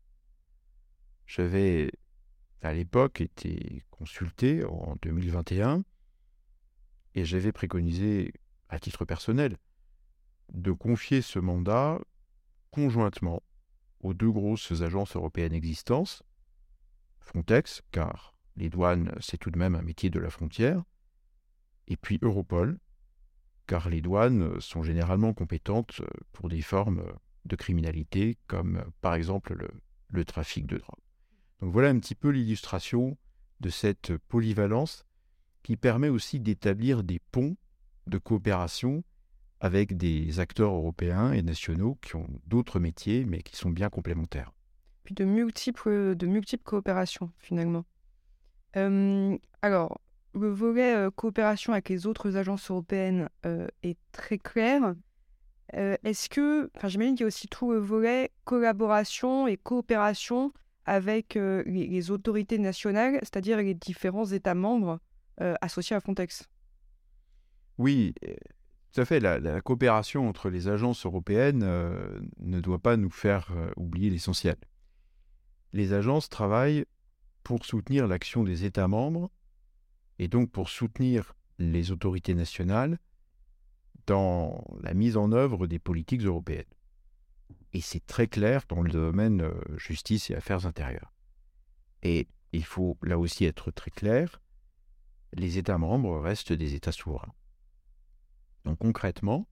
J'avais, 1.27 1.91
à 2.63 2.73
l'époque, 2.73 3.21
été 3.21 3.85
consulté 3.91 4.65
en 4.65 4.97
2021 5.03 5.85
et 7.15 7.25
j'avais 7.25 7.53
préconisé, 7.53 8.33
à 8.69 8.79
titre 8.79 9.05
personnel, 9.05 9.57
de 10.53 10.73
confier 10.73 11.23
ce 11.23 11.39
mandat 11.39 12.01
conjointement 12.71 13.43
aux 14.01 14.15
deux 14.15 14.31
grosses 14.31 14.81
agences 14.83 15.17
européennes 15.17 15.53
existantes, 15.53 16.23
Frontex, 17.21 17.83
car 17.91 18.35
les 18.57 18.71
douanes, 18.71 19.15
c'est 19.21 19.39
tout 19.39 19.51
de 19.51 19.59
même 19.59 19.75
un 19.75 19.83
métier 19.83 20.11
de 20.11 20.19
la 20.19 20.31
frontière, 20.31 20.83
et 21.87 21.97
puis 21.97 22.19
Europol, 22.23 22.79
car 23.71 23.89
les 23.89 24.01
douanes 24.01 24.61
sont 24.61 24.83
généralement 24.83 25.33
compétentes 25.33 26.03
pour 26.33 26.49
des 26.49 26.61
formes 26.61 27.05
de 27.45 27.55
criminalité, 27.55 28.37
comme 28.49 28.83
par 29.01 29.15
exemple 29.15 29.65
le, 30.09 30.25
trafic 30.25 30.67
de 30.67 30.79
drogue. 30.79 30.99
Donc 31.61 31.73
voilà 31.73 31.91
un 31.91 32.01
petit 32.01 32.17
peu 32.17 32.31
l'illustration 32.31 33.17
de 33.61 33.69
cette 33.69 34.17
polyvalence 34.27 35.07
qui 35.63 35.77
permet 35.77 36.09
aussi 36.09 36.41
d'établir 36.41 37.05
des 37.05 37.21
ponts 37.31 37.57
de 38.09 38.19
coopération 38.19 39.05
avec 39.61 39.97
des 39.97 40.41
acteurs 40.41 40.73
européens 40.73 41.33
et 41.33 41.43
nationaux 41.43 41.97
qui 42.03 42.17
ont 42.17 42.27
d'autres 42.49 42.81
métiers, 42.81 43.25
mais 43.25 43.41
qui 43.41 43.55
sont 43.55 43.71
bien 43.71 43.89
complémentaires. 43.89 44.53
Puis 45.05 45.15
de 45.15 45.25
multiples, 45.25 46.17
de 46.17 46.27
multiples 46.27 46.65
coopérations, 46.65 47.31
finalement. 47.39 47.85
Euh, 48.77 49.39
alors, 49.63 50.01
le 50.35 50.51
volet 50.51 51.09
coopération 51.17 51.73
avec 51.73 51.89
les 51.89 52.07
autres 52.07 52.37
agences 52.37 52.71
européennes 52.71 53.29
est 53.83 53.99
très 54.13 54.39
clair. 54.39 54.95
Est-ce 55.73 56.29
que, 56.29 56.71
enfin, 56.77 56.89
j'imagine 56.89 57.15
qu'il 57.15 57.23
y 57.23 57.25
a 57.25 57.29
aussi 57.29 57.49
tout 57.49 57.73
le 57.73 57.79
volet 57.79 58.31
collaboration 58.45 59.47
et 59.47 59.57
coopération 59.57 60.53
avec 60.87 61.35
les, 61.35 62.11
autorités 62.11 62.59
nationales, 62.59 63.19
c'est-à-dire 63.23 63.59
les 63.59 63.75
différents 63.75 64.27
États 64.27 64.55
membres 64.55 65.01
associés 65.39 65.97
à 65.97 66.01
Frontex? 66.01 66.49
Oui, 67.79 68.15
tout 68.93 69.01
à 69.01 69.05
fait, 69.05 69.21
la, 69.21 69.61
coopération 69.61 70.29
entre 70.29 70.51
les 70.51 70.69
agences 70.69 71.07
européennes 71.07 71.65
ne 72.41 72.61
doit 72.61 72.81
pas 72.81 72.97
nous 72.97 73.11
faire 73.11 73.53
oublier 73.77 74.11
l'essentiel. 74.11 74.57
Les 75.73 75.93
agences 75.93 76.29
travaillent 76.29 76.85
pour 77.45 77.65
soutenir 77.65 78.09
l'action 78.09 78.43
des 78.43 78.65
États 78.65 78.89
membres 78.89 79.31
et 80.21 80.29
donc 80.29 80.51
pour 80.51 80.69
soutenir 80.69 81.35
les 81.59 81.93
autorités 81.93 82.35
nationales 82.35 82.99
dans 84.07 84.63
la 84.83 84.93
mise 84.93 85.17
en 85.17 85.33
œuvre 85.33 85.67
des 85.67 85.79
politiques 85.79 86.21
européennes. 86.21 86.75
Et 87.73 87.81
c'est 87.81 88.05
très 88.05 88.27
clair 88.27 88.65
dans 88.69 88.83
le 88.83 88.91
domaine 88.91 89.41
euh, 89.41 89.79
justice 89.79 90.29
et 90.29 90.35
affaires 90.35 90.67
intérieures. 90.67 91.15
Et 92.03 92.29
il 92.53 92.65
faut 92.65 92.99
là 93.03 93.19
aussi 93.19 93.47
être 93.47 93.71
très 93.71 93.91
clair, 93.91 94.43
les 95.33 95.57
États 95.57 95.79
membres 95.79 96.21
restent 96.21 96.53
des 96.53 96.75
États 96.75 96.93
souverains. 96.93 97.33
Donc 98.67 98.79
concrètement, 98.79 99.49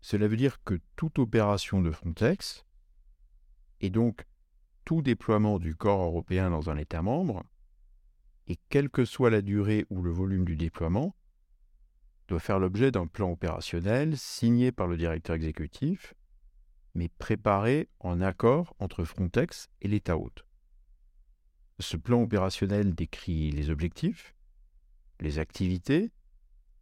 cela 0.00 0.28
veut 0.28 0.36
dire 0.36 0.62
que 0.62 0.80
toute 0.94 1.18
opération 1.18 1.82
de 1.82 1.90
Frontex, 1.90 2.64
et 3.80 3.90
donc 3.90 4.24
tout 4.84 5.02
déploiement 5.02 5.58
du 5.58 5.74
corps 5.74 6.04
européen 6.04 6.50
dans 6.50 6.70
un 6.70 6.76
État 6.76 7.02
membre, 7.02 7.42
et 8.46 8.56
quelle 8.68 8.90
que 8.90 9.04
soit 9.04 9.30
la 9.30 9.42
durée 9.42 9.86
ou 9.90 10.02
le 10.02 10.10
volume 10.10 10.44
du 10.44 10.56
déploiement, 10.56 11.14
doit 12.28 12.40
faire 12.40 12.58
l'objet 12.58 12.90
d'un 12.90 13.06
plan 13.06 13.30
opérationnel 13.30 14.16
signé 14.16 14.72
par 14.72 14.86
le 14.86 14.96
directeur 14.96 15.36
exécutif, 15.36 16.14
mais 16.94 17.08
préparé 17.08 17.88
en 18.00 18.20
accord 18.20 18.74
entre 18.78 19.04
Frontex 19.04 19.68
et 19.82 19.88
l'État 19.88 20.16
hôte. 20.16 20.44
Ce 21.80 21.96
plan 21.96 22.22
opérationnel 22.22 22.94
décrit 22.94 23.50
les 23.50 23.68
objectifs, 23.68 24.34
les 25.20 25.38
activités, 25.38 26.12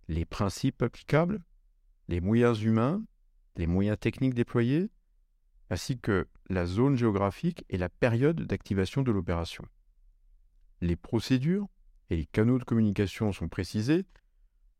les 0.09 0.25
principes 0.25 0.83
applicables, 0.83 1.43
les 2.09 2.21
moyens 2.21 2.63
humains, 2.63 3.03
les 3.57 3.67
moyens 3.67 3.99
techniques 3.99 4.35
déployés, 4.35 4.91
ainsi 5.71 5.99
que 5.99 6.29
la 6.51 6.67
zone 6.67 6.97
géographique 6.97 7.65
et 7.71 7.79
la 7.79 7.89
période 7.89 8.43
d'activation 8.43 9.03
de 9.03 9.11
l'opération. 9.11 9.65
Les 10.83 10.97
procédures 10.97 11.69
et 12.11 12.17
les 12.17 12.27
canaux 12.27 12.59
de 12.59 12.65
communication 12.65 13.31
sont 13.31 13.49
précisés 13.49 14.05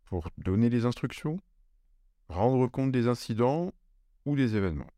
pour 0.05 0.31
donner 0.37 0.69
les 0.69 0.85
instructions, 0.85 1.39
rendre 2.29 2.67
compte 2.67 2.91
des 2.91 3.07
incidents 3.07 3.73
ou 4.25 4.35
des 4.35 4.57
événements. 4.57 4.91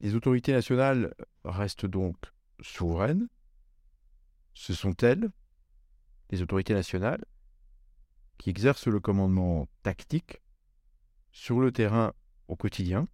Les 0.00 0.16
autorités 0.16 0.50
nationales 0.50 1.14
restent 1.44 1.86
donc 1.86 2.16
souveraines. 2.62 3.28
Ce 4.54 4.74
sont 4.74 4.96
elles, 5.02 5.30
les 6.30 6.42
autorités 6.42 6.74
nationales, 6.74 7.24
qui 8.38 8.50
exercent 8.50 8.88
le 8.88 8.98
commandement 8.98 9.68
tactique 9.84 10.42
sur 11.30 11.60
le 11.60 11.70
terrain 11.70 12.12
au 12.48 12.56
quotidien 12.56 13.06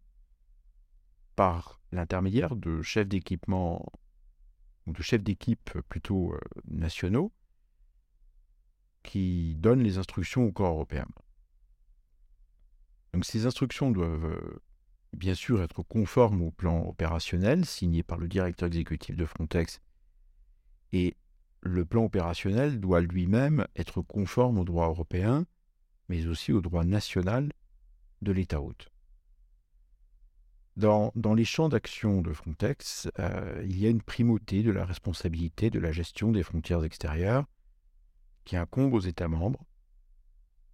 par 1.37 1.83
l'intermédiaire 1.93 2.57
de 2.57 2.81
chefs 2.81 3.09
d'équipement 3.09 3.93
ou 4.87 4.93
de 4.93 5.03
chefs 5.03 5.22
d'équipe 5.22 5.70
plutôt 5.89 6.32
euh, 6.32 6.41
nationaux 6.68 7.32
qui 9.03 9.55
donnent 9.57 9.82
les 9.82 9.99
instructions 9.99 10.45
au 10.45 10.53
corps 10.53 10.74
européen. 10.74 11.07
Donc 13.12 13.24
ces 13.24 13.47
instructions 13.47 13.91
doivent 13.91 14.24
euh, 14.24 14.62
bien 15.12 15.35
sûr 15.35 15.62
être 15.62 15.82
conformes 15.82 16.43
au 16.43 16.51
plan 16.51 16.85
opérationnel 16.85 17.64
signé 17.64 18.03
par 18.03 18.18
le 18.18 18.28
directeur 18.28 18.66
exécutif 18.66 19.16
de 19.16 19.26
Frontex 19.26 19.80
et 20.93 21.16
le 21.61 21.85
plan 21.85 22.05
opérationnel 22.05 22.80
doit 22.80 23.01
lui-même 23.01 23.66
être 23.76 24.03
conforme 24.03 24.59
au 24.59 24.64
droit 24.64 24.89
européen, 24.89 25.47
mais 26.09 26.26
aussi 26.26 26.53
au 26.53 26.61
droit 26.61 26.85
national 26.85 27.53
de 28.22 28.32
l'État 28.32 28.61
hôte. 28.61 28.91
Dans, 30.77 31.12
les 31.37 31.45
champs 31.45 31.68
d'action 31.68 32.20
de 32.20 32.33
Frontex, 32.33 33.09
euh, 33.20 33.62
il 33.64 33.79
y 33.79 33.87
a 33.87 33.91
une 33.91 34.03
primauté 34.03 34.64
de 34.64 34.72
la 34.72 34.85
responsabilité 34.85 35.70
de 35.70 35.79
la 35.79 35.93
gestion 35.93 36.33
des 36.33 36.43
frontières 36.43 36.83
extérieures 36.83 37.45
qui 38.45 38.57
incombe 38.57 38.93
aux 38.93 39.01
États 39.01 39.29
membres, 39.29 39.64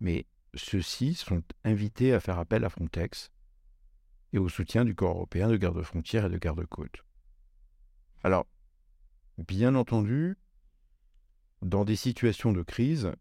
mais 0.01 0.27
ceux-ci 0.55 1.15
sont 1.15 1.43
invités 1.65 2.15
à 2.15 2.21
faire 2.21 2.39
appel 2.39 2.65
à 2.65 2.71
Frontex 2.71 3.31
et 4.33 4.39
au 4.39 4.49
soutien 4.49 4.85
du 4.85 4.95
corps 4.95 5.17
européen 5.17 5.49
de 5.49 5.57
garde-frontières 5.57 6.27
et 6.27 6.31
de 6.31 6.39
garde-côtes. 6.39 7.05
Alors, 8.23 8.47
bien 9.37 9.75
entendu, 9.75 10.39
dans 11.63 11.85
des 11.85 11.97
situations 11.97 12.53
de 12.53 12.63
crise, 12.63 13.13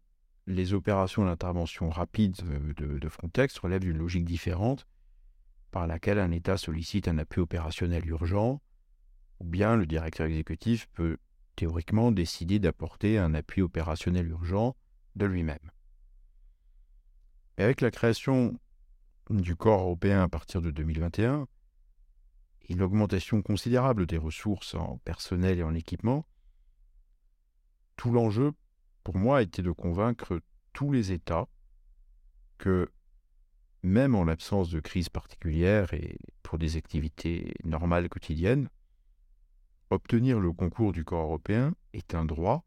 les 0.46 0.72
opérations 0.72 1.24
d'intervention 1.24 1.90
rapide 1.90 2.36
de, 2.76 2.98
de, 2.98 3.08
Frontex 3.08 3.58
relèvent 3.58 3.82
d'une 3.82 3.98
logique 3.98 4.24
différente 4.24 4.86
par 5.70 5.86
laquelle 5.86 6.18
un 6.18 6.30
État 6.30 6.56
sollicite 6.56 7.08
un 7.08 7.18
appui 7.18 7.40
opérationnel 7.40 8.06
urgent, 8.06 8.60
ou 9.40 9.44
bien 9.44 9.76
le 9.76 9.86
directeur 9.86 10.26
exécutif 10.26 10.88
peut 10.92 11.16
théoriquement 11.56 12.12
décider 12.12 12.58
d'apporter 12.58 13.18
un 13.18 13.34
appui 13.34 13.62
opérationnel 13.62 14.28
urgent 14.28 14.76
de 15.16 15.26
lui-même. 15.26 15.70
avec 17.58 17.82
la 17.82 17.90
création 17.90 18.58
du 19.28 19.54
corps 19.54 19.82
européen 19.82 20.22
à 20.22 20.28
partir 20.28 20.62
de 20.62 20.70
2021 20.70 21.46
et 22.62 22.74
l'augmentation 22.74 23.42
considérable 23.42 24.06
des 24.06 24.16
ressources 24.16 24.74
en 24.74 24.98
personnel 24.98 25.58
et 25.58 25.62
en 25.62 25.74
équipement, 25.74 26.26
tout 27.96 28.10
l'enjeu 28.10 28.52
pour 29.04 29.18
moi 29.18 29.42
était 29.42 29.62
de 29.62 29.72
convaincre 29.72 30.40
tous 30.72 30.90
les 30.90 31.12
États 31.12 31.48
que 32.56 32.90
même 33.82 34.14
en 34.14 34.24
l'absence 34.24 34.70
de 34.70 34.80
crise 34.80 35.08
particulière 35.08 35.92
et 35.94 36.18
pour 36.42 36.58
des 36.58 36.76
activités 36.76 37.54
normales 37.64 38.08
quotidiennes, 38.08 38.68
obtenir 39.90 40.38
le 40.38 40.52
concours 40.52 40.92
du 40.92 41.04
corps 41.04 41.24
européen 41.24 41.74
est 41.92 42.14
un 42.14 42.24
droit 42.24 42.64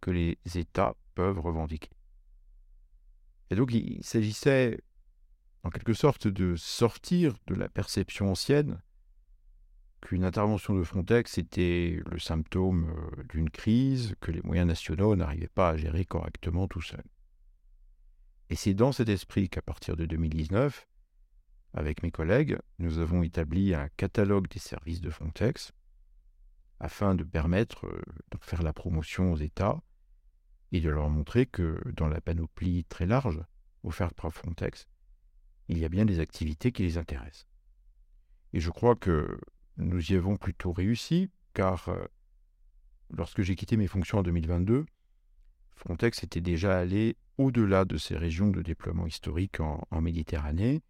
que 0.00 0.10
les 0.10 0.38
États 0.54 0.96
peuvent 1.14 1.40
revendiquer. 1.40 1.90
Et 3.50 3.54
donc 3.54 3.72
il 3.72 4.02
s'agissait 4.02 4.80
en 5.62 5.70
quelque 5.70 5.94
sorte 5.94 6.26
de 6.26 6.56
sortir 6.56 7.34
de 7.46 7.54
la 7.54 7.68
perception 7.68 8.30
ancienne 8.30 8.80
qu'une 10.00 10.24
intervention 10.24 10.74
de 10.74 10.82
Frontex 10.82 11.38
était 11.38 12.00
le 12.10 12.18
symptôme 12.18 12.90
euh, 12.90 13.22
d'une 13.28 13.50
crise 13.50 14.14
que 14.20 14.32
les 14.32 14.42
moyens 14.42 14.66
nationaux 14.66 15.14
n'arrivaient 15.14 15.46
pas 15.46 15.70
à 15.70 15.76
gérer 15.76 16.04
correctement 16.04 16.66
tout 16.66 16.82
seuls. 16.82 17.04
Et 18.52 18.54
c'est 18.54 18.74
dans 18.74 18.92
cet 18.92 19.08
esprit 19.08 19.48
qu'à 19.48 19.62
partir 19.62 19.96
de 19.96 20.04
2019, 20.04 20.86
avec 21.72 22.02
mes 22.02 22.10
collègues, 22.10 22.58
nous 22.78 22.98
avons 22.98 23.22
établi 23.22 23.72
un 23.72 23.88
catalogue 23.96 24.46
des 24.48 24.58
services 24.58 25.00
de 25.00 25.08
Frontex 25.08 25.72
afin 26.78 27.14
de 27.14 27.24
permettre 27.24 27.86
euh, 27.86 28.02
de 28.30 28.36
faire 28.42 28.62
la 28.62 28.74
promotion 28.74 29.32
aux 29.32 29.38
États 29.38 29.80
et 30.70 30.82
de 30.82 30.90
leur 30.90 31.08
montrer 31.08 31.46
que 31.46 31.80
dans 31.96 32.08
la 32.08 32.20
panoplie 32.20 32.84
très 32.84 33.06
large 33.06 33.42
offerte 33.84 34.14
par 34.14 34.30
Frontex, 34.34 34.86
il 35.68 35.78
y 35.78 35.86
a 35.86 35.88
bien 35.88 36.04
des 36.04 36.20
activités 36.20 36.72
qui 36.72 36.82
les 36.82 36.98
intéressent. 36.98 37.48
Et 38.52 38.60
je 38.60 38.68
crois 38.68 38.96
que 38.96 39.40
nous 39.78 40.12
y 40.12 40.14
avons 40.14 40.36
plutôt 40.36 40.72
réussi, 40.72 41.30
car 41.54 41.88
euh, 41.88 42.04
lorsque 43.08 43.40
j'ai 43.40 43.56
quitté 43.56 43.78
mes 43.78 43.86
fonctions 43.86 44.18
en 44.18 44.22
2022, 44.22 44.84
Frontex 45.74 46.22
était 46.22 46.40
déjà 46.40 46.78
allé 46.78 47.16
au-delà 47.38 47.84
de 47.84 47.96
ces 47.96 48.16
régions 48.16 48.48
de 48.48 48.62
déploiement 48.62 49.06
historique 49.06 49.60
en, 49.60 50.00
Méditerranée, 50.00 50.82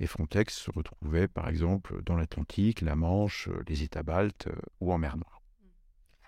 et 0.00 0.06
Frontex 0.06 0.54
se 0.54 0.70
retrouvait 0.70 1.26
par 1.26 1.48
exemple 1.48 2.02
dans 2.04 2.16
l'Atlantique, 2.16 2.82
la 2.82 2.94
Manche, 2.94 3.48
euh, 3.48 3.64
les 3.68 3.82
États 3.82 4.04
baltes 4.04 4.46
euh, 4.46 4.60
ou 4.80 4.92
en 4.92 4.98
mer 4.98 5.16
Noire. 5.16 5.42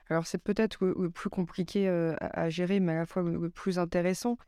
Alors 0.08 0.26
c'est 0.26 0.42
peut-être 0.42 0.84
le, 0.84 1.08
plus 1.10 1.30
compliqué 1.30 1.88
à, 1.88 2.50
gérer, 2.50 2.80
mais 2.80 2.92
à 2.92 2.96
la 2.96 3.06
fois 3.06 3.22
le, 3.22 3.48
plus 3.48 3.78
intéressant. 3.78 4.38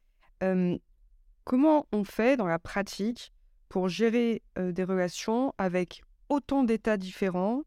comment 1.44 1.86
on 1.92 2.02
fait 2.02 2.36
dans 2.36 2.48
la 2.48 2.58
pratique 2.58 3.32
pour 3.68 3.88
gérer 3.88 4.42
des 4.56 4.82
relations 4.82 5.54
avec 5.58 6.02
autant 6.28 6.64
d'États 6.64 6.96
différents 6.96 7.62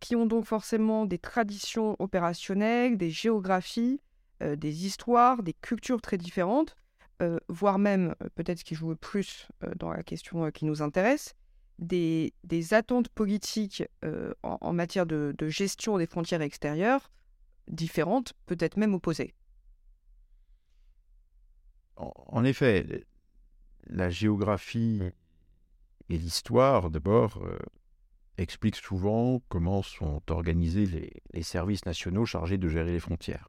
qui 0.00 0.16
ont 0.16 0.26
donc 0.26 0.44
forcément 0.44 1.06
des 1.06 1.18
traditions 1.18 1.96
opérationnelles, 1.98 2.96
des 2.96 3.10
géographies, 3.10 4.00
des 4.40 4.86
histoires, 4.86 5.42
des 5.42 5.54
cultures 5.54 6.00
très 6.00 6.18
différentes, 6.18 6.76
voire 7.48 7.78
même, 7.78 8.14
peut-être 8.34 8.58
ce 8.58 8.64
qui 8.64 8.74
joue 8.74 8.90
le 8.90 8.96
plus 8.96 9.48
dans 9.76 9.90
la 9.90 10.02
question 10.02 10.50
qui 10.50 10.64
nous 10.64 10.82
intéresse, 10.82 11.34
des, 11.78 12.32
attentes 12.72 13.08
politiques 13.08 13.84
en, 14.42 14.72
matière 14.72 15.06
de, 15.06 15.34
gestion 15.48 15.98
des 15.98 16.06
frontières 16.06 16.42
extérieures 16.42 17.10
différentes, 17.68 18.32
peut-être 18.46 18.76
même 18.76 18.94
opposées. 18.94 19.34
En, 21.96 22.44
effet, 22.44 23.04
la 23.86 24.10
géographie 24.10 25.00
et 26.08 26.18
l'histoire, 26.18 26.90
d'abord, 26.90 27.42
expliquent 28.38 28.76
souvent 28.76 29.40
comment 29.48 29.82
sont 29.82 30.20
organisés 30.30 31.12
les, 31.32 31.42
services 31.42 31.86
nationaux 31.86 32.26
chargés 32.26 32.58
de 32.58 32.68
gérer 32.68 32.92
les 32.92 33.00
frontières. 33.00 33.48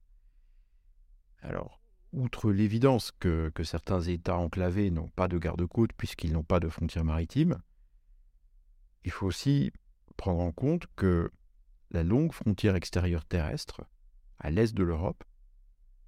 Alors, 1.42 1.80
outre 2.14 2.52
l'évidence 2.52 3.12
que, 3.12 3.52
certains 3.64 4.02
États 4.02 4.38
enclavés 4.38 4.92
n'ont 4.92 5.10
pas 5.10 5.28
de 5.28 5.38
garde-côte 5.38 5.94
puisqu'ils 5.94 6.34
n'ont 6.34 6.44
pas 6.44 6.60
de 6.60 6.70
frontières 6.70 7.04
maritimes, 7.04 7.62
il 9.04 9.12
faut 9.12 9.28
aussi 9.28 9.72
prendre 10.16 10.42
en 10.42 10.52
compte 10.52 10.88
que 10.96 11.32
la 11.92 12.04
longue 12.04 12.34
frontière 12.34 12.76
extérieure 12.76 13.26
terrestre, 13.26 13.82
à 14.40 14.50
l'est 14.50 14.74
de 14.74 14.84
l'Europe, 14.84 15.24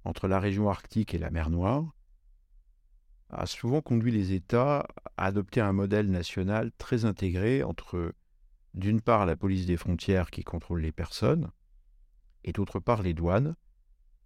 entre 0.04 0.28
la 0.28 0.40
région 0.40 0.68
arctique 0.68 1.14
et 1.14 1.18
la 1.18 1.30
mer 1.30 1.50
Noire, 1.50 1.94
a 3.30 3.46
souvent 3.46 3.80
conduit 3.80 4.10
les 4.10 4.32
États 4.32 4.86
à 5.16 5.26
adopter 5.26 5.60
un 5.60 5.72
modèle 5.72 6.10
national 6.10 6.72
très 6.78 7.04
intégré 7.04 7.62
entre 7.62 8.14
d'une 8.74 9.00
part 9.00 9.26
la 9.26 9.36
police 9.36 9.66
des 9.66 9.76
frontières 9.76 10.30
qui 10.30 10.44
contrôle 10.44 10.80
les 10.80 10.92
personnes, 10.92 11.50
et 12.44 12.52
d'autre 12.52 12.80
part 12.80 13.02
les 13.02 13.14
douanes 13.14 13.56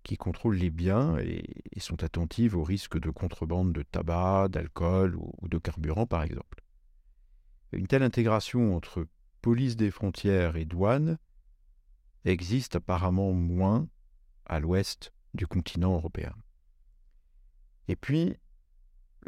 qui 0.05 0.17
contrôlent 0.17 0.57
les 0.57 0.71
biens 0.71 1.17
et, 1.19 1.43
sont 1.81 2.05
attentives 2.05 2.57
aux 2.57 2.63
risques 2.63 3.01
de 3.01 3.11
contrebande 3.11 3.73
de 3.73 3.83
tabac, 3.83 4.49
d'alcool 4.49 5.17
ou, 5.17 5.49
de 5.49 5.59
carburant 5.59 6.07
par 6.07 6.23
exemple. 6.23 6.63
Une 7.73 7.89
telle 7.89 8.05
intégration 8.05 8.77
entre 8.77 9.09
police 9.43 9.77
des 9.77 9.91
frontières 9.91 10.57
et 10.57 10.65
douanes 10.65 11.19
existe 12.25 12.77
apparemment 12.77 13.33
moins 13.33 13.89
à 14.47 14.61
l'ouest 14.61 15.13
du 15.35 15.47
continent 15.47 15.95
européen. 15.95 16.35
Et 17.89 17.97
puis, 17.97 18.37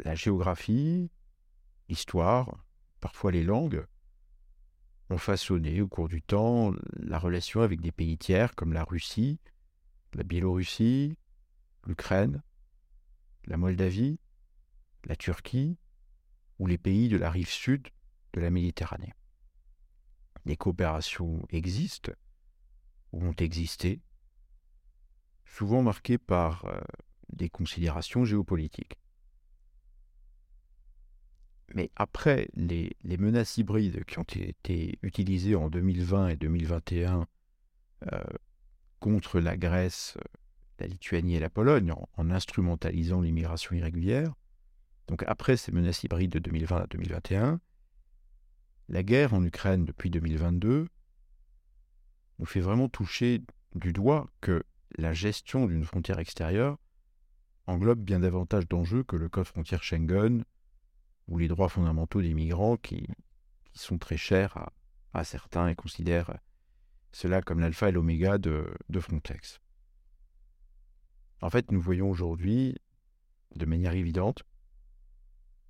la 0.03 0.15
géographie, 0.15 1.11
l'histoire, 1.89 2.65
parfois 3.01 3.31
les 3.31 3.43
langues, 3.43 3.85
ont 5.09 5.17
façonné 5.17 5.81
au 5.81 5.87
cours 5.87 6.07
du 6.07 6.21
temps 6.21 6.73
la 6.95 7.19
relation 7.19 7.61
avec 7.61 7.81
des 7.81 7.91
pays 7.91 8.17
tiers 8.17 8.55
comme 8.55 8.73
la 8.73 8.83
Russie, 8.83 9.39
la 10.17 10.23
Biélorussie, 10.23 11.15
l'Ukraine, 11.85 12.41
la 13.45 13.55
Moldavie, 13.55 14.19
la 15.05 15.15
Turquie 15.15 15.77
ou 16.59 16.67
les 16.67 16.79
pays 16.79 17.07
de 17.07 17.17
la 17.17 17.29
rive 17.29 17.49
sud 17.49 17.87
de 18.33 18.41
la 18.41 18.49
Méditerranée. 18.49 19.13
Des 20.45 20.57
coopérations 20.57 21.45
existent 21.49 22.11
ou 23.13 23.23
ont 23.23 23.35
existé, 23.35 24.01
souvent 25.45 25.83
marquées 25.83 26.17
par 26.17 26.65
euh, 26.65 26.81
des 27.29 27.49
considérations 27.49 28.25
géopolitiques. 28.25 28.97
Mais 31.75 31.91
après 31.95 32.49
les, 32.55 32.95
menaces 33.03 33.57
hybrides 33.57 34.03
qui 34.05 34.19
ont 34.19 34.23
été 34.23 34.97
utilisées 35.03 35.55
en 35.55 35.69
2020 35.69 36.29
et 36.29 36.35
2021 36.37 37.27
euh, 38.11 38.23
contre 39.07 39.39
la 39.39 39.55
Grèce, 39.55 40.17
la 40.79 40.87
Lituanie 40.87 41.35
et 41.35 41.39
la 41.39 41.49
Pologne 41.49 41.93
en, 42.17 42.29
instrumentalisant 42.29 43.21
l'immigration 43.21 43.73
irrégulière, 43.73 44.33
donc 45.07 45.23
après 45.27 45.55
ces 45.55 45.71
menaces 45.71 46.03
hybrides 46.03 46.33
de 46.33 46.39
2020 46.39 46.75
à 46.75 46.87
2021, 46.87 47.61
la 48.89 49.03
guerre 49.03 49.33
en 49.33 49.45
Ukraine 49.45 49.85
depuis 49.85 50.09
2022 50.09 50.89
nous 52.39 52.45
fait 52.45 52.59
vraiment 52.59 52.89
toucher 52.89 53.43
du 53.75 53.93
doigt 53.93 54.27
que 54.41 54.65
la 54.97 55.13
gestion 55.13 55.67
d'une 55.67 55.85
frontière 55.85 56.19
extérieure 56.19 56.77
englobe 57.65 58.01
bien 58.01 58.19
davantage 58.19 58.67
d'enjeux 58.67 59.03
que 59.03 59.15
le 59.15 59.29
code 59.29 59.47
frontière 59.47 59.83
Schengen, 59.83 60.43
ou 61.29 61.37
les 61.37 61.47
droits 61.47 61.69
fondamentaux 61.69 62.21
des 62.21 62.33
migrants 62.33 62.75
qui, 62.75 63.07
sont 63.71 63.97
très 63.97 64.17
chers 64.17 64.69
à, 65.13 65.23
certains 65.23 65.69
et 65.69 65.75
considèrent 65.75 66.37
cela 67.11 67.41
comme 67.41 67.59
l'alpha 67.59 67.89
et 67.89 67.91
l'oméga 67.91 68.37
de, 68.37 68.73
de 68.89 68.99
Frontex. 68.99 69.59
En 71.41 71.49
fait, 71.49 71.71
nous 71.71 71.81
voyons 71.81 72.09
aujourd'hui, 72.09 72.75
de 73.55 73.65
manière 73.65 73.93
évidente, 73.93 74.43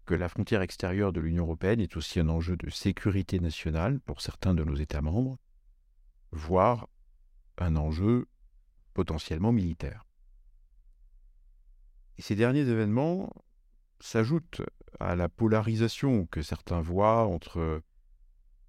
que 0.06 0.16
la 0.16 0.30
frontière 0.30 0.62
extérieure 0.62 1.12
de 1.12 1.20
l'Union 1.20 1.44
européenne 1.44 1.82
est 1.82 1.98
aussi 1.98 2.20
un 2.20 2.30
enjeu 2.30 2.56
de 2.56 2.70
sécurité 2.70 3.40
nationale 3.40 4.00
pour 4.00 4.22
certains 4.22 4.54
de 4.54 4.64
nos 4.64 4.76
États 4.76 5.02
membres, 5.02 5.38
voire 6.32 6.88
un 7.58 7.76
enjeu 7.76 8.28
potentiellement 8.94 9.52
militaire. 9.52 10.06
Et 12.18 12.22
ces 12.22 12.36
derniers 12.36 12.68
événements 12.68 13.30
s'ajoutent 14.00 14.62
à 15.00 15.16
la 15.16 15.28
polarisation 15.28 16.26
que 16.26 16.42
certains 16.42 16.82
voient 16.82 17.28
entre, 17.28 17.82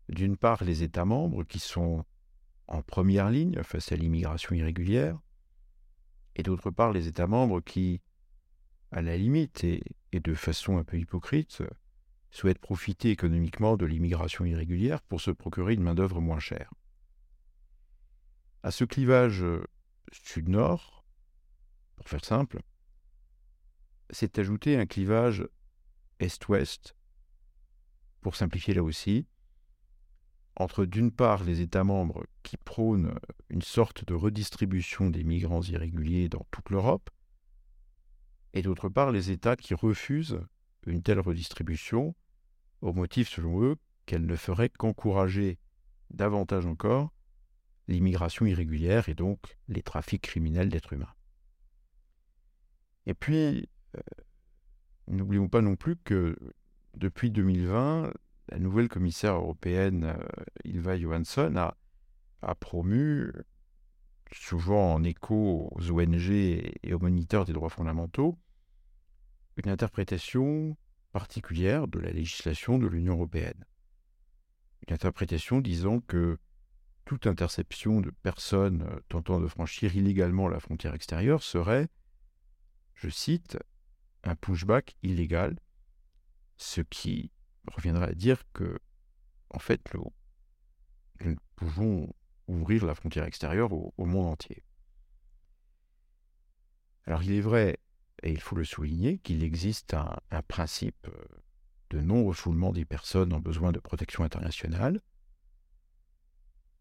d'une 0.09 0.37
part, 0.37 0.65
les 0.65 0.83
États 0.83 1.05
membres 1.05 1.45
qui 1.45 1.61
sont 1.61 2.05
en 2.69 2.83
première 2.83 3.31
ligne 3.31 3.63
face 3.63 3.93
à 3.93 3.97
l'immigration 3.97 4.55
irrégulière, 4.55 5.19
et 6.37 6.43
d'autre 6.43 6.71
part, 6.71 6.93
les 6.93 7.09
États 7.09 7.27
membres 7.27 7.61
qui 7.61 8.01
à 8.91 9.03
la 9.03 9.17
limite, 9.17 9.65
et, 9.65 9.83
de 10.13 10.35
façon 10.35 10.79
un 10.79 10.85
peu 10.85 10.99
hypocrite, 10.99 11.63
souhaitent 12.31 12.59
profiter 12.59 13.11
économiquement 13.11 13.77
de 13.77 13.87
l'immigration 13.87 14.45
irrégulière 14.45 15.03
pour 15.03 15.21
se 15.21 15.31
procurer 15.31 15.75
une 15.75 15.83
main-d'œuvre 15.83 16.21
moins 16.21 16.39
chère. 16.39 16.73
À 18.63 18.71
ce 18.71 18.85
clivage 18.85 19.45
sud-nord, 20.13 21.05
pour 21.97 22.09
faire 22.09 22.25
simple, 22.25 22.61
s'est 24.11 24.39
ajouté 24.41 24.79
un 24.79 24.87
clivage 24.87 25.47
est-ouest, 26.19 26.97
pour 28.21 28.37
simplifier 28.37 28.75
là 28.75 28.83
aussi, 28.83 29.27
entre 30.59 30.85
d'une 30.85 31.13
part 31.13 31.45
les 31.45 31.61
États 31.61 31.85
membres 31.85 32.27
qui 32.43 32.57
prônent 32.57 33.15
une 33.49 33.63
sorte 33.63 34.05
de 34.05 34.15
redistribution 34.15 35.09
des 35.09 35.23
migrants 35.23 35.63
irréguliers 35.63 36.29
dans 36.29 36.45
toute 36.51 36.71
l'Europe, 36.71 37.11
et 38.55 38.63
d'autre 38.63 38.89
part 38.89 39.13
les 39.13 39.31
États 39.31 39.55
qui 39.55 39.75
refusent 39.75 40.41
une 40.85 41.03
telle 41.03 41.21
redistribution, 41.21 42.17
au 42.81 42.93
motif 42.93 43.29
selon 43.29 43.63
eux 43.63 43.77
qu'elle 44.05 44.27
ne 44.27 44.35
ferait 44.35 44.69
qu'encourager 44.69 45.59
davantage 46.11 46.67
encore 46.67 47.13
l'immigration 47.87 48.45
irrégulière 48.45 49.09
et 49.09 49.15
donc 49.15 49.59
les 49.69 49.83
trafics 49.83 50.23
criminels 50.23 50.71
d'êtres 50.71 50.93
humains. 50.93 51.15
Et 53.07 53.15
puis, 53.15 53.69
euh, 53.97 54.01
n'oublions 55.07 55.49
pas 55.49 55.63
non 55.63 55.77
plus 55.77 55.97
que 55.97 56.37
depuis 56.97 57.31
2020, 57.31 58.13
la 58.49 58.59
nouvelle 58.59 58.89
commissaire 58.89 59.35
européenne, 59.35 60.05
euh, 60.05 60.45
Ilva 60.65 60.99
Johansson, 60.99 61.55
a, 61.57 61.77
a, 62.43 62.55
promu, 62.55 63.33
souvent 64.33 64.95
en 64.95 65.05
écho 65.05 65.69
aux 65.73 65.91
ONG 65.91 66.31
et 66.31 66.95
aux 66.95 66.99
moniteurs 66.99 67.45
des 67.45 67.53
droits 67.53 67.71
fondamentaux, 67.71 68.39
une 69.57 69.71
interprétation 69.71 70.77
particulière 71.13 71.89
de 71.89 71.99
la 71.99 72.11
législation 72.11 72.79
de 72.79 72.87
l'Union 72.87 73.15
européenne. 73.15 73.65
Une 74.87 74.95
interprétation 74.95 75.61
disant 75.61 76.01
que 76.01 76.39
toute 77.05 77.27
interception 77.27 78.01
de 78.01 78.11
personnes 78.11 78.83
euh, 78.83 79.01
tentant 79.09 79.41
de 79.41 79.47
franchir 79.47 79.97
illégalement 79.97 80.49
la 80.49 80.61
frontière 80.61 80.95
extérieure 80.95 81.43
serait, 81.43 81.89
je 82.95 83.09
cite, 83.09 83.59
un 84.25 84.35
pushback 84.35 84.97
illégal, 85.03 85.59
ce 86.57 86.81
qui 86.83 87.31
reviendrait 87.69 88.09
à 88.09 88.15
dire 88.15 88.43
que, 88.53 88.79
en 89.51 89.59
fait, 89.59 89.83
nous, 89.95 91.37
pouvons 91.57 92.13
ouvrir 92.47 92.87
la 92.87 92.95
frontière 92.95 93.25
extérieure 93.25 93.73
au, 93.73 94.05
monde 94.05 94.27
entier. 94.27 94.65
Alors 97.05 97.23
il 97.23 97.33
est 97.33 97.41
vrai, 97.41 97.79
et 98.23 98.33
il 98.33 98.41
faut 98.41 98.57
le 98.57 98.65
souligner, 98.65 99.19
qu'il 99.19 99.43
existe 99.43 99.95
un, 99.95 100.43
principe 100.43 101.09
euh, 101.09 101.25
de 101.91 102.01
non-refoulement 102.01 102.73
des 102.73 102.85
personnes 102.85 103.33
en 103.33 103.41
besoin 103.41 103.73
de 103.73 103.81
protection 103.81 104.25
internationale. 104.25 105.01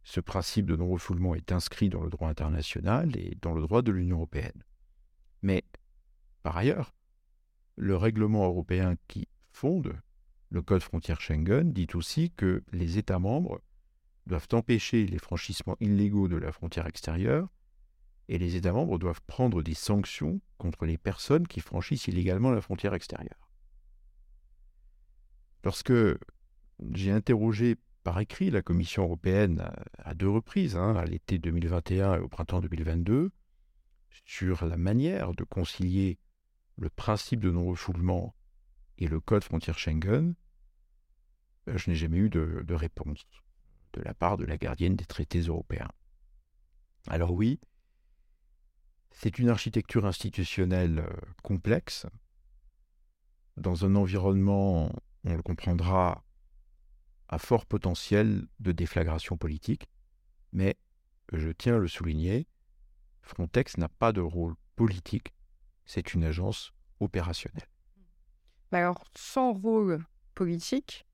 Ce 0.04 0.20
principe 0.20 0.68
de 0.68 0.76
non-refoulement 0.76 1.36
est 1.36 1.52
inscrit 1.52 1.90
dans 1.90 2.04
le 2.04 2.10
droit 2.10 2.30
international 2.30 3.16
et 3.18 3.38
dans 3.42 3.54
le 3.54 3.62
droit 3.62 3.82
de 3.82 3.92
l'Union 3.92 4.18
européenne. 4.18 4.64
Mais, 5.42 5.66
par 6.44 6.56
ailleurs, 6.56 6.94
le 7.76 7.96
règlement 7.96 8.46
européen 8.46 8.96
qui 9.08 9.28
fonde 9.52 10.00
le 10.50 10.62
Code 10.62 10.82
frontière 10.82 11.22
Schengen 11.22 11.74
dit 11.74 11.88
aussi 11.94 12.32
que 12.32 12.64
les 12.72 12.98
États 12.98 13.20
membres 13.20 13.62
doivent 14.26 14.48
empêcher 14.54 15.06
les 15.06 15.20
franchissements 15.20 15.78
illégaux 15.80 16.28
de 16.28 16.38
la 16.38 16.52
frontière 16.52 16.88
extérieure 16.88 17.50
et 18.30 18.38
les 18.38 18.56
États 18.56 18.74
membres 18.74 18.98
doivent 18.98 19.22
prendre 19.26 19.64
des 19.64 19.74
sanctions 19.74 20.42
contre 20.58 20.86
les 20.86 20.98
personnes 20.98 21.48
qui 21.48 21.62
franchissent 21.62 22.08
illégalement 22.08 22.52
la 22.52 22.62
frontière 22.62 22.94
extérieure. 22.94 23.50
Lorsque 25.64 25.94
j'ai 26.94 27.12
interrogé 27.12 27.78
par 28.04 28.20
écrit 28.20 28.52
la 28.52 28.62
Commission 28.62 29.04
européenne 29.04 29.70
à 29.98 30.14
deux 30.14 30.30
reprises, 30.30 30.78
hein, 30.78 30.96
à 30.96 31.06
l'été 31.06 31.40
2021 31.40 32.16
et 32.16 32.20
au 32.20 32.30
printemps 32.30 32.62
2022, 32.62 33.32
sur 34.26 34.66
la 34.66 34.78
manière 34.78 35.34
de 35.34 35.44
concilier 35.44 36.18
le 36.78 36.90
principe 36.90 37.40
de 37.40 37.52
non-refoulement 37.52 38.36
et 38.98 39.08
le 39.08 39.20
code 39.20 39.44
frontière 39.44 39.78
Schengen, 39.78 40.36
euh, 41.68 41.78
je 41.78 41.90
n'ai 41.90 41.96
jamais 41.96 42.18
eu 42.18 42.30
de, 42.30 42.74
réponse 42.74 43.26
de 43.94 44.02
la 44.02 44.14
part 44.14 44.38
de 44.38 44.46
la 44.46 44.58
gardienne 44.58 44.96
des 44.96 45.06
traités 45.06 45.42
européens. 45.42 45.92
Alors 47.08 47.32
oui, 47.32 47.60
c'est 49.12 49.40
une 49.40 49.50
architecture 49.50 50.06
institutionnelle 50.06 51.00
euh, 51.00 51.10
complexe, 51.44 52.06
dans 53.56 53.86
un 53.86 53.96
environnement, 53.96 54.92
on 55.24 55.36
le 55.36 55.42
comprendra, 55.42 56.24
à 57.28 57.40
fort 57.40 57.66
potentiel 57.66 58.48
de 58.60 58.72
déflagration 58.72 59.36
politique, 59.36 59.90
mais, 60.54 60.78
je 61.34 61.50
tiens 61.50 61.76
à 61.76 61.80
le 61.80 61.88
souligner, 61.88 62.48
Frontex 63.22 63.78
n'a 63.78 63.90
pas 63.90 64.14
de 64.14 64.22
rôle 64.22 64.56
politique, 64.76 65.34
c'est 65.86 66.14
une 66.14 66.24
agence 66.24 66.72
opérationnelle. 67.00 67.68
Alors, 68.72 69.04
sans 69.16 69.54
rôle 69.54 70.04
politique, 70.36 71.06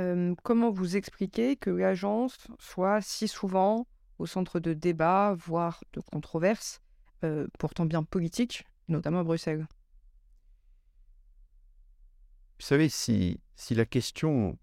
euh, 0.00 0.34
comment 0.42 0.70
vous 0.70 0.96
expliquez 0.96 1.56
que 1.56 1.70
l'agence 1.70 2.36
soit 2.58 3.00
si 3.02 3.28
souvent 3.28 3.86
au 4.18 4.26
centre 4.26 4.58
de 4.58 4.72
débats, 4.72 5.34
voire 5.34 5.82
de 5.92 6.00
controverses, 6.00 6.80
euh, 7.24 7.46
pourtant 7.58 7.84
bien 7.84 8.02
politiques, 8.02 8.64
notamment 8.88 9.20
à 9.20 9.24
Bruxelles? 9.24 9.66
Vous 12.58 12.66
savez, 12.66 12.88
si, 12.88 13.40
si 13.54 13.74
la 13.74 13.84
question 13.84 14.58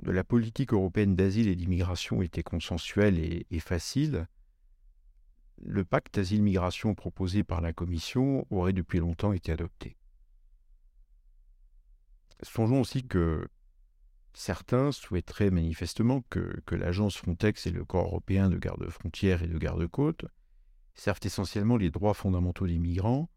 de 0.00 0.10
la 0.10 0.24
politique 0.24 0.72
européenne 0.72 1.14
d'asile 1.14 1.48
et 1.48 1.56
d'immigration 1.56 2.22
était 2.22 2.42
consensuelle 2.42 3.18
et, 3.18 3.46
et 3.50 3.60
facile, 3.60 4.26
le 5.58 5.84
pacte 5.84 6.18
asile-migration 6.18 6.94
proposé 6.94 7.44
par 7.44 7.60
la 7.60 7.72
Commission 7.72 8.46
aurait 8.50 8.72
depuis 8.72 8.98
longtemps 8.98 9.32
été 9.32 9.52
adopté. 9.52 9.96
Songeons 12.42 12.80
aussi 12.80 13.06
que 13.06 13.46
certains 14.34 14.92
souhaiteraient 14.92 15.50
manifestement 15.50 16.22
que, 16.30 16.62
l'agence 16.70 17.16
Frontex 17.16 17.66
et 17.66 17.70
le 17.70 17.84
corps 17.84 18.06
européen 18.06 18.48
de 18.48 18.58
garde-frontières 18.58 19.42
et 19.42 19.48
de 19.48 19.58
garde-côtes 19.58 20.24
servent 20.94 21.20
essentiellement 21.22 21.76
les 21.76 21.90
droits 21.90 22.14
fondamentaux 22.14 22.66
des 22.66 22.78
migrants 22.78 23.30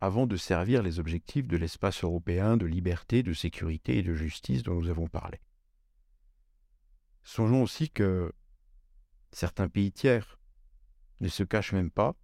avant 0.00 0.26
de 0.26 0.36
servir 0.36 0.82
les 0.82 0.98
objectifs 0.98 1.46
de 1.46 1.56
l'espace 1.56 2.04
européen 2.04 2.56
de 2.56 2.66
liberté, 2.66 3.22
de 3.22 3.32
sécurité 3.32 3.98
et 3.98 4.02
de 4.02 4.14
justice 4.14 4.62
dont 4.62 4.74
nous 4.74 4.90
avons 4.90 5.08
parlé. 5.08 5.40
Songeons 7.24 7.62
aussi 7.62 7.88
que 7.90 8.32
certains 9.32 9.68
pays 9.68 9.90
tiers 9.90 10.38
ne 11.20 11.28
se 11.28 11.42
cachent 11.42 11.72
même 11.72 11.90
pas 11.90 12.14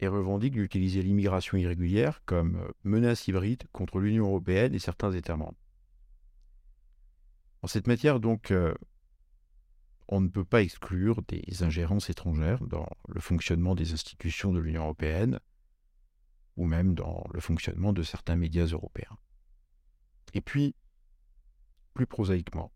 et 0.00 0.08
revendique 0.08 0.54
d'utiliser 0.54 1.02
l'immigration 1.02 1.58
irrégulière 1.58 2.22
comme 2.24 2.56
euh, 2.56 2.72
menace 2.84 3.28
hybride 3.28 3.64
contre 3.72 4.00
l'Union 4.00 4.26
européenne 4.26 4.74
et 4.74 4.78
certains 4.78 5.12
États 5.12 5.36
membres. 5.36 5.58
En 7.62 7.66
cette 7.66 7.86
matière, 7.86 8.18
donc, 8.18 8.50
euh, 8.50 8.74
on 10.08 10.22
ne 10.22 10.28
peut 10.28 10.44
pas 10.44 10.62
exclure 10.62 11.22
des 11.28 11.62
ingérences 11.62 12.08
étrangères 12.08 12.66
dans 12.66 12.88
le 13.08 13.20
fonctionnement 13.20 13.74
des 13.74 13.92
institutions 13.92 14.52
de 14.52 14.58
l'Union 14.58 14.82
européenne 14.84 15.38
ou 16.56 16.64
même 16.64 16.94
dans 16.94 17.24
le 17.32 17.40
fonctionnement 17.40 17.92
de 17.92 18.02
certains 18.02 18.36
médias 18.36 18.66
européens. 18.66 19.16
Et 20.32 20.40
puis, 20.40 20.74
plus 21.92 22.06
prosaïquement, 22.06 22.72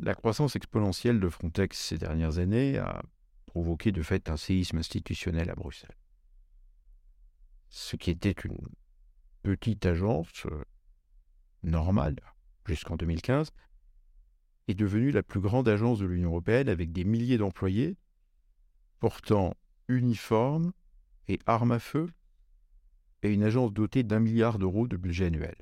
la 0.00 0.14
croissance 0.14 0.56
exponentielle 0.56 1.20
de 1.20 1.28
Frontex 1.28 1.78
ces 1.78 1.98
dernières 1.98 2.38
années 2.38 2.78
a 2.78 3.02
provoqué 3.50 3.90
de 3.90 4.00
fait 4.00 4.30
un 4.30 4.36
séisme 4.36 4.78
institutionnel 4.78 5.50
à 5.50 5.56
Bruxelles. 5.56 5.96
Ce 7.68 7.96
qui 7.96 8.10
était 8.12 8.30
une 8.30 8.56
petite 9.42 9.84
agence 9.86 10.46
euh, 10.46 10.64
normale 11.64 12.14
jusqu'en 12.64 12.96
2015 12.96 13.50
est 14.68 14.74
devenu 14.74 15.10
la 15.10 15.24
plus 15.24 15.40
grande 15.40 15.68
agence 15.68 15.98
de 15.98 16.06
l'Union 16.06 16.28
européenne 16.28 16.68
avec 16.68 16.92
des 16.92 17.02
milliers 17.02 17.38
d'employés 17.38 17.96
portant 19.00 19.56
uniformes 19.88 20.72
et 21.26 21.40
armes 21.46 21.72
à 21.72 21.80
feu 21.80 22.08
et 23.24 23.32
une 23.32 23.42
agence 23.42 23.72
dotée 23.72 24.04
d'un 24.04 24.20
milliard 24.20 24.60
d'euros 24.60 24.86
de 24.86 24.96
budget 24.96 25.26
annuel. 25.26 25.56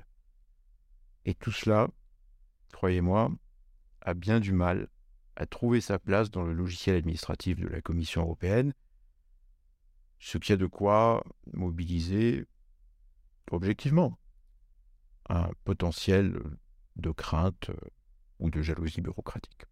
Et 1.25 1.33
tout 1.33 1.51
cela, 1.51 1.89
croyez-moi, 2.71 3.31
a 4.01 4.13
bien 4.13 4.39
du 4.39 4.51
mal 4.51 4.89
à 5.39 5.45
trouver 5.45 5.79
sa 5.79 5.97
place 5.97 6.29
dans 6.29 6.43
le 6.43 6.53
logiciel 6.53 6.97
administratif 6.97 7.59
de 7.59 7.67
la 7.67 7.81
Commission 7.81 8.21
européenne, 8.21 8.73
ce 10.19 10.37
qui 10.37 10.51
a 10.51 10.57
de 10.57 10.65
quoi 10.65 11.23
mobiliser 11.53 12.45
objectivement 13.49 14.19
un 15.29 15.49
potentiel 15.63 16.37
de 16.97 17.11
crainte 17.11 17.69
euh, 17.69 17.89
ou 18.39 18.49
de 18.49 18.61
jalousie 18.61 19.01
bureaucratique. 19.01 19.65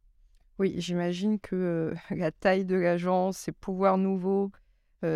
Oui, 0.57 0.73
j'imagine 0.77 1.39
que 1.39 1.55
euh, 1.55 1.95
la 2.15 2.31
taille 2.31 2.65
de 2.65 2.75
l'agence, 2.75 3.37
ses 3.37 3.51
pouvoirs 3.51 3.97
nouveaux, 3.97 4.51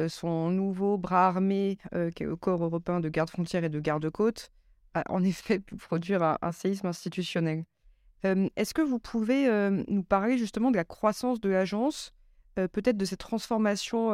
son 0.09 0.51
nouveau 0.51 0.99
bras 0.99 1.27
armé, 1.27 1.79
qui 2.15 2.21
est 2.21 2.27
le 2.27 2.35
corps 2.35 2.63
européen 2.63 2.99
de 2.99 3.09
garde-frontières 3.09 3.63
et 3.63 3.69
de 3.69 3.79
garde-côtes, 3.79 4.51
a 4.93 5.03
en 5.11 5.23
effet 5.23 5.59
pu 5.59 5.75
produire 5.75 6.37
un, 6.39 6.51
séisme 6.51 6.87
institutionnel. 6.87 7.63
Est-ce 8.24 8.74
que 8.74 8.82
vous 8.82 8.99
pouvez 8.99 9.49
nous 9.88 10.03
parler 10.03 10.38
justement 10.38 10.72
de 10.72 10.76
la 10.76 10.86
croissance 10.86 11.41
de 11.41 11.49
l'agence, 11.49 12.13
peut-être 12.55 12.97
de 12.97 13.05
ces 13.05 13.17
transformations 13.17 14.11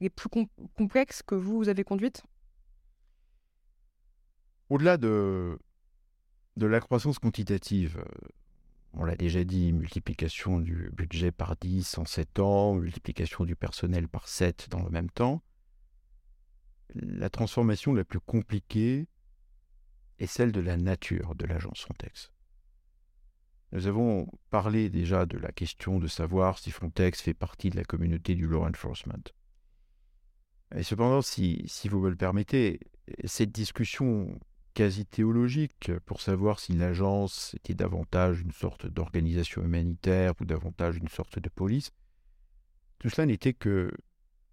les 0.00 0.10
plus 0.10 0.28
complexes 0.74 1.22
que 1.22 1.34
vous, 1.34 1.68
avez 1.68 1.84
conduites? 1.84 2.22
Au-delà 4.68 4.96
de, 4.96 5.58
de 6.56 6.66
la 6.66 6.80
croissance 6.80 7.18
quantitative, 7.18 8.02
on 8.94 9.04
l'a 9.04 9.16
déjà 9.16 9.42
dit, 9.44 9.72
multiplication 9.72 10.60
du 10.60 10.90
budget 10.92 11.32
par 11.32 11.56
10 11.56 11.98
en 11.98 12.04
7 12.04 12.38
ans, 12.40 12.74
multiplication 12.74 13.44
du 13.44 13.56
personnel 13.56 14.08
par 14.08 14.28
7 14.28 14.68
dans 14.70 14.82
le 14.82 14.90
même 14.90 15.10
temps. 15.10 15.42
La 16.94 17.30
transformation 17.30 17.94
la 17.94 18.04
plus 18.04 18.20
compliquée 18.20 19.08
est 20.18 20.26
celle 20.26 20.52
de 20.52 20.60
la 20.60 20.76
nature 20.76 21.34
de 21.34 21.46
l'agence 21.46 21.80
Frontex. 21.80 22.31
Nous 23.72 23.86
avons 23.86 24.26
parlé 24.50 24.90
déjà 24.90 25.24
de 25.24 25.38
la 25.38 25.50
question 25.50 25.98
de 25.98 26.06
savoir 26.06 26.58
si 26.58 26.70
Frontex 26.70 27.22
fait 27.22 27.32
partie 27.32 27.70
de 27.70 27.76
la 27.76 27.84
communauté 27.84 28.34
du 28.34 28.46
law 28.46 28.64
enforcement. 28.64 29.24
Et 30.74 30.82
cependant, 30.82 31.22
si, 31.22 31.64
si 31.66 31.88
vous 31.88 32.00
me 32.00 32.10
le 32.10 32.16
permettez, 32.16 32.80
cette 33.24 33.50
discussion 33.50 34.38
quasi 34.74 35.06
théologique 35.06 35.90
pour 36.06 36.20
savoir 36.20 36.60
si 36.60 36.72
l'agence 36.72 37.54
était 37.54 37.74
davantage 37.74 38.40
une 38.40 38.52
sorte 38.52 38.86
d'organisation 38.86 39.62
humanitaire 39.62 40.34
ou 40.40 40.44
davantage 40.44 40.96
une 40.96 41.08
sorte 41.08 41.38
de 41.38 41.48
police. 41.48 41.92
Tout 42.98 43.08
cela 43.08 43.26
n'était 43.26 43.54
que, 43.54 43.90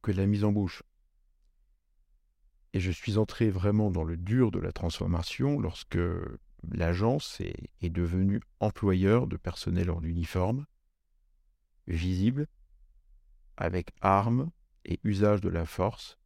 que 0.01 0.11
la 0.11 0.25
mise 0.25 0.43
en 0.43 0.51
bouche. 0.51 0.83
Et 2.73 2.79
je 2.79 2.91
suis 2.91 3.17
entré 3.17 3.49
vraiment 3.49 3.91
dans 3.91 4.03
le 4.03 4.17
dur 4.17 4.51
de 4.51 4.59
la 4.59 4.71
transformation 4.71 5.59
lorsque 5.59 5.97
l'agence 6.67 7.39
est, 7.41 7.89
devenue 7.89 8.41
employeur 8.59 9.27
de 9.27 9.37
personnel 9.37 9.89
en 9.91 10.01
uniforme, 10.01 10.65
visible, 11.87 12.47
avec 13.57 13.91
armes 14.01 14.51
et 14.85 14.99
usage 15.03 15.41
de 15.41 15.49
la 15.49 15.65
force, 15.65 16.17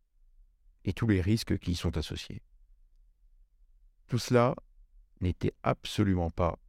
et 0.86 0.93
tous 0.93 1.07
les 1.07 1.21
risques 1.21 1.57
qui 1.59 1.71
y 1.71 1.75
sont 1.75 1.97
associés. 1.97 2.41
Tout 4.07 4.17
cela 4.17 4.55
n'était 5.21 5.53
absolument 5.63 6.29
pas 6.29 6.59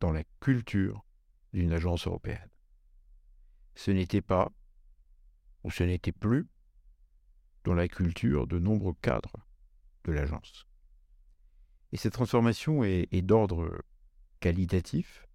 dans 0.00 0.10
la 0.10 0.24
culture 0.40 1.04
d'une 1.52 1.72
agence 1.72 2.06
européenne. 2.06 2.50
Ce 3.74 3.90
n'était 3.90 4.22
pas, 4.22 4.50
ou 5.62 5.70
ce 5.70 5.84
n'était 5.84 6.12
plus, 6.12 6.48
dans 7.64 7.74
la 7.74 7.86
culture 7.86 8.46
de 8.46 8.58
nombreux 8.58 8.94
cadres 9.00 9.36
de 10.04 10.12
l'agence. 10.12 10.66
Et 11.92 11.98
cette 11.98 12.14
transformation 12.14 12.84
est, 12.84 13.22
d'ordre 13.22 13.82
qualitatif, 14.40 15.26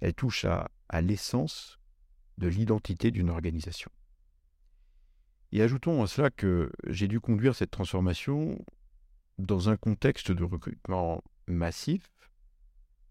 elle 0.00 0.14
touche 0.14 0.44
à, 0.44 0.68
l'essence 1.00 1.78
de 2.36 2.48
l'identité 2.48 3.10
d'une 3.10 3.30
organisation. 3.30 3.90
Et 5.52 5.62
ajoutons 5.62 6.02
à 6.02 6.06
cela 6.06 6.30
que 6.30 6.70
j'ai 6.88 7.08
dû 7.08 7.20
conduire 7.20 7.54
cette 7.54 7.70
transformation 7.70 8.62
dans 9.38 9.68
un 9.68 9.76
contexte 9.76 10.32
de 10.32 10.44
recrutement 10.44 11.22
massif 11.46 12.10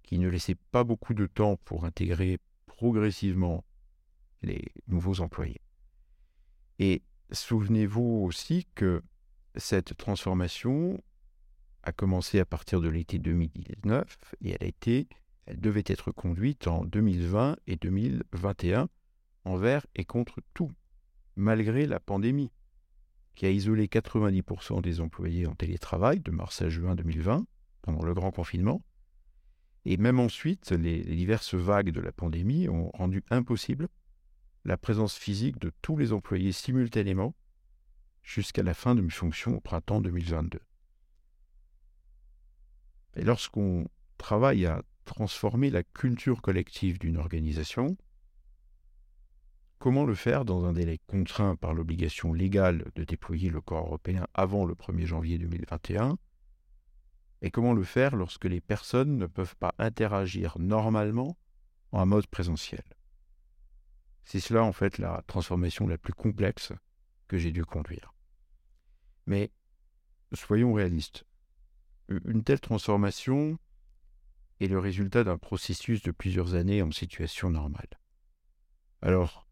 qui 0.03 0.19
ne 0.19 0.27
laissait 0.27 0.57
pas 0.71 0.83
beaucoup 0.83 1.13
de 1.13 1.27
temps 1.27 1.57
pour 1.65 1.85
intégrer 1.85 2.39
progressivement 2.65 3.63
les 4.41 4.65
nouveaux 4.87 5.21
employés. 5.21 5.61
Et 6.79 7.03
souvenez-vous 7.31 8.23
aussi 8.25 8.67
que 8.75 9.01
cette 9.55 9.95
transformation 9.97 11.01
a 11.83 11.91
commencé 11.91 12.39
à 12.39 12.45
partir 12.45 12.81
de 12.81 12.89
l'été 12.89 13.19
2019 13.19 14.35
et 14.41 14.51
elle 14.51 14.63
a 14.63 14.65
été, 14.65 15.07
elle 15.45 15.59
devait 15.59 15.83
être 15.85 16.11
conduite 16.11 16.67
en 16.67 16.85
2020 16.85 17.57
et 17.67 17.75
2021 17.75 18.89
envers 19.45 19.85
et 19.95 20.05
contre 20.05 20.41
tout, 20.53 20.71
malgré 21.35 21.85
la 21.85 21.99
pandémie 21.99 22.51
qui 23.35 23.45
a 23.45 23.49
isolé 23.49 23.87
90% 23.87 24.81
des 24.81 24.99
employés 24.99 25.47
en 25.47 25.55
télétravail 25.55 26.19
de 26.19 26.31
mars 26.31 26.61
à 26.61 26.69
juin 26.69 26.95
2020, 26.95 27.45
pendant 27.81 28.03
le 28.03 28.13
grand 28.13 28.31
confinement. 28.31 28.83
Et 29.85 29.97
même 29.97 30.19
ensuite, 30.19 30.71
les, 30.71 31.03
diverses 31.03 31.55
vagues 31.55 31.91
de 31.91 32.01
la 32.01 32.11
pandémie 32.11 32.69
ont 32.69 32.91
rendu 32.91 33.23
impossible 33.29 33.87
la 34.63 34.77
présence 34.77 35.15
physique 35.15 35.57
de 35.57 35.71
tous 35.81 35.97
les 35.97 36.13
employés 36.13 36.51
simultanément 36.51 37.33
jusqu'à 38.21 38.61
la 38.61 38.75
fin 38.75 38.93
de 38.93 39.01
mes 39.01 39.09
fonctions 39.09 39.57
au 39.57 39.59
printemps 39.59 40.01
2022. 40.01 40.59
Et 43.15 43.23
lorsqu'on 43.23 43.87
travaille 44.17 44.65
à 44.65 44.81
transformer 45.05 45.69
la 45.69 45.83
culture 45.83 46.41
collective 46.41 46.99
d'une 46.99 47.17
organisation, 47.17 47.97
Comment 49.81 50.05
le 50.05 50.13
faire 50.13 50.45
dans 50.45 50.65
un 50.65 50.73
délai 50.73 50.99
contraint 51.07 51.55
par 51.55 51.73
l'obligation 51.73 52.33
légale 52.33 52.91
de 52.93 53.03
déployer 53.03 53.49
le 53.49 53.61
corps 53.61 53.87
européen 53.87 54.27
avant 54.35 54.63
le 54.63 54.75
1er 54.75 55.07
janvier 55.07 55.39
2021 55.39 56.19
Et 57.41 57.49
comment 57.49 57.73
le 57.73 57.81
faire 57.81 58.15
lorsque 58.15 58.45
les 58.45 58.61
personnes 58.61 59.17
ne 59.17 59.25
peuvent 59.25 59.55
pas 59.55 59.73
interagir 59.79 60.55
normalement 60.59 61.35
en 61.91 62.05
mode 62.05 62.27
présentiel? 62.27 62.83
C'est 64.23 64.39
cela 64.39 64.63
en 64.63 64.71
fait 64.71 64.99
la 64.99 65.23
transformation 65.25 65.87
la 65.87 65.97
plus 65.97 66.13
complexe 66.13 66.73
que 67.27 67.39
j'ai 67.39 67.51
dû 67.51 67.65
conduire. 67.65 68.13
Mais 69.25 69.49
soyons 70.31 70.73
réalistes. 70.73 71.25
Une 72.25 72.43
telle 72.43 72.59
transformation 72.59 73.57
est 74.59 74.67
le 74.67 74.79
résultat 74.79 75.23
d'un 75.23 75.37
processus 75.37 76.01
de 76.01 76.11
plusieurs 76.11 76.55
années 76.55 76.81
en 76.81 76.91
situation 76.91 77.49
normale. 77.49 77.89
Alors, 79.01 79.47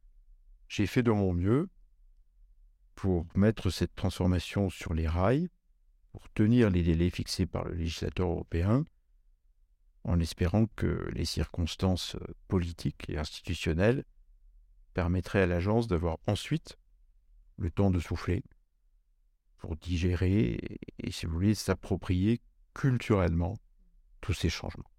j'ai 0.67 0.85
fait 0.85 1.03
de 1.03 1.11
mon 1.11 1.33
mieux 1.33 1.69
pour 2.95 3.25
mettre 3.35 3.69
cette 3.69 3.95
transformation 3.95 4.69
sur 4.69 4.93
les 4.93 5.07
rails, 5.07 5.49
pour 6.11 6.29
tenir 6.31 6.69
les 6.69 6.83
délais 6.83 7.09
fixés 7.09 7.45
par 7.45 7.63
le 7.65 7.75
législateur 7.75 8.29
européen, 8.29 8.83
en 10.03 10.19
espérant 10.19 10.65
que 10.75 11.09
les 11.13 11.25
circonstances 11.25 12.17
politiques 12.47 13.09
et 13.09 13.17
institutionnelles 13.17 14.03
permettraient 14.93 15.43
à 15.43 15.47
l'agence 15.47 15.87
d'avoir 15.87 16.17
ensuite 16.27 16.77
le 17.57 17.71
temps 17.71 17.91
de 17.91 17.99
souffler 17.99 18.43
pour 19.57 19.75
digérer 19.75 20.57
et, 20.97 21.11
si 21.11 21.25
vous 21.25 21.33
voulez, 21.33 21.55
s'approprier 21.55 22.41
culturellement 22.73 23.57
tous 24.21 24.33
ces 24.33 24.49
changements. 24.49 24.89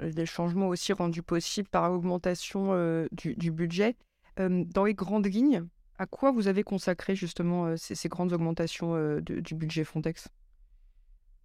Des 0.00 0.26
changements 0.26 0.68
aussi 0.68 0.92
rendus 0.92 1.22
possibles 1.22 1.68
par 1.68 1.88
l'augmentation 1.88 2.72
euh, 2.72 3.06
du, 3.12 3.50
budget 3.50 3.96
dans 4.36 4.84
les 4.84 4.94
grandes 4.94 5.26
lignes, 5.26 5.64
à 5.98 6.06
quoi 6.06 6.32
vous 6.32 6.48
avez 6.48 6.62
consacré 6.62 7.14
justement 7.14 7.76
ces, 7.76 8.08
grandes 8.08 8.32
augmentations 8.32 9.20
du 9.20 9.54
budget 9.54 9.84
Frontex? 9.84 10.28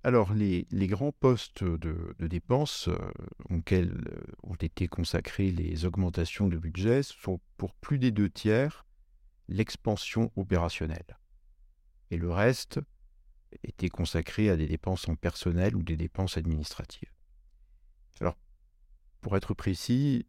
Alors, 0.03 0.33
les, 0.33 0.65
grands 0.87 1.11
postes 1.11 1.65
de, 1.65 2.15
dépenses 2.19 2.89
auxquels 3.49 3.93
ont 4.43 4.55
été 4.55 4.87
consacrées 4.87 5.51
les 5.51 5.85
augmentations 5.85 6.47
de 6.47 6.57
budget 6.57 7.03
sont 7.03 7.41
pour 7.57 7.73
plus 7.73 7.99
des 7.99 8.11
deux 8.11 8.29
tiers 8.29 8.85
l'expansion 9.49 10.31
opérationnelle. 10.35 11.17
Et 12.11 12.17
le 12.17 12.31
reste 12.31 12.79
était 13.63 13.89
consacré 13.89 14.49
à 14.49 14.57
des 14.57 14.67
dépenses 14.67 15.07
en 15.07 15.15
personnel 15.15 15.75
ou 15.75 15.83
des 15.83 15.97
dépenses 15.97 16.37
administratives. 16.37 17.11
Alors, 18.19 18.37
pour 19.21 19.37
être 19.37 19.53
précis, 19.53 20.25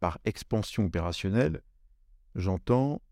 par 0.00 0.18
expansion 0.24 0.86
opérationnelle, 0.86 1.62
j'entends 2.34 3.02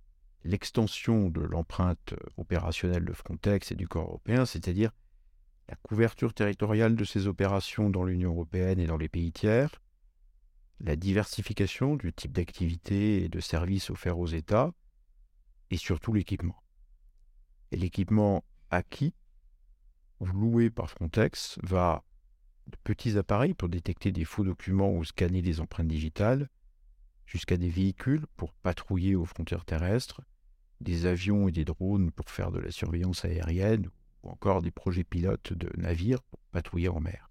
l'extension 0.44 1.28
de 1.28 1.40
l'empreinte 1.40 2.14
opérationnelle 2.36 3.04
de 3.04 3.12
Frontex 3.12 3.72
et 3.72 3.76
du 3.76 3.86
corps 3.88 4.08
européen, 4.08 4.46
c'est-à-dire 4.46 4.90
la 5.68 5.76
couverture 5.76 6.34
territoriale 6.34 6.96
de 6.96 7.04
ces 7.04 7.26
opérations 7.26 7.90
dans 7.90 8.04
l'Union 8.04 8.32
européenne 8.32 8.80
et 8.80 8.86
dans 8.86 8.96
les 8.96 9.08
pays 9.08 9.32
tiers, 9.32 9.80
la 10.80 10.96
diversification 10.96 11.94
du 11.94 12.12
type 12.12 12.32
d'activité 12.32 13.22
et 13.22 13.28
de 13.28 13.40
services 13.40 13.90
offerts 13.90 14.18
aux 14.18 14.26
États, 14.26 14.72
et 15.70 15.76
surtout 15.76 16.12
l'équipement. 16.12 16.60
Et 17.70 17.76
l'équipement 17.76 18.44
acquis, 18.70 19.14
loué 20.26 20.70
par 20.70 20.90
Frontex, 20.90 21.58
va 21.62 22.04
de 22.66 22.76
petits 22.84 23.18
appareils 23.18 23.54
pour 23.54 23.68
détecter 23.68 24.12
des 24.12 24.24
faux 24.24 24.44
documents 24.44 24.92
ou 24.92 25.04
scanner 25.04 25.42
des 25.42 25.60
empreintes 25.60 25.88
digitales, 25.88 26.48
jusqu'à 27.26 27.56
des 27.56 27.68
véhicules 27.68 28.26
pour 28.36 28.52
patrouiller 28.52 29.14
aux 29.16 29.24
frontières 29.24 29.64
terrestres, 29.64 30.20
des 30.80 31.06
avions 31.06 31.48
et 31.48 31.52
des 31.52 31.64
drones 31.64 32.10
pour 32.10 32.30
faire 32.30 32.50
de 32.50 32.58
la 32.58 32.70
surveillance 32.70 33.24
aérienne, 33.24 33.88
ou 34.22 34.30
encore 34.30 34.62
des 34.62 34.70
projets 34.70 35.04
pilotes 35.04 35.52
de 35.52 35.70
navires 35.76 36.22
pour 36.22 36.40
patrouiller 36.50 36.88
en 36.88 37.00
mer. 37.00 37.30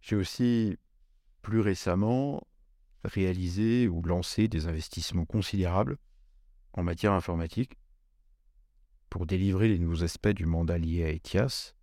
J'ai 0.00 0.16
aussi, 0.16 0.78
plus 1.42 1.60
récemment, 1.60 2.42
réalisé 3.04 3.88
ou 3.88 4.02
lancé 4.02 4.48
des 4.48 4.66
investissements 4.66 5.24
considérables 5.24 5.96
en 6.72 6.82
matière 6.82 7.12
informatique 7.12 7.78
pour 9.10 9.26
délivrer 9.26 9.68
les 9.68 9.78
nouveaux 9.78 10.04
aspects 10.04 10.28
du 10.28 10.46
mandat 10.46 10.78
lié 10.78 11.04
à 11.04 11.10
ETIAS, 11.10 11.74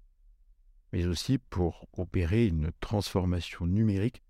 mais 0.94 1.06
aussi 1.06 1.38
pour 1.38 1.88
opérer 1.94 2.48
une 2.48 2.72
transformation 2.80 3.68
numérique 3.68 4.24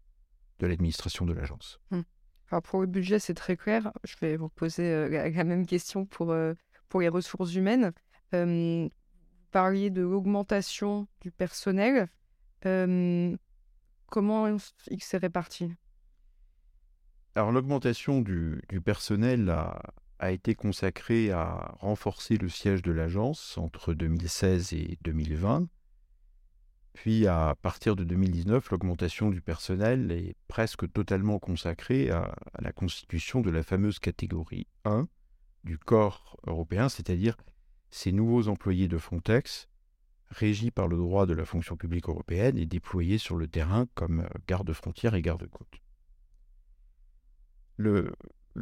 de 0.60 0.68
l'administration 0.68 1.26
de 1.26 1.34
l'agence. 1.34 1.80
Hmm. 1.92 2.02
Alors 2.50 2.64
pour 2.64 2.82
le 2.82 2.88
budget, 2.88 3.20
c'est 3.20 3.36
très 3.36 3.56
clair. 3.56 3.92
Je 4.04 4.16
vais 4.20 4.36
vous 4.36 4.50
poser 4.50 4.84
euh, 4.84 5.32
la, 5.32 5.44
même 5.44 5.66
question 5.66 6.06
pour, 6.06 6.32
euh, 6.32 6.54
pour 6.90 7.02
les 7.02 7.10
ressources 7.10 7.54
humaines. 7.54 7.94
vous 8.34 8.90
parliez 9.52 9.90
de 9.90 10.02
l'augmentation 10.02 11.08
du 11.22 11.32
personnel. 11.32 12.10
comment 14.08 14.48
il 14.90 15.04
s'est 15.04 15.18
réparti? 15.18 15.72
Alors 17.36 17.52
l'augmentation 17.52 18.22
du, 18.22 18.64
du, 18.68 18.82
personnel 18.82 19.50
a, 19.52 19.80
a 20.20 20.32
été 20.32 20.56
consacrée 20.56 21.32
à 21.32 21.76
renforcer 21.80 22.38
le 22.38 22.50
siège 22.50 22.82
de 22.82 22.92
l'agence 22.92 23.58
entre 23.58 23.94
2016 23.94 24.74
et 24.74 24.98
2020 25.04 25.68
puis 26.98 27.28
à 27.28 27.56
partir 27.62 27.96
de 27.96 28.04
2019, 28.04 28.72
l'augmentation 28.72 29.30
du 29.30 29.40
personnel 29.40 30.12
est 30.12 30.36
presque 30.48 30.92
totalement 30.92 31.38
consacrée 31.38 32.10
à, 32.10 32.36
la 32.58 32.72
constitution 32.72 33.42
de 33.42 33.52
la 33.52 33.62
fameuse 33.62 34.00
catégorie 34.00 34.66
1 34.84 35.08
du 35.64 35.78
corps 35.78 36.38
européen, 36.48 36.90
c'est-à-dire 36.90 37.38
ces 37.92 38.12
nouveaux 38.12 38.48
employés 38.48 38.88
de 38.88 38.98
Frontex 38.98 39.70
régis 40.32 40.72
par 40.72 40.88
le 40.88 40.98
droit 40.98 41.28
de 41.28 41.36
la 41.36 41.46
fonction 41.46 41.78
publique 41.78 42.10
européenne 42.10 42.58
et 42.58 42.66
déployés 42.66 43.20
sur 43.20 43.36
le 43.36 43.48
terrain 43.48 43.86
comme 43.94 44.28
garde-frontières 44.48 45.14
et 45.14 45.22
garde-côtes. 45.22 45.80
Le, 47.76 48.12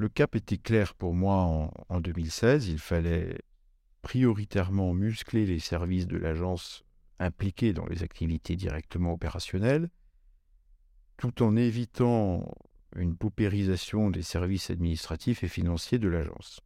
cap 0.10 0.36
était 0.36 0.58
clair 0.58 0.94
pour 0.94 1.14
moi 1.14 1.36
en, 1.36 1.72
en 1.90 2.02
2016. 2.02 2.68
Il 2.68 2.80
fallait 2.80 3.40
prioritairement 4.02 4.94
muscler 4.94 5.46
les 5.46 5.60
services 5.60 6.08
de 6.08 6.18
l'agence 6.18 6.84
impliqués 7.20 7.74
dans 7.74 7.86
les 7.86 8.04
activités 8.04 8.56
directement 8.56 9.14
opérationnelles, 9.14 9.90
tout 11.18 11.42
en 11.42 11.56
évitant 11.56 12.54
une 12.96 13.16
paupérisation 13.16 14.10
des 14.10 14.22
services 14.22 14.70
administratifs 14.70 15.44
et 15.44 15.48
financiers 15.48 16.00
de 16.00 16.08
l'agence. 16.08 16.62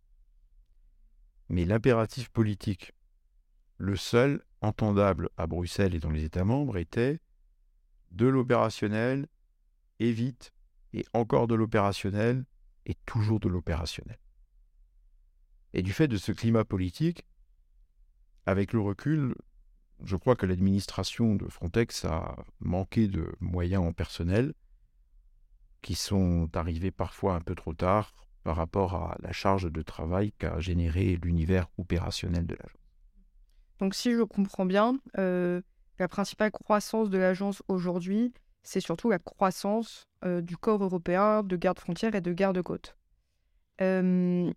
Mais 1.50 1.66
l'impératif 1.66 2.30
politique, 2.30 2.94
le 3.78 3.96
seul 3.96 4.44
entendable 4.62 5.30
à 5.38 5.48
Bruxelles 5.48 5.96
et 5.96 6.00
dans 6.00 6.12
les 6.12 6.24
États 6.24 6.44
membres, 6.44 6.78
était 6.78 7.20
de 8.12 8.28
l'opérationnel, 8.28 9.28
et 10.00 10.12
vite, 10.12 10.52
et 10.94 11.06
encore 11.14 11.48
de 11.48 11.56
l'opérationnel, 11.56 12.46
et 12.86 12.96
toujours 13.06 13.40
de 13.40 13.50
l'opérationnel. 13.50 14.20
Et 15.74 15.82
du 15.82 15.94
fait 15.94 16.08
de 16.08 16.18
ce 16.18 16.32
climat 16.32 16.66
politique, 16.66 17.26
avec 18.46 18.74
le 18.74 18.80
recul, 18.80 19.36
je 20.04 20.16
crois 20.16 20.36
que 20.36 20.46
l'administration 20.46 21.36
de 21.36 21.48
Frontex 21.48 22.06
a 22.06 22.36
manqué 22.60 23.08
de 23.08 23.36
moyens 23.40 23.84
en 23.84 23.94
personnel 23.94 24.54
qui 25.82 25.96
sont 25.96 26.50
arrivés 26.56 26.92
parfois 26.92 27.36
un 27.36 27.42
peu 27.42 27.56
trop 27.56 27.74
tard 27.74 28.14
par 28.44 28.56
rapport 28.56 28.96
à 28.96 29.18
la 29.22 29.32
charge 29.32 29.72
de 29.72 29.82
travail 29.82 30.32
qu'a 30.34 30.60
généré 30.60 31.18
l'univers 31.22 31.68
opérationnel 31.78 32.46
de 32.46 32.56
l'agence. 32.56 32.78
Donc 33.80 33.96
si 33.96 34.12
je 34.12 34.24
comprends 34.24 34.66
bien, 34.66 35.00
euh, 35.18 35.62
la 36.00 36.08
principale 36.08 36.52
croissance 36.52 37.10
de 37.10 37.18
l'agence 37.18 37.62
aujourd'hui, 37.68 38.34
c'est 38.64 38.80
surtout 38.80 39.10
la 39.10 39.20
croissance 39.20 40.07
euh, 40.26 40.41
du 40.41 40.57
corps 40.57 40.84
européen 40.84 41.43
de 41.43 41.55
garde-frontières 41.55 42.16
et 42.16 42.22
de 42.22 42.34
garde-côtes. 42.34 42.95
Euh, 43.82 44.51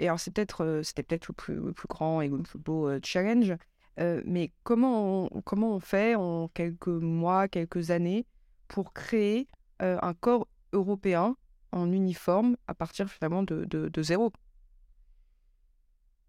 et 0.00 0.08
alors 0.08 0.18
peut-être, 0.18 0.80
c'était 0.82 1.02
peut-être 1.02 1.28
le 1.28 1.34
plus, 1.34 1.88
grand 1.88 2.20
et 2.20 2.28
le 2.28 2.38
plus 2.38 2.58
beau 2.58 2.90
challenge, 3.02 3.54
euh, 4.00 4.22
mais 4.24 4.52
comment 4.62 5.28
on, 5.30 5.80
fait 5.80 6.14
en 6.14 6.48
quelques 6.48 6.88
mois, 6.88 7.48
quelques 7.48 7.90
années 7.90 8.26
pour 8.68 8.92
créer 8.92 9.48
euh, 9.82 9.98
un 10.00 10.14
corps 10.14 10.48
européen 10.72 11.36
en 11.72 11.92
uniforme 11.92 12.56
à 12.66 12.74
partir 12.74 13.10
finalement 13.10 13.42
de, 13.42 14.02
zéro? 14.02 14.32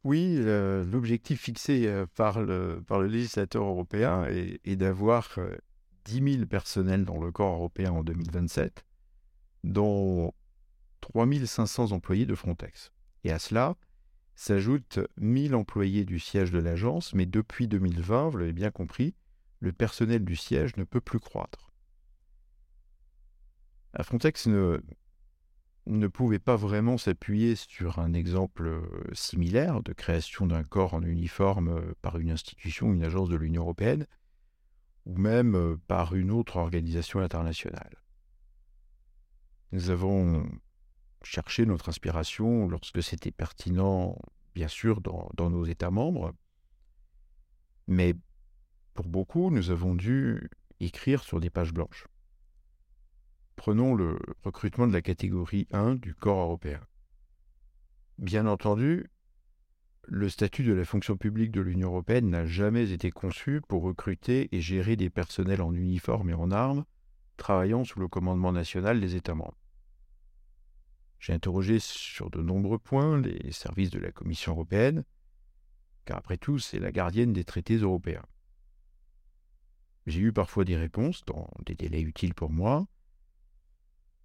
Oui, 0.03 0.37
l'objectif 0.43 1.41
fixé 1.41 1.85
euh, 1.85 2.07
par 2.15 2.41
le, 2.41 2.83
par 2.85 2.99
le 2.99 3.07
législateur 3.07 3.63
européen 3.63 4.25
est 4.25 4.75
d'avoir 4.75 5.37
10 6.05 6.33
000 6.35 6.45
personnels 6.45 7.05
dans 7.05 7.19
le 7.19 7.31
corps 7.31 7.55
européen 7.55 7.91
en 7.91 8.03
2027, 8.03 8.85
dont 9.63 10.33
3 11.01 11.27
500 11.45 11.91
employés 11.91 12.25
de 12.25 12.35
Frontex. 12.35 12.91
Et 13.23 13.31
à 13.31 13.39
cela, 13.39 13.75
s'ajoutent 14.35 14.99
1000 15.17 15.55
employés 15.55 16.05
du 16.05 16.19
siège 16.19 16.51
de 16.51 16.59
l'agence, 16.59 17.13
mais 17.13 17.25
depuis 17.25 17.67
2020, 17.67 18.29
vous 18.29 18.37
l'avez 18.37 18.53
bien 18.53 18.71
compris, 18.71 19.13
le 19.59 19.71
personnel 19.71 20.25
du 20.25 20.35
siège 20.35 20.75
ne 20.77 20.83
peut 20.83 21.01
plus 21.01 21.19
croître. 21.19 21.71
Frontex 24.01 24.47
ne, 24.47 24.81
ne 25.85 26.07
pouvait 26.07 26.39
pas 26.39 26.55
vraiment 26.55 26.97
s'appuyer 26.97 27.55
sur 27.55 27.99
un 27.99 28.13
exemple 28.13 28.67
euh, 28.67 28.81
similaire 29.13 29.83
de 29.83 29.93
création 29.93 30.47
d'un 30.47 30.63
corps 30.63 30.93
en 30.93 31.01
uniforme 31.03 31.69
euh, 31.69 31.93
par 32.01 32.17
une 32.17 32.31
institution, 32.31 32.93
une 32.93 33.03
agence 33.03 33.29
de 33.29 33.35
l'Union 33.35 33.63
européenne, 33.63 34.07
ou 35.05 35.17
même 35.17 35.55
euh, 35.55 35.77
par 35.87 36.15
une 36.15 36.31
autre 36.31 36.57
organisation 36.57 37.19
internationale. 37.19 38.01
Nous 39.71 39.89
avons 39.89 40.49
chercher 41.23 41.65
notre 41.65 41.89
inspiration 41.89 42.67
lorsque 42.67 43.01
c'était 43.01 43.31
pertinent, 43.31 44.17
bien 44.55 44.67
sûr, 44.67 45.01
dans, 45.01 45.49
nos 45.49 45.65
États 45.65 45.91
membres. 45.91 46.33
Mais 47.87 48.15
pour 48.93 49.07
beaucoup, 49.07 49.49
nous 49.49 49.71
avons 49.71 49.95
dû 49.95 50.49
écrire 50.79 51.23
sur 51.23 51.39
des 51.39 51.49
pages 51.49 51.73
blanches. 51.73 52.07
Prenons 53.55 53.95
le 53.95 54.19
recrutement 54.43 54.87
de 54.87 54.93
la 54.93 55.01
catégorie 55.01 55.67
1 55.71 55.95
du 55.95 56.15
corps 56.15 56.41
européen. 56.41 56.81
Bien 58.17 58.47
entendu, 58.47 59.09
le 60.13 60.27
statut 60.27 60.63
de 60.63 60.73
la 60.73 60.83
fonction 60.83 61.15
publique 61.15 61.53
de 61.53 61.61
l'Union 61.61 61.87
européenne 61.87 62.29
n'a 62.29 62.45
jamais 62.45 62.91
été 62.91 63.11
conçu 63.11 63.61
pour 63.69 63.83
recruter 63.83 64.53
et 64.53 64.59
gérer 64.59 64.97
des 64.97 65.09
personnels 65.09 65.61
en 65.61 65.73
uniforme 65.73 66.29
et 66.31 66.33
en 66.33 66.51
armes 66.51 66.83
travaillant 67.37 67.85
sous 67.85 68.01
le 68.01 68.09
commandement 68.09 68.51
national 68.51 68.99
des 68.99 69.15
États 69.15 69.35
membres. 69.35 69.57
J'ai 71.17 71.31
interrogé 71.31 71.79
sur 71.79 72.29
de 72.29 72.41
nombreux 72.41 72.77
points 72.77 73.21
les 73.21 73.53
services 73.53 73.89
de 73.89 73.99
la 73.99 74.11
Commission 74.11 74.51
européenne, 74.51 75.05
car 76.03 76.17
après 76.17 76.37
tout, 76.37 76.59
c'est 76.59 76.79
la 76.79 76.91
gardienne 76.91 77.31
des 77.31 77.45
traités 77.45 77.77
européens. 77.77 78.25
J'ai 80.07 80.19
eu 80.19 80.33
parfois 80.33 80.65
des 80.65 80.75
réponses 80.75 81.23
dans 81.23 81.49
des 81.65 81.75
délais 81.75 82.01
utiles 82.01 82.33
pour 82.33 82.49
moi, 82.49 82.85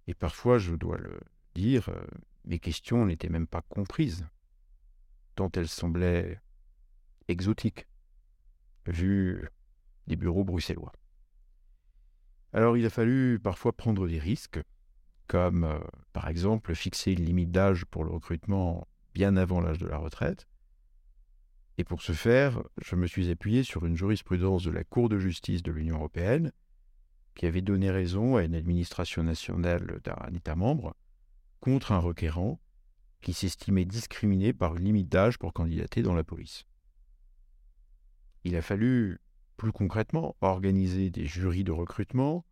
et 0.07 0.13
parfois, 0.13 0.57
je 0.57 0.75
dois 0.75 0.97
le 0.97 1.17
dire, 1.55 1.87
euh, 1.87 2.05
mes 2.43 2.59
questions 2.59 3.05
n'étaient 3.05 3.29
même 3.29 3.47
pas 3.47 3.61
comprises, 3.61 4.27
tant 5.37 5.51
elles 5.55 5.67
semblaient 5.67 6.41
exotiques, 7.27 7.87
vu 8.87 9.47
des 10.07 10.15
bureaux 10.15 10.43
bruxellois. 10.43 10.91
Alors 12.53 12.75
il 12.75 12.85
a 12.85 12.89
fallu 12.89 13.39
parfois 13.39 13.71
prendre 13.71 14.07
des 14.07 14.19
risques, 14.19 14.59
comme 15.27 15.63
euh, 15.63 15.79
par 16.11 16.27
exemple 16.27 16.73
fixer 16.73 17.11
une 17.11 17.23
limite 17.23 17.51
d'âge 17.51 17.85
pour 17.85 18.03
le 18.03 18.11
recrutement 18.11 18.87
bien 19.13 19.37
avant 19.37 19.61
l'âge 19.61 19.77
de 19.77 19.87
la 19.87 19.97
retraite. 19.97 20.47
Et 21.77 21.83
pour 21.83 22.01
ce 22.01 22.13
faire, 22.13 22.63
je 22.83 22.95
me 22.95 23.05
suis 23.05 23.29
appuyé 23.29 23.63
sur 23.63 23.85
une 23.85 23.95
jurisprudence 23.95 24.63
de 24.63 24.71
la 24.71 24.83
Cour 24.83 25.09
de 25.09 25.19
justice 25.19 25.61
de 25.61 25.71
l'Union 25.71 25.97
européenne 25.97 26.51
qui 27.35 27.45
avait 27.45 27.61
donné 27.61 27.91
raison 27.91 28.37
à 28.37 28.43
une 28.43 28.55
administration 28.55 29.21
nationale 29.21 30.01
d'un 30.03 30.33
État 30.33 30.55
membre 30.55 30.95
contre 31.59 31.91
un 31.91 31.99
requérant 31.99 32.59
qui 33.21 33.33
s'estimait 33.33 33.85
discriminé 33.85 34.53
par 34.53 34.75
une 34.75 34.85
limite 34.85 35.09
d'âge 35.09 35.37
pour 35.37 35.53
candidater 35.53 36.01
dans 36.01 36.13
la 36.13 36.23
police. 36.23 36.65
Il 38.43 38.55
a 38.55 38.61
fallu, 38.61 39.19
plus 39.57 39.71
concrètement, 39.71 40.35
organiser 40.41 41.09
des 41.09 41.25
jurys 41.25 41.63
de 41.63 41.71
recrutement, 41.71 42.45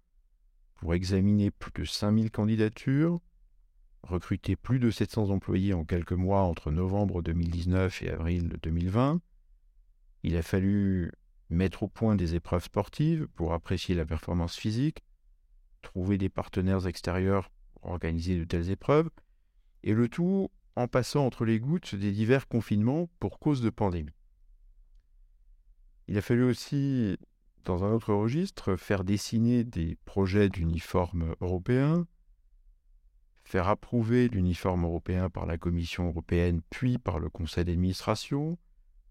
pour 0.76 0.94
examiner 0.94 1.52
plus 1.52 1.72
de 1.74 1.86
5000 1.86 2.32
candidatures, 2.32 3.22
recruter 4.04 4.56
plus 4.56 4.80
de 4.80 4.92
700 4.92 5.30
employés 5.30 5.74
en 5.74 5.86
quelques 5.86 6.12
mois 6.12 6.42
entre 6.42 6.72
novembre 6.72 7.22
2019 7.22 8.04
et 8.04 8.10
avril 8.12 8.58
2020. 8.62 9.22
Il 10.24 10.36
a 10.36 10.42
fallu 10.42 11.12
mettre 11.50 11.84
au 11.84 11.88
point 11.88 12.16
des 12.16 12.36
épreuves 12.36 12.64
sportives 12.64 13.28
pour 13.36 13.54
apprécier 13.54 13.96
la 13.96 14.06
performance 14.06 14.56
physique, 14.56 15.04
trouver 15.82 16.18
des 16.18 16.30
partenaires 16.30 16.88
extérieurs 16.88 17.50
pour 17.74 17.92
organiser 17.92 18.38
de 18.38 18.44
telles 18.44 18.70
épreuves, 18.70 19.10
et 19.86 19.94
le 19.94 20.10
tout 20.10 20.50
en 20.76 20.88
passant 20.90 21.26
entre 21.26 21.46
les 21.46 21.60
gouttes 21.60 21.96
des 21.96 22.12
divers 22.12 22.48
confinements 22.48 23.08
pour 23.20 23.40
cause 23.40 23.62
de 23.62 23.70
pandémie. 23.70 24.12
Il 26.08 26.18
a 26.18 26.22
fallu 26.22 26.44
aussi 26.44 27.18
dans 27.64 27.84
un 27.84 27.92
autre 27.94 28.14
registre, 28.14 28.76
faire 28.76 29.04
dessiner 29.04 29.64
des 29.64 29.98
projets 30.06 30.50
d'uniforme 30.50 31.36
européen, 31.40 32.06
faire 33.44 33.70
approuver 33.70 34.28
l'uniforme 34.28 34.84
européen 34.84 35.30
par 35.30 35.46
la 35.46 35.58
Commission 35.58 36.08
européenne 36.08 36.62
puis 36.70 36.98
par 36.98 37.20
le 37.20 37.30
Conseil 37.30 37.66
d'administration, 37.66 38.58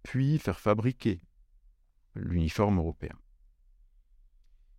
puis 0.03 0.39
faire 0.39 0.61
fabriquer 0.61 1.21
l'uniforme 2.15 2.79
européen. 2.79 3.17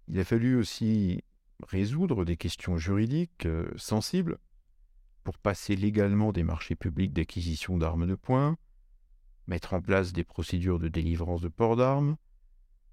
Il 0.08 0.20
a 0.20 0.24
fallu 0.24 0.56
aussi 0.56 1.24
résoudre 1.64 2.26
des 2.26 2.38
questions 2.38 2.78
juridiques 2.78 3.46
euh, 3.46 3.72
sensibles 3.78 4.38
pour 5.26 5.40
passer 5.40 5.76
légalement 5.76 6.32
des 6.32 6.44
marchés 6.44 6.76
publics 6.76 7.12
d'acquisition 7.12 7.80
d'armes 7.80 8.06
de 8.06 8.14
poing, 8.14 8.58
mettre 9.48 9.74
en 9.74 9.82
place 9.82 10.14
des 10.14 10.24
procédures 10.24 10.80
de 10.80 10.88
délivrance 10.88 11.42
de 11.42 11.50
port 11.50 11.76
d'armes, 11.76 12.16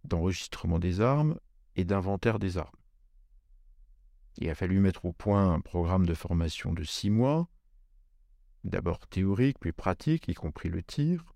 d'enregistrement 0.04 0.78
des 0.78 1.02
armes 1.02 1.38
et 1.76 1.84
d'inventaire 1.84 2.38
des 2.38 2.56
armes. 2.56 2.74
Il 4.38 4.48
a 4.48 4.54
fallu 4.54 4.80
mettre 4.80 5.04
au 5.04 5.12
point 5.12 5.52
un 5.52 5.60
programme 5.60 6.06
de 6.06 6.14
formation 6.14 6.72
de 6.72 6.82
six 6.82 7.10
mois, 7.10 7.48
d'abord 8.64 9.06
théorique 9.06 9.58
puis 9.60 9.72
pratique, 9.72 10.26
y 10.26 10.34
compris 10.34 10.70
le 10.70 10.82
tir. 10.82 11.34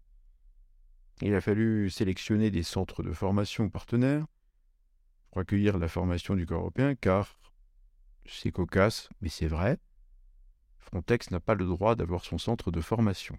Il 1.20 1.34
a 1.34 1.42
fallu 1.42 1.90
sélectionner 1.90 2.50
des 2.50 2.62
centres 2.62 3.02
de 3.02 3.12
formation 3.12 3.68
partenaires 3.68 4.26
pour 5.30 5.40
accueillir 5.42 5.76
la 5.76 5.88
formation 5.88 6.34
du 6.34 6.46
corps 6.46 6.60
européen, 6.60 6.94
car 6.94 7.38
c'est 8.24 8.50
cocasse, 8.50 9.10
mais 9.20 9.28
c'est 9.28 9.46
vrai, 9.46 9.78
Frontex 10.86 11.30
n'a 11.30 11.40
pas 11.40 11.54
le 11.54 11.66
droit 11.66 11.96
d'avoir 11.96 12.24
son 12.24 12.38
centre 12.38 12.70
de 12.70 12.80
formation. 12.80 13.36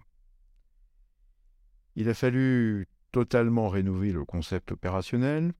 Il 1.96 2.08
a 2.08 2.14
fallu 2.14 2.86
totalement 3.10 3.68
rénover 3.68 4.12
le 4.12 4.24
concept 4.24 4.72
opérationnel, 4.72 5.54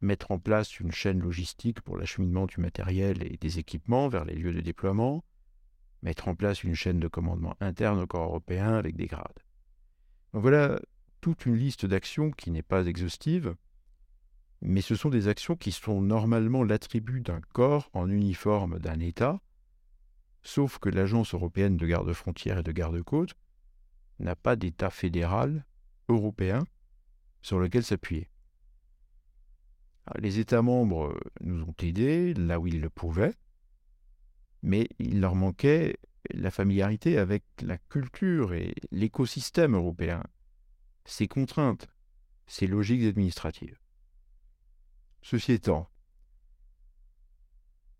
mettre 0.00 0.30
en 0.30 0.38
place 0.38 0.80
une 0.80 0.90
chaîne 0.90 1.20
logistique 1.20 1.82
pour 1.82 1.98
l'acheminement 1.98 2.46
du 2.46 2.60
matériel 2.60 3.22
et 3.22 3.36
des 3.36 3.58
équipements 3.58 4.08
vers 4.08 4.24
les 4.24 4.34
lieux 4.34 4.54
de 4.54 4.60
déploiement, 4.60 5.22
mettre 6.02 6.28
en 6.28 6.34
place 6.34 6.64
une 6.64 6.74
chaîne 6.74 6.98
de 6.98 7.08
commandement 7.08 7.56
interne 7.60 8.00
au 8.00 8.06
corps 8.06 8.24
européen 8.24 8.72
avec 8.74 8.96
des 8.96 9.06
grades. 9.06 9.44
voilà 10.32 10.80
toute 11.20 11.44
une 11.44 11.56
liste 11.56 11.84
d'actions 11.84 12.30
qui 12.30 12.50
n'est 12.50 12.62
pas 12.62 12.86
exhaustive, 12.86 13.54
mais 14.62 14.80
ce 14.80 14.94
sont 14.94 15.10
des 15.10 15.28
actions 15.28 15.56
qui 15.56 15.72
sont 15.72 16.00
normalement 16.00 16.64
l'attribut 16.64 17.20
d'un 17.20 17.42
corps 17.52 17.90
en 17.92 18.08
uniforme 18.08 18.78
d'un 18.78 18.98
État, 19.00 19.40
sauf 20.42 20.78
que 20.78 20.88
l'Agence 20.88 21.34
européenne 21.34 21.76
de 21.76 21.86
garde-frontières 21.86 22.58
et 22.58 22.62
de 22.62 22.72
garde-côtes 22.72 23.34
n'a 24.18 24.36
pas 24.36 24.56
d'État 24.56 24.90
fédéral 24.90 25.64
européen 26.08 26.64
sur 27.42 27.58
lequel 27.58 27.84
s'appuyer. 27.84 28.28
Les 30.18 30.38
États 30.38 30.62
membres 30.62 31.18
nous 31.40 31.62
ont 31.62 31.74
aidés 31.80 32.34
là 32.34 32.58
où 32.58 32.66
ils 32.66 32.80
le 32.80 32.90
pouvaient, 32.90 33.34
mais 34.62 34.88
il 34.98 35.20
leur 35.20 35.34
manquait 35.34 35.96
la 36.32 36.50
familiarité 36.50 37.18
avec 37.18 37.44
la 37.62 37.78
culture 37.78 38.52
et 38.52 38.74
l'écosystème 38.90 39.74
européen, 39.74 40.22
ses 41.04 41.28
contraintes, 41.28 41.86
ses 42.46 42.66
logiques 42.66 43.04
administratives. 43.04 43.78
Ceci 45.22 45.52
étant, 45.52 45.90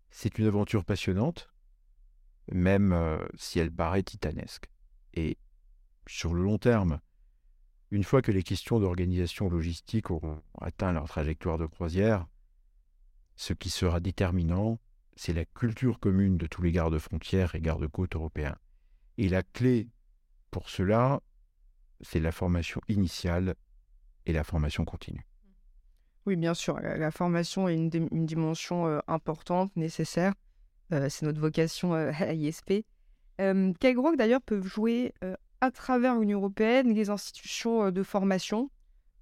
c'est 0.09 0.37
une 0.37 0.47
aventure 0.47 0.83
passionnante, 0.83 1.50
même 2.51 2.93
euh, 2.93 3.17
si 3.35 3.59
elle 3.59 3.71
paraît 3.71 4.03
titanesque. 4.03 4.69
Et 5.13 5.37
sur 6.07 6.33
le 6.33 6.43
long 6.43 6.57
terme, 6.57 6.99
une 7.91 8.03
fois 8.03 8.21
que 8.21 8.31
les 8.31 8.43
questions 8.43 8.79
d'organisation 8.79 9.49
logistique 9.49 10.11
auront 10.11 10.41
atteint 10.59 10.93
leur 10.93 11.07
trajectoire 11.07 11.57
de 11.57 11.65
croisière, 11.65 12.27
ce 13.35 13.53
qui 13.53 13.69
sera 13.69 13.99
déterminant, 13.99 14.79
c'est 15.15 15.33
la 15.33 15.45
culture 15.45 15.99
commune 15.99 16.37
de 16.37 16.47
tous 16.47 16.61
les 16.61 16.71
gardes-frontières 16.71 17.55
et 17.55 17.61
gardes-côtes 17.61 18.15
européens. 18.15 18.57
Et 19.17 19.27
la 19.29 19.43
clé 19.43 19.89
pour 20.51 20.69
cela, 20.69 21.21
c'est 22.01 22.19
la 22.19 22.31
formation 22.31 22.81
initiale 22.87 23.55
et 24.25 24.33
la 24.33 24.43
formation 24.43 24.85
continue. 24.85 25.25
Oui, 26.25 26.35
bien 26.35 26.53
sûr, 26.53 26.79
la, 26.79 27.11
formation 27.11 27.67
est 27.67 27.75
une, 27.75 28.25
dimension 28.25 28.87
euh, 28.87 28.99
importante, 29.07 29.75
nécessaire. 29.75 30.33
Euh, 30.91 31.09
c'est 31.09 31.25
notre 31.25 31.39
vocation 31.39 31.93
euh, 31.93 32.11
à 32.19 32.33
l'ISP. 32.33 32.85
quel 33.37 33.97
rôle 33.97 34.17
d'ailleurs 34.17 34.41
peuvent 34.41 34.67
jouer 34.67 35.13
à 35.61 35.69
travers 35.69 36.15
l'Union 36.15 36.39
européenne 36.39 36.93
les 36.93 37.09
institutions 37.09 37.85
euh, 37.85 37.91
de 37.91 38.03
formation, 38.03 38.69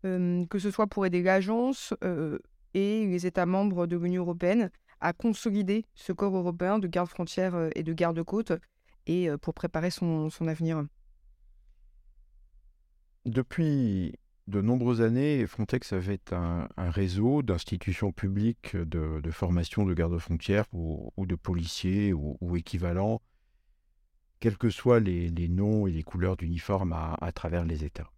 euh, 0.06 0.46
que 0.48 0.58
ce 0.58 0.72
soit 0.72 0.88
pour 0.88 1.06
aider 1.06 1.22
l'agence 1.22 1.94
euh, 2.04 2.40
et 2.74 3.06
les 3.06 3.26
États 3.28 3.46
membres 3.46 3.86
de 3.86 3.98
l'Union 3.98 4.24
européenne 4.24 4.72
à 5.02 5.14
consolider 5.14 5.86
ce 5.96 6.14
corps 6.14 6.36
européen 6.36 6.80
de 6.80 6.88
garde-frontières 6.88 7.70
et 7.76 7.84
de 7.84 7.94
garde-côtes 7.94 8.54
et 9.08 9.30
pour 9.42 9.54
préparer 9.54 9.92
son, 9.92 10.30
avenir. 10.42 10.84
Depuis 13.26 14.14
de 14.50 14.62
nombreuses 14.62 15.02
années, 15.02 15.46
Frontex 15.46 15.94
avait 15.94 16.20
un, 16.32 16.68
réseau 16.78 17.44
d'institutions 17.44 18.12
publiques 18.12 18.76
de, 18.76 19.32
formation 19.32 19.86
de 19.86 19.94
garde-frontières 19.94 20.66
ou, 20.74 21.14
de 21.26 21.36
policiers 21.36 22.14
ou, 22.14 22.56
équivalents 22.58 23.22
quels 24.40 24.58
que 24.58 24.70
soient 24.70 25.00
les, 25.00 25.50
noms 25.50 25.86
et 25.86 25.92
les 25.92 26.04
couleurs 26.04 26.38
d'uniforme 26.38 26.94
à, 26.94 27.32
travers 27.34 27.66
les 27.66 27.84
États. 27.84 28.10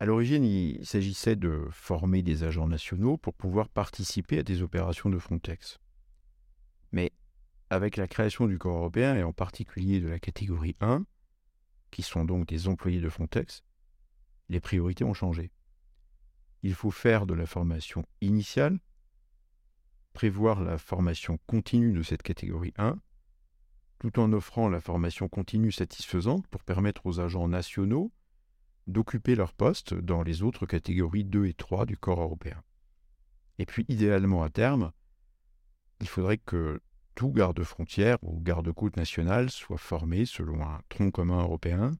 À 0.00 0.04
l'origine, 0.04 0.44
il 0.44 0.84
s'agissait 0.84 1.36
de 1.36 1.66
former 1.70 2.22
des 2.22 2.44
agents 2.44 2.68
nationaux 2.68 3.16
pour 3.16 3.34
pouvoir 3.34 3.68
participer 3.68 4.40
à 4.40 4.42
des 4.42 4.62
opérations 4.62 5.10
de 5.10 5.18
Frontex. 5.18 5.78
Mais 6.92 7.12
avec 7.70 7.96
la 7.96 8.06
création 8.06 8.46
du 8.46 8.58
corps 8.58 8.76
européen, 8.76 9.16
et 9.16 9.22
en 9.22 9.32
particulier 9.32 10.00
de 10.00 10.08
la 10.08 10.18
catégorie 10.18 10.76
1, 10.80 11.04
qui 11.90 12.02
sont 12.02 12.24
donc 12.24 12.46
des 12.46 12.68
employés 12.68 13.00
de 13.00 13.08
Frontex, 13.08 13.62
les 14.48 14.60
priorités 14.60 15.04
ont 15.04 15.14
changé. 15.14 15.50
Il 16.62 16.74
faut 16.74 16.90
faire 16.90 17.26
de 17.26 17.34
la 17.34 17.46
formation 17.46 18.04
initiale, 18.20 18.80
prévoir 20.12 20.60
la 20.60 20.78
formation 20.78 21.38
continue 21.46 21.92
de 21.92 22.02
cette 22.02 22.22
catégorie 22.22 22.74
1, 22.76 22.98
tout 23.98 24.18
en 24.18 24.32
offrant 24.32 24.68
la 24.68 24.80
formation 24.80 25.28
continue 25.28 25.72
satisfaisante 25.72 26.46
pour 26.48 26.64
permettre 26.64 27.06
aux 27.06 27.20
agents 27.20 27.48
nationaux 27.48 28.12
d'occuper 28.86 29.34
leur 29.34 29.52
poste 29.52 29.94
dans 29.94 30.22
les 30.22 30.42
autres 30.42 30.66
catégories 30.66 31.24
2 31.24 31.46
et 31.46 31.54
3 31.54 31.84
du 31.84 31.96
corps 31.96 32.22
européen. 32.22 32.62
Et 33.58 33.66
puis, 33.66 33.84
idéalement 33.88 34.42
à 34.42 34.50
terme, 34.50 34.92
il 36.00 36.08
faudrait 36.08 36.38
que 36.38 36.80
tout 37.14 37.32
garde-frontière 37.32 38.18
ou 38.22 38.40
garde-côte 38.40 38.96
national 38.96 39.50
soit 39.50 39.78
formé 39.78 40.24
selon 40.24 40.62
un 40.64 40.80
tronc 40.88 41.10
commun 41.10 41.42
européen, 41.42 41.92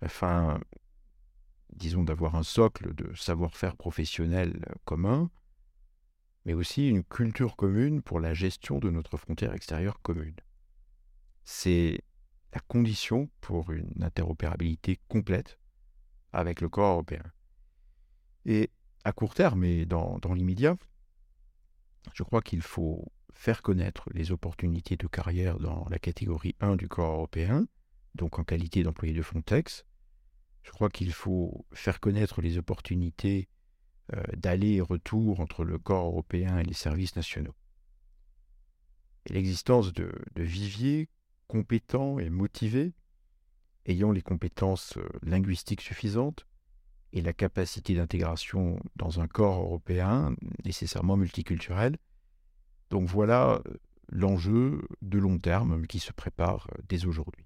afin, 0.00 0.58
disons, 1.76 2.04
d'avoir 2.04 2.34
un 2.34 2.42
socle 2.42 2.94
de 2.94 3.14
savoir-faire 3.14 3.76
professionnel 3.76 4.60
commun, 4.84 5.30
mais 6.44 6.54
aussi 6.54 6.88
une 6.88 7.04
culture 7.04 7.56
commune 7.56 8.02
pour 8.02 8.20
la 8.20 8.34
gestion 8.34 8.78
de 8.78 8.90
notre 8.90 9.16
frontière 9.16 9.54
extérieure 9.54 10.00
commune 10.02 10.36
c'est 11.46 12.02
la 12.52 12.60
condition 12.60 13.30
pour 13.40 13.70
une 13.70 14.02
interopérabilité 14.02 14.98
complète 15.08 15.58
avec 16.32 16.60
le 16.60 16.68
corps 16.68 16.94
européen. 16.94 17.22
Et 18.44 18.70
à 19.04 19.12
court 19.12 19.34
terme 19.34 19.64
et 19.64 19.86
dans, 19.86 20.18
l'immédiat, 20.34 20.76
je 22.14 22.24
crois 22.24 22.42
qu'il 22.42 22.62
faut 22.62 23.04
faire 23.32 23.62
connaître 23.62 24.10
les 24.12 24.32
opportunités 24.32 24.96
de 24.96 25.06
carrière 25.06 25.58
dans 25.60 25.86
la 25.88 26.00
catégorie 26.00 26.56
1 26.60 26.74
du 26.74 26.88
corps 26.88 27.14
européen, 27.14 27.66
donc 28.16 28.38
en 28.40 28.44
qualité 28.44 28.82
d'employé 28.82 29.14
de 29.14 29.22
Frontex. 29.22 29.84
Je 30.66 30.72
crois 30.72 30.90
qu'il 30.90 31.12
faut 31.12 31.64
faire 31.72 32.00
connaître 32.00 32.42
les 32.42 32.58
opportunités 32.58 33.48
euh, 34.14 34.22
d'aller 34.36 34.74
et 34.74 34.80
retour 34.80 35.38
entre 35.38 35.64
le 35.64 35.78
corps 35.78 36.06
européen 36.06 36.58
et 36.58 36.64
les 36.64 36.74
services 36.74 37.14
nationaux. 37.14 37.54
Et 39.26 39.32
l'existence 39.32 39.92
de, 39.92 40.10
de 40.34 40.42
viviers 40.42 41.08
compétents 41.46 42.18
et 42.18 42.30
motivés, 42.30 42.94
ayant 43.86 44.10
les 44.10 44.22
compétences 44.22 44.96
euh, 44.96 45.08
linguistiques 45.22 45.82
suffisantes 45.82 46.46
et 47.12 47.22
la 47.22 47.32
capacité 47.32 47.94
d'intégration 47.94 48.80
dans 48.96 49.20
un 49.20 49.28
corps 49.28 49.60
européen 49.60 50.34
nécessairement 50.64 51.16
multiculturel. 51.16 51.96
Donc 52.90 53.06
voilà 53.06 53.62
euh, 53.66 53.74
l'enjeu 54.08 54.82
de 55.00 55.18
long 55.18 55.38
terme 55.38 55.86
qui 55.86 56.00
se 56.00 56.12
prépare 56.12 56.68
dès 56.88 57.06
aujourd'hui. 57.06 57.45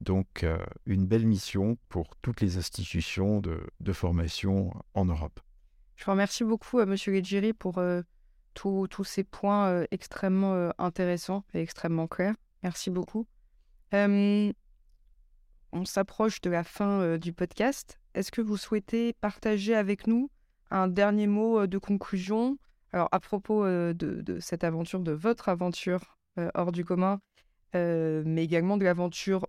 Donc 0.00 0.44
une 0.86 1.06
belle 1.06 1.26
mission 1.26 1.76
pour 1.88 2.16
toutes 2.22 2.40
les 2.40 2.56
institutions 2.56 3.40
de, 3.40 3.92
formation 3.92 4.72
en 4.94 5.04
Europe. 5.04 5.40
Je 5.96 6.04
vous 6.04 6.12
remercie 6.12 6.44
beaucoup, 6.44 6.80
M. 6.80 6.94
Legiri, 7.06 7.52
pour 7.52 7.82
tous 8.54 9.04
ces 9.04 9.24
points 9.24 9.84
extrêmement 9.90 10.70
intéressants 10.78 11.44
et 11.54 11.60
extrêmement 11.60 12.06
clairs. 12.06 12.36
Merci 12.62 12.90
beaucoup. 12.90 13.26
on 13.92 14.52
s'approche 15.84 16.40
de 16.40 16.50
la 16.50 16.62
fin 16.62 17.18
du 17.18 17.32
podcast. 17.32 17.98
Est-ce 18.14 18.30
que 18.30 18.40
vous 18.40 18.56
souhaitez 18.56 19.14
partager 19.14 19.74
avec 19.74 20.06
nous 20.06 20.30
un 20.70 20.86
dernier 20.86 21.26
mot 21.26 21.66
de 21.66 21.78
conclusion? 21.78 22.56
Alors, 22.92 23.08
à 23.10 23.20
propos 23.20 23.66
de, 23.66 24.38
cette 24.40 24.62
aventure, 24.62 25.00
de 25.00 25.12
votre 25.12 25.48
aventure 25.48 26.18
hors 26.54 26.70
du 26.70 26.84
commun, 26.84 27.20
mais 27.74 28.44
également 28.44 28.76
de 28.76 28.84
l'aventure 28.84 29.46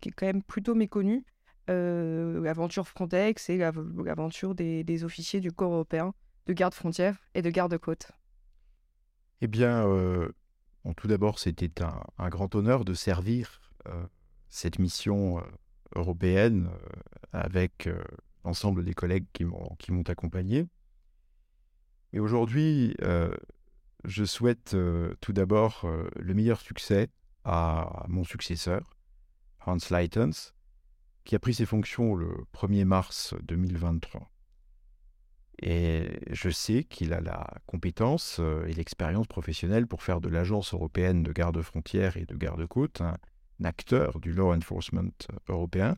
qui 0.00 0.08
est 0.08 0.12
quand 0.12 0.26
même 0.26 0.42
plutôt 0.42 0.74
méconnue 0.74 1.24
l'aventure 1.68 2.86
Frontex 2.86 3.48
et 3.48 3.56
l'aventure 3.56 4.54
des, 4.54 5.04
officiers 5.04 5.40
du 5.40 5.52
corps 5.52 5.72
européen 5.72 6.14
de 6.46 6.52
garde 6.52 6.74
frontière 6.74 7.16
et 7.34 7.42
de 7.42 7.50
garde-côte 7.50 8.12
Eh 9.40 9.46
bien, 9.46 9.86
tout 10.96 11.08
d'abord, 11.08 11.38
c'était 11.38 11.72
un, 12.18 12.28
grand 12.28 12.54
honneur 12.54 12.84
de 12.84 12.94
servir 12.94 13.60
cette 14.48 14.78
mission 14.78 15.42
européenne 15.94 16.68
avec 17.32 17.88
l'ensemble 18.44 18.84
des 18.84 18.94
collègues 18.94 19.26
qui 19.32 19.44
m'ont 19.44 20.02
accompagné. 20.08 20.66
Et 22.12 22.20
aujourd'hui, 22.20 22.94
je 24.04 24.24
souhaite 24.24 24.76
tout 25.20 25.32
d'abord 25.32 25.88
le 26.16 26.34
meilleur 26.34 26.60
succès 26.60 27.08
à 27.44 28.04
mon 28.08 28.24
successeur, 28.24 28.96
Hans 29.66 29.78
Leitens, 29.90 30.52
qui 31.24 31.34
a 31.34 31.38
pris 31.38 31.54
ses 31.54 31.66
fonctions 31.66 32.14
le 32.14 32.46
1er 32.54 32.84
mars 32.84 33.34
2023. 33.42 34.30
Et 35.62 36.20
je 36.30 36.50
sais 36.50 36.84
qu'il 36.84 37.12
a 37.12 37.20
la 37.20 37.46
compétence 37.66 38.40
et 38.66 38.72
l'expérience 38.74 39.26
professionnelle 39.26 39.86
pour 39.86 40.02
faire 40.02 40.20
de 40.20 40.28
l'Agence 40.28 40.74
européenne 40.74 41.22
de 41.22 41.32
garde-frontières 41.32 42.16
et 42.16 42.26
de 42.26 42.34
garde-côtes 42.36 43.00
un, 43.00 43.16
acteur 43.62 44.18
du 44.18 44.32
law 44.32 44.52
enforcement 44.52 45.14
européen, 45.48 45.96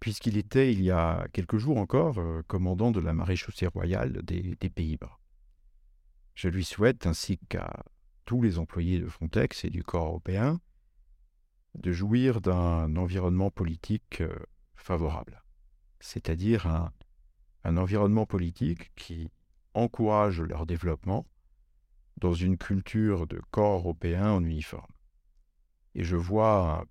puisqu'il 0.00 0.36
était, 0.36 0.72
il 0.72 0.82
y 0.82 0.90
a 0.90 1.26
quelques 1.32 1.56
jours 1.56 1.78
encore, 1.78 2.20
commandant 2.48 2.90
de 2.90 2.98
la 2.98 3.14
maréchaussée 3.14 3.68
royale 3.68 4.20
des 4.24 4.70
Pays-Bas. 4.70 5.20
Je 6.34 6.48
lui 6.48 6.64
souhaite, 6.64 7.06
ainsi 7.06 7.38
qu'à 7.48 7.84
tous 8.24 8.42
les 8.42 8.58
employés 8.58 9.00
de 9.00 9.06
Frontex 9.06 9.64
et 9.64 9.70
du 9.70 9.82
corps 9.82 10.06
européen, 10.06 10.60
de 11.74 11.92
jouir 11.92 12.40
d'un 12.40 12.96
environnement 12.96 13.50
politique 13.50 14.20
euh, 14.20 14.34
favorable, 14.74 15.42
c'est-à-dire 16.00 16.66
un, 16.66 16.92
environnement 17.76 18.26
politique 18.26 18.90
qui 18.96 19.30
encourage 19.74 20.40
leur 20.40 20.66
développement 20.66 21.26
dans 22.16 22.32
une 22.32 22.56
culture 22.56 23.26
de 23.26 23.40
corps 23.50 23.80
européen 23.80 24.30
en 24.30 24.44
uniforme. 24.44 24.90
Et 25.94 26.02
je 26.02 26.16
vois 26.16 26.80
un 26.80 26.84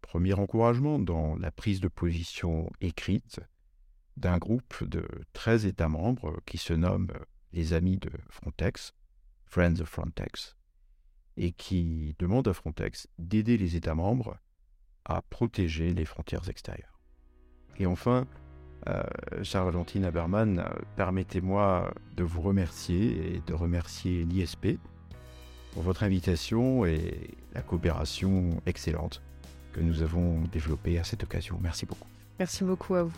premier 0.00 0.34
encouragement 0.34 0.98
dans 0.98 1.36
la 1.36 1.50
prise 1.50 1.80
de 1.80 1.88
position 1.88 2.70
écrite 2.80 3.40
d'un 4.16 4.38
groupe 4.38 4.82
de 4.84 5.06
13 5.34 5.66
États 5.66 5.88
membres 5.88 6.40
qui 6.46 6.58
se 6.58 6.72
nomment 6.72 7.12
les 7.52 7.72
amis 7.72 7.98
de 7.98 8.10
Frontex, 8.30 8.94
Friends 9.44 9.80
of 9.80 9.88
Frontex, 9.88 10.55
et 11.36 11.52
qui 11.52 12.14
demande 12.18 12.48
à 12.48 12.52
Frontex 12.52 13.08
d'aider 13.18 13.56
les 13.56 13.76
États 13.76 13.94
membres 13.94 14.38
à 15.04 15.22
protéger 15.22 15.92
les 15.92 16.04
frontières 16.04 16.48
extérieures. 16.48 17.00
Et 17.78 17.86
enfin, 17.86 18.26
euh, 18.88 19.02
Charles-Argentine 19.42 20.04
Haberman, 20.04 20.58
euh, 20.58 20.64
permettez-moi 20.96 21.92
de 22.16 22.24
vous 22.24 22.40
remercier 22.40 23.36
et 23.36 23.42
de 23.46 23.54
remercier 23.54 24.24
l'ISP 24.24 24.78
pour 25.72 25.82
votre 25.82 26.02
invitation 26.02 26.86
et 26.86 27.34
la 27.54 27.62
coopération 27.62 28.60
excellente 28.66 29.22
que 29.72 29.80
nous 29.80 30.02
avons 30.02 30.40
développée 30.52 30.98
à 30.98 31.04
cette 31.04 31.22
occasion. 31.22 31.58
Merci 31.60 31.84
beaucoup. 31.84 32.08
Merci 32.38 32.64
beaucoup 32.64 32.94
à 32.94 33.02
vous. 33.04 33.16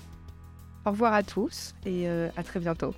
Au 0.84 0.90
revoir 0.90 1.12
à 1.12 1.22
tous 1.22 1.74
et 1.84 2.08
euh, 2.08 2.28
à 2.36 2.42
très 2.42 2.60
bientôt. 2.60 2.94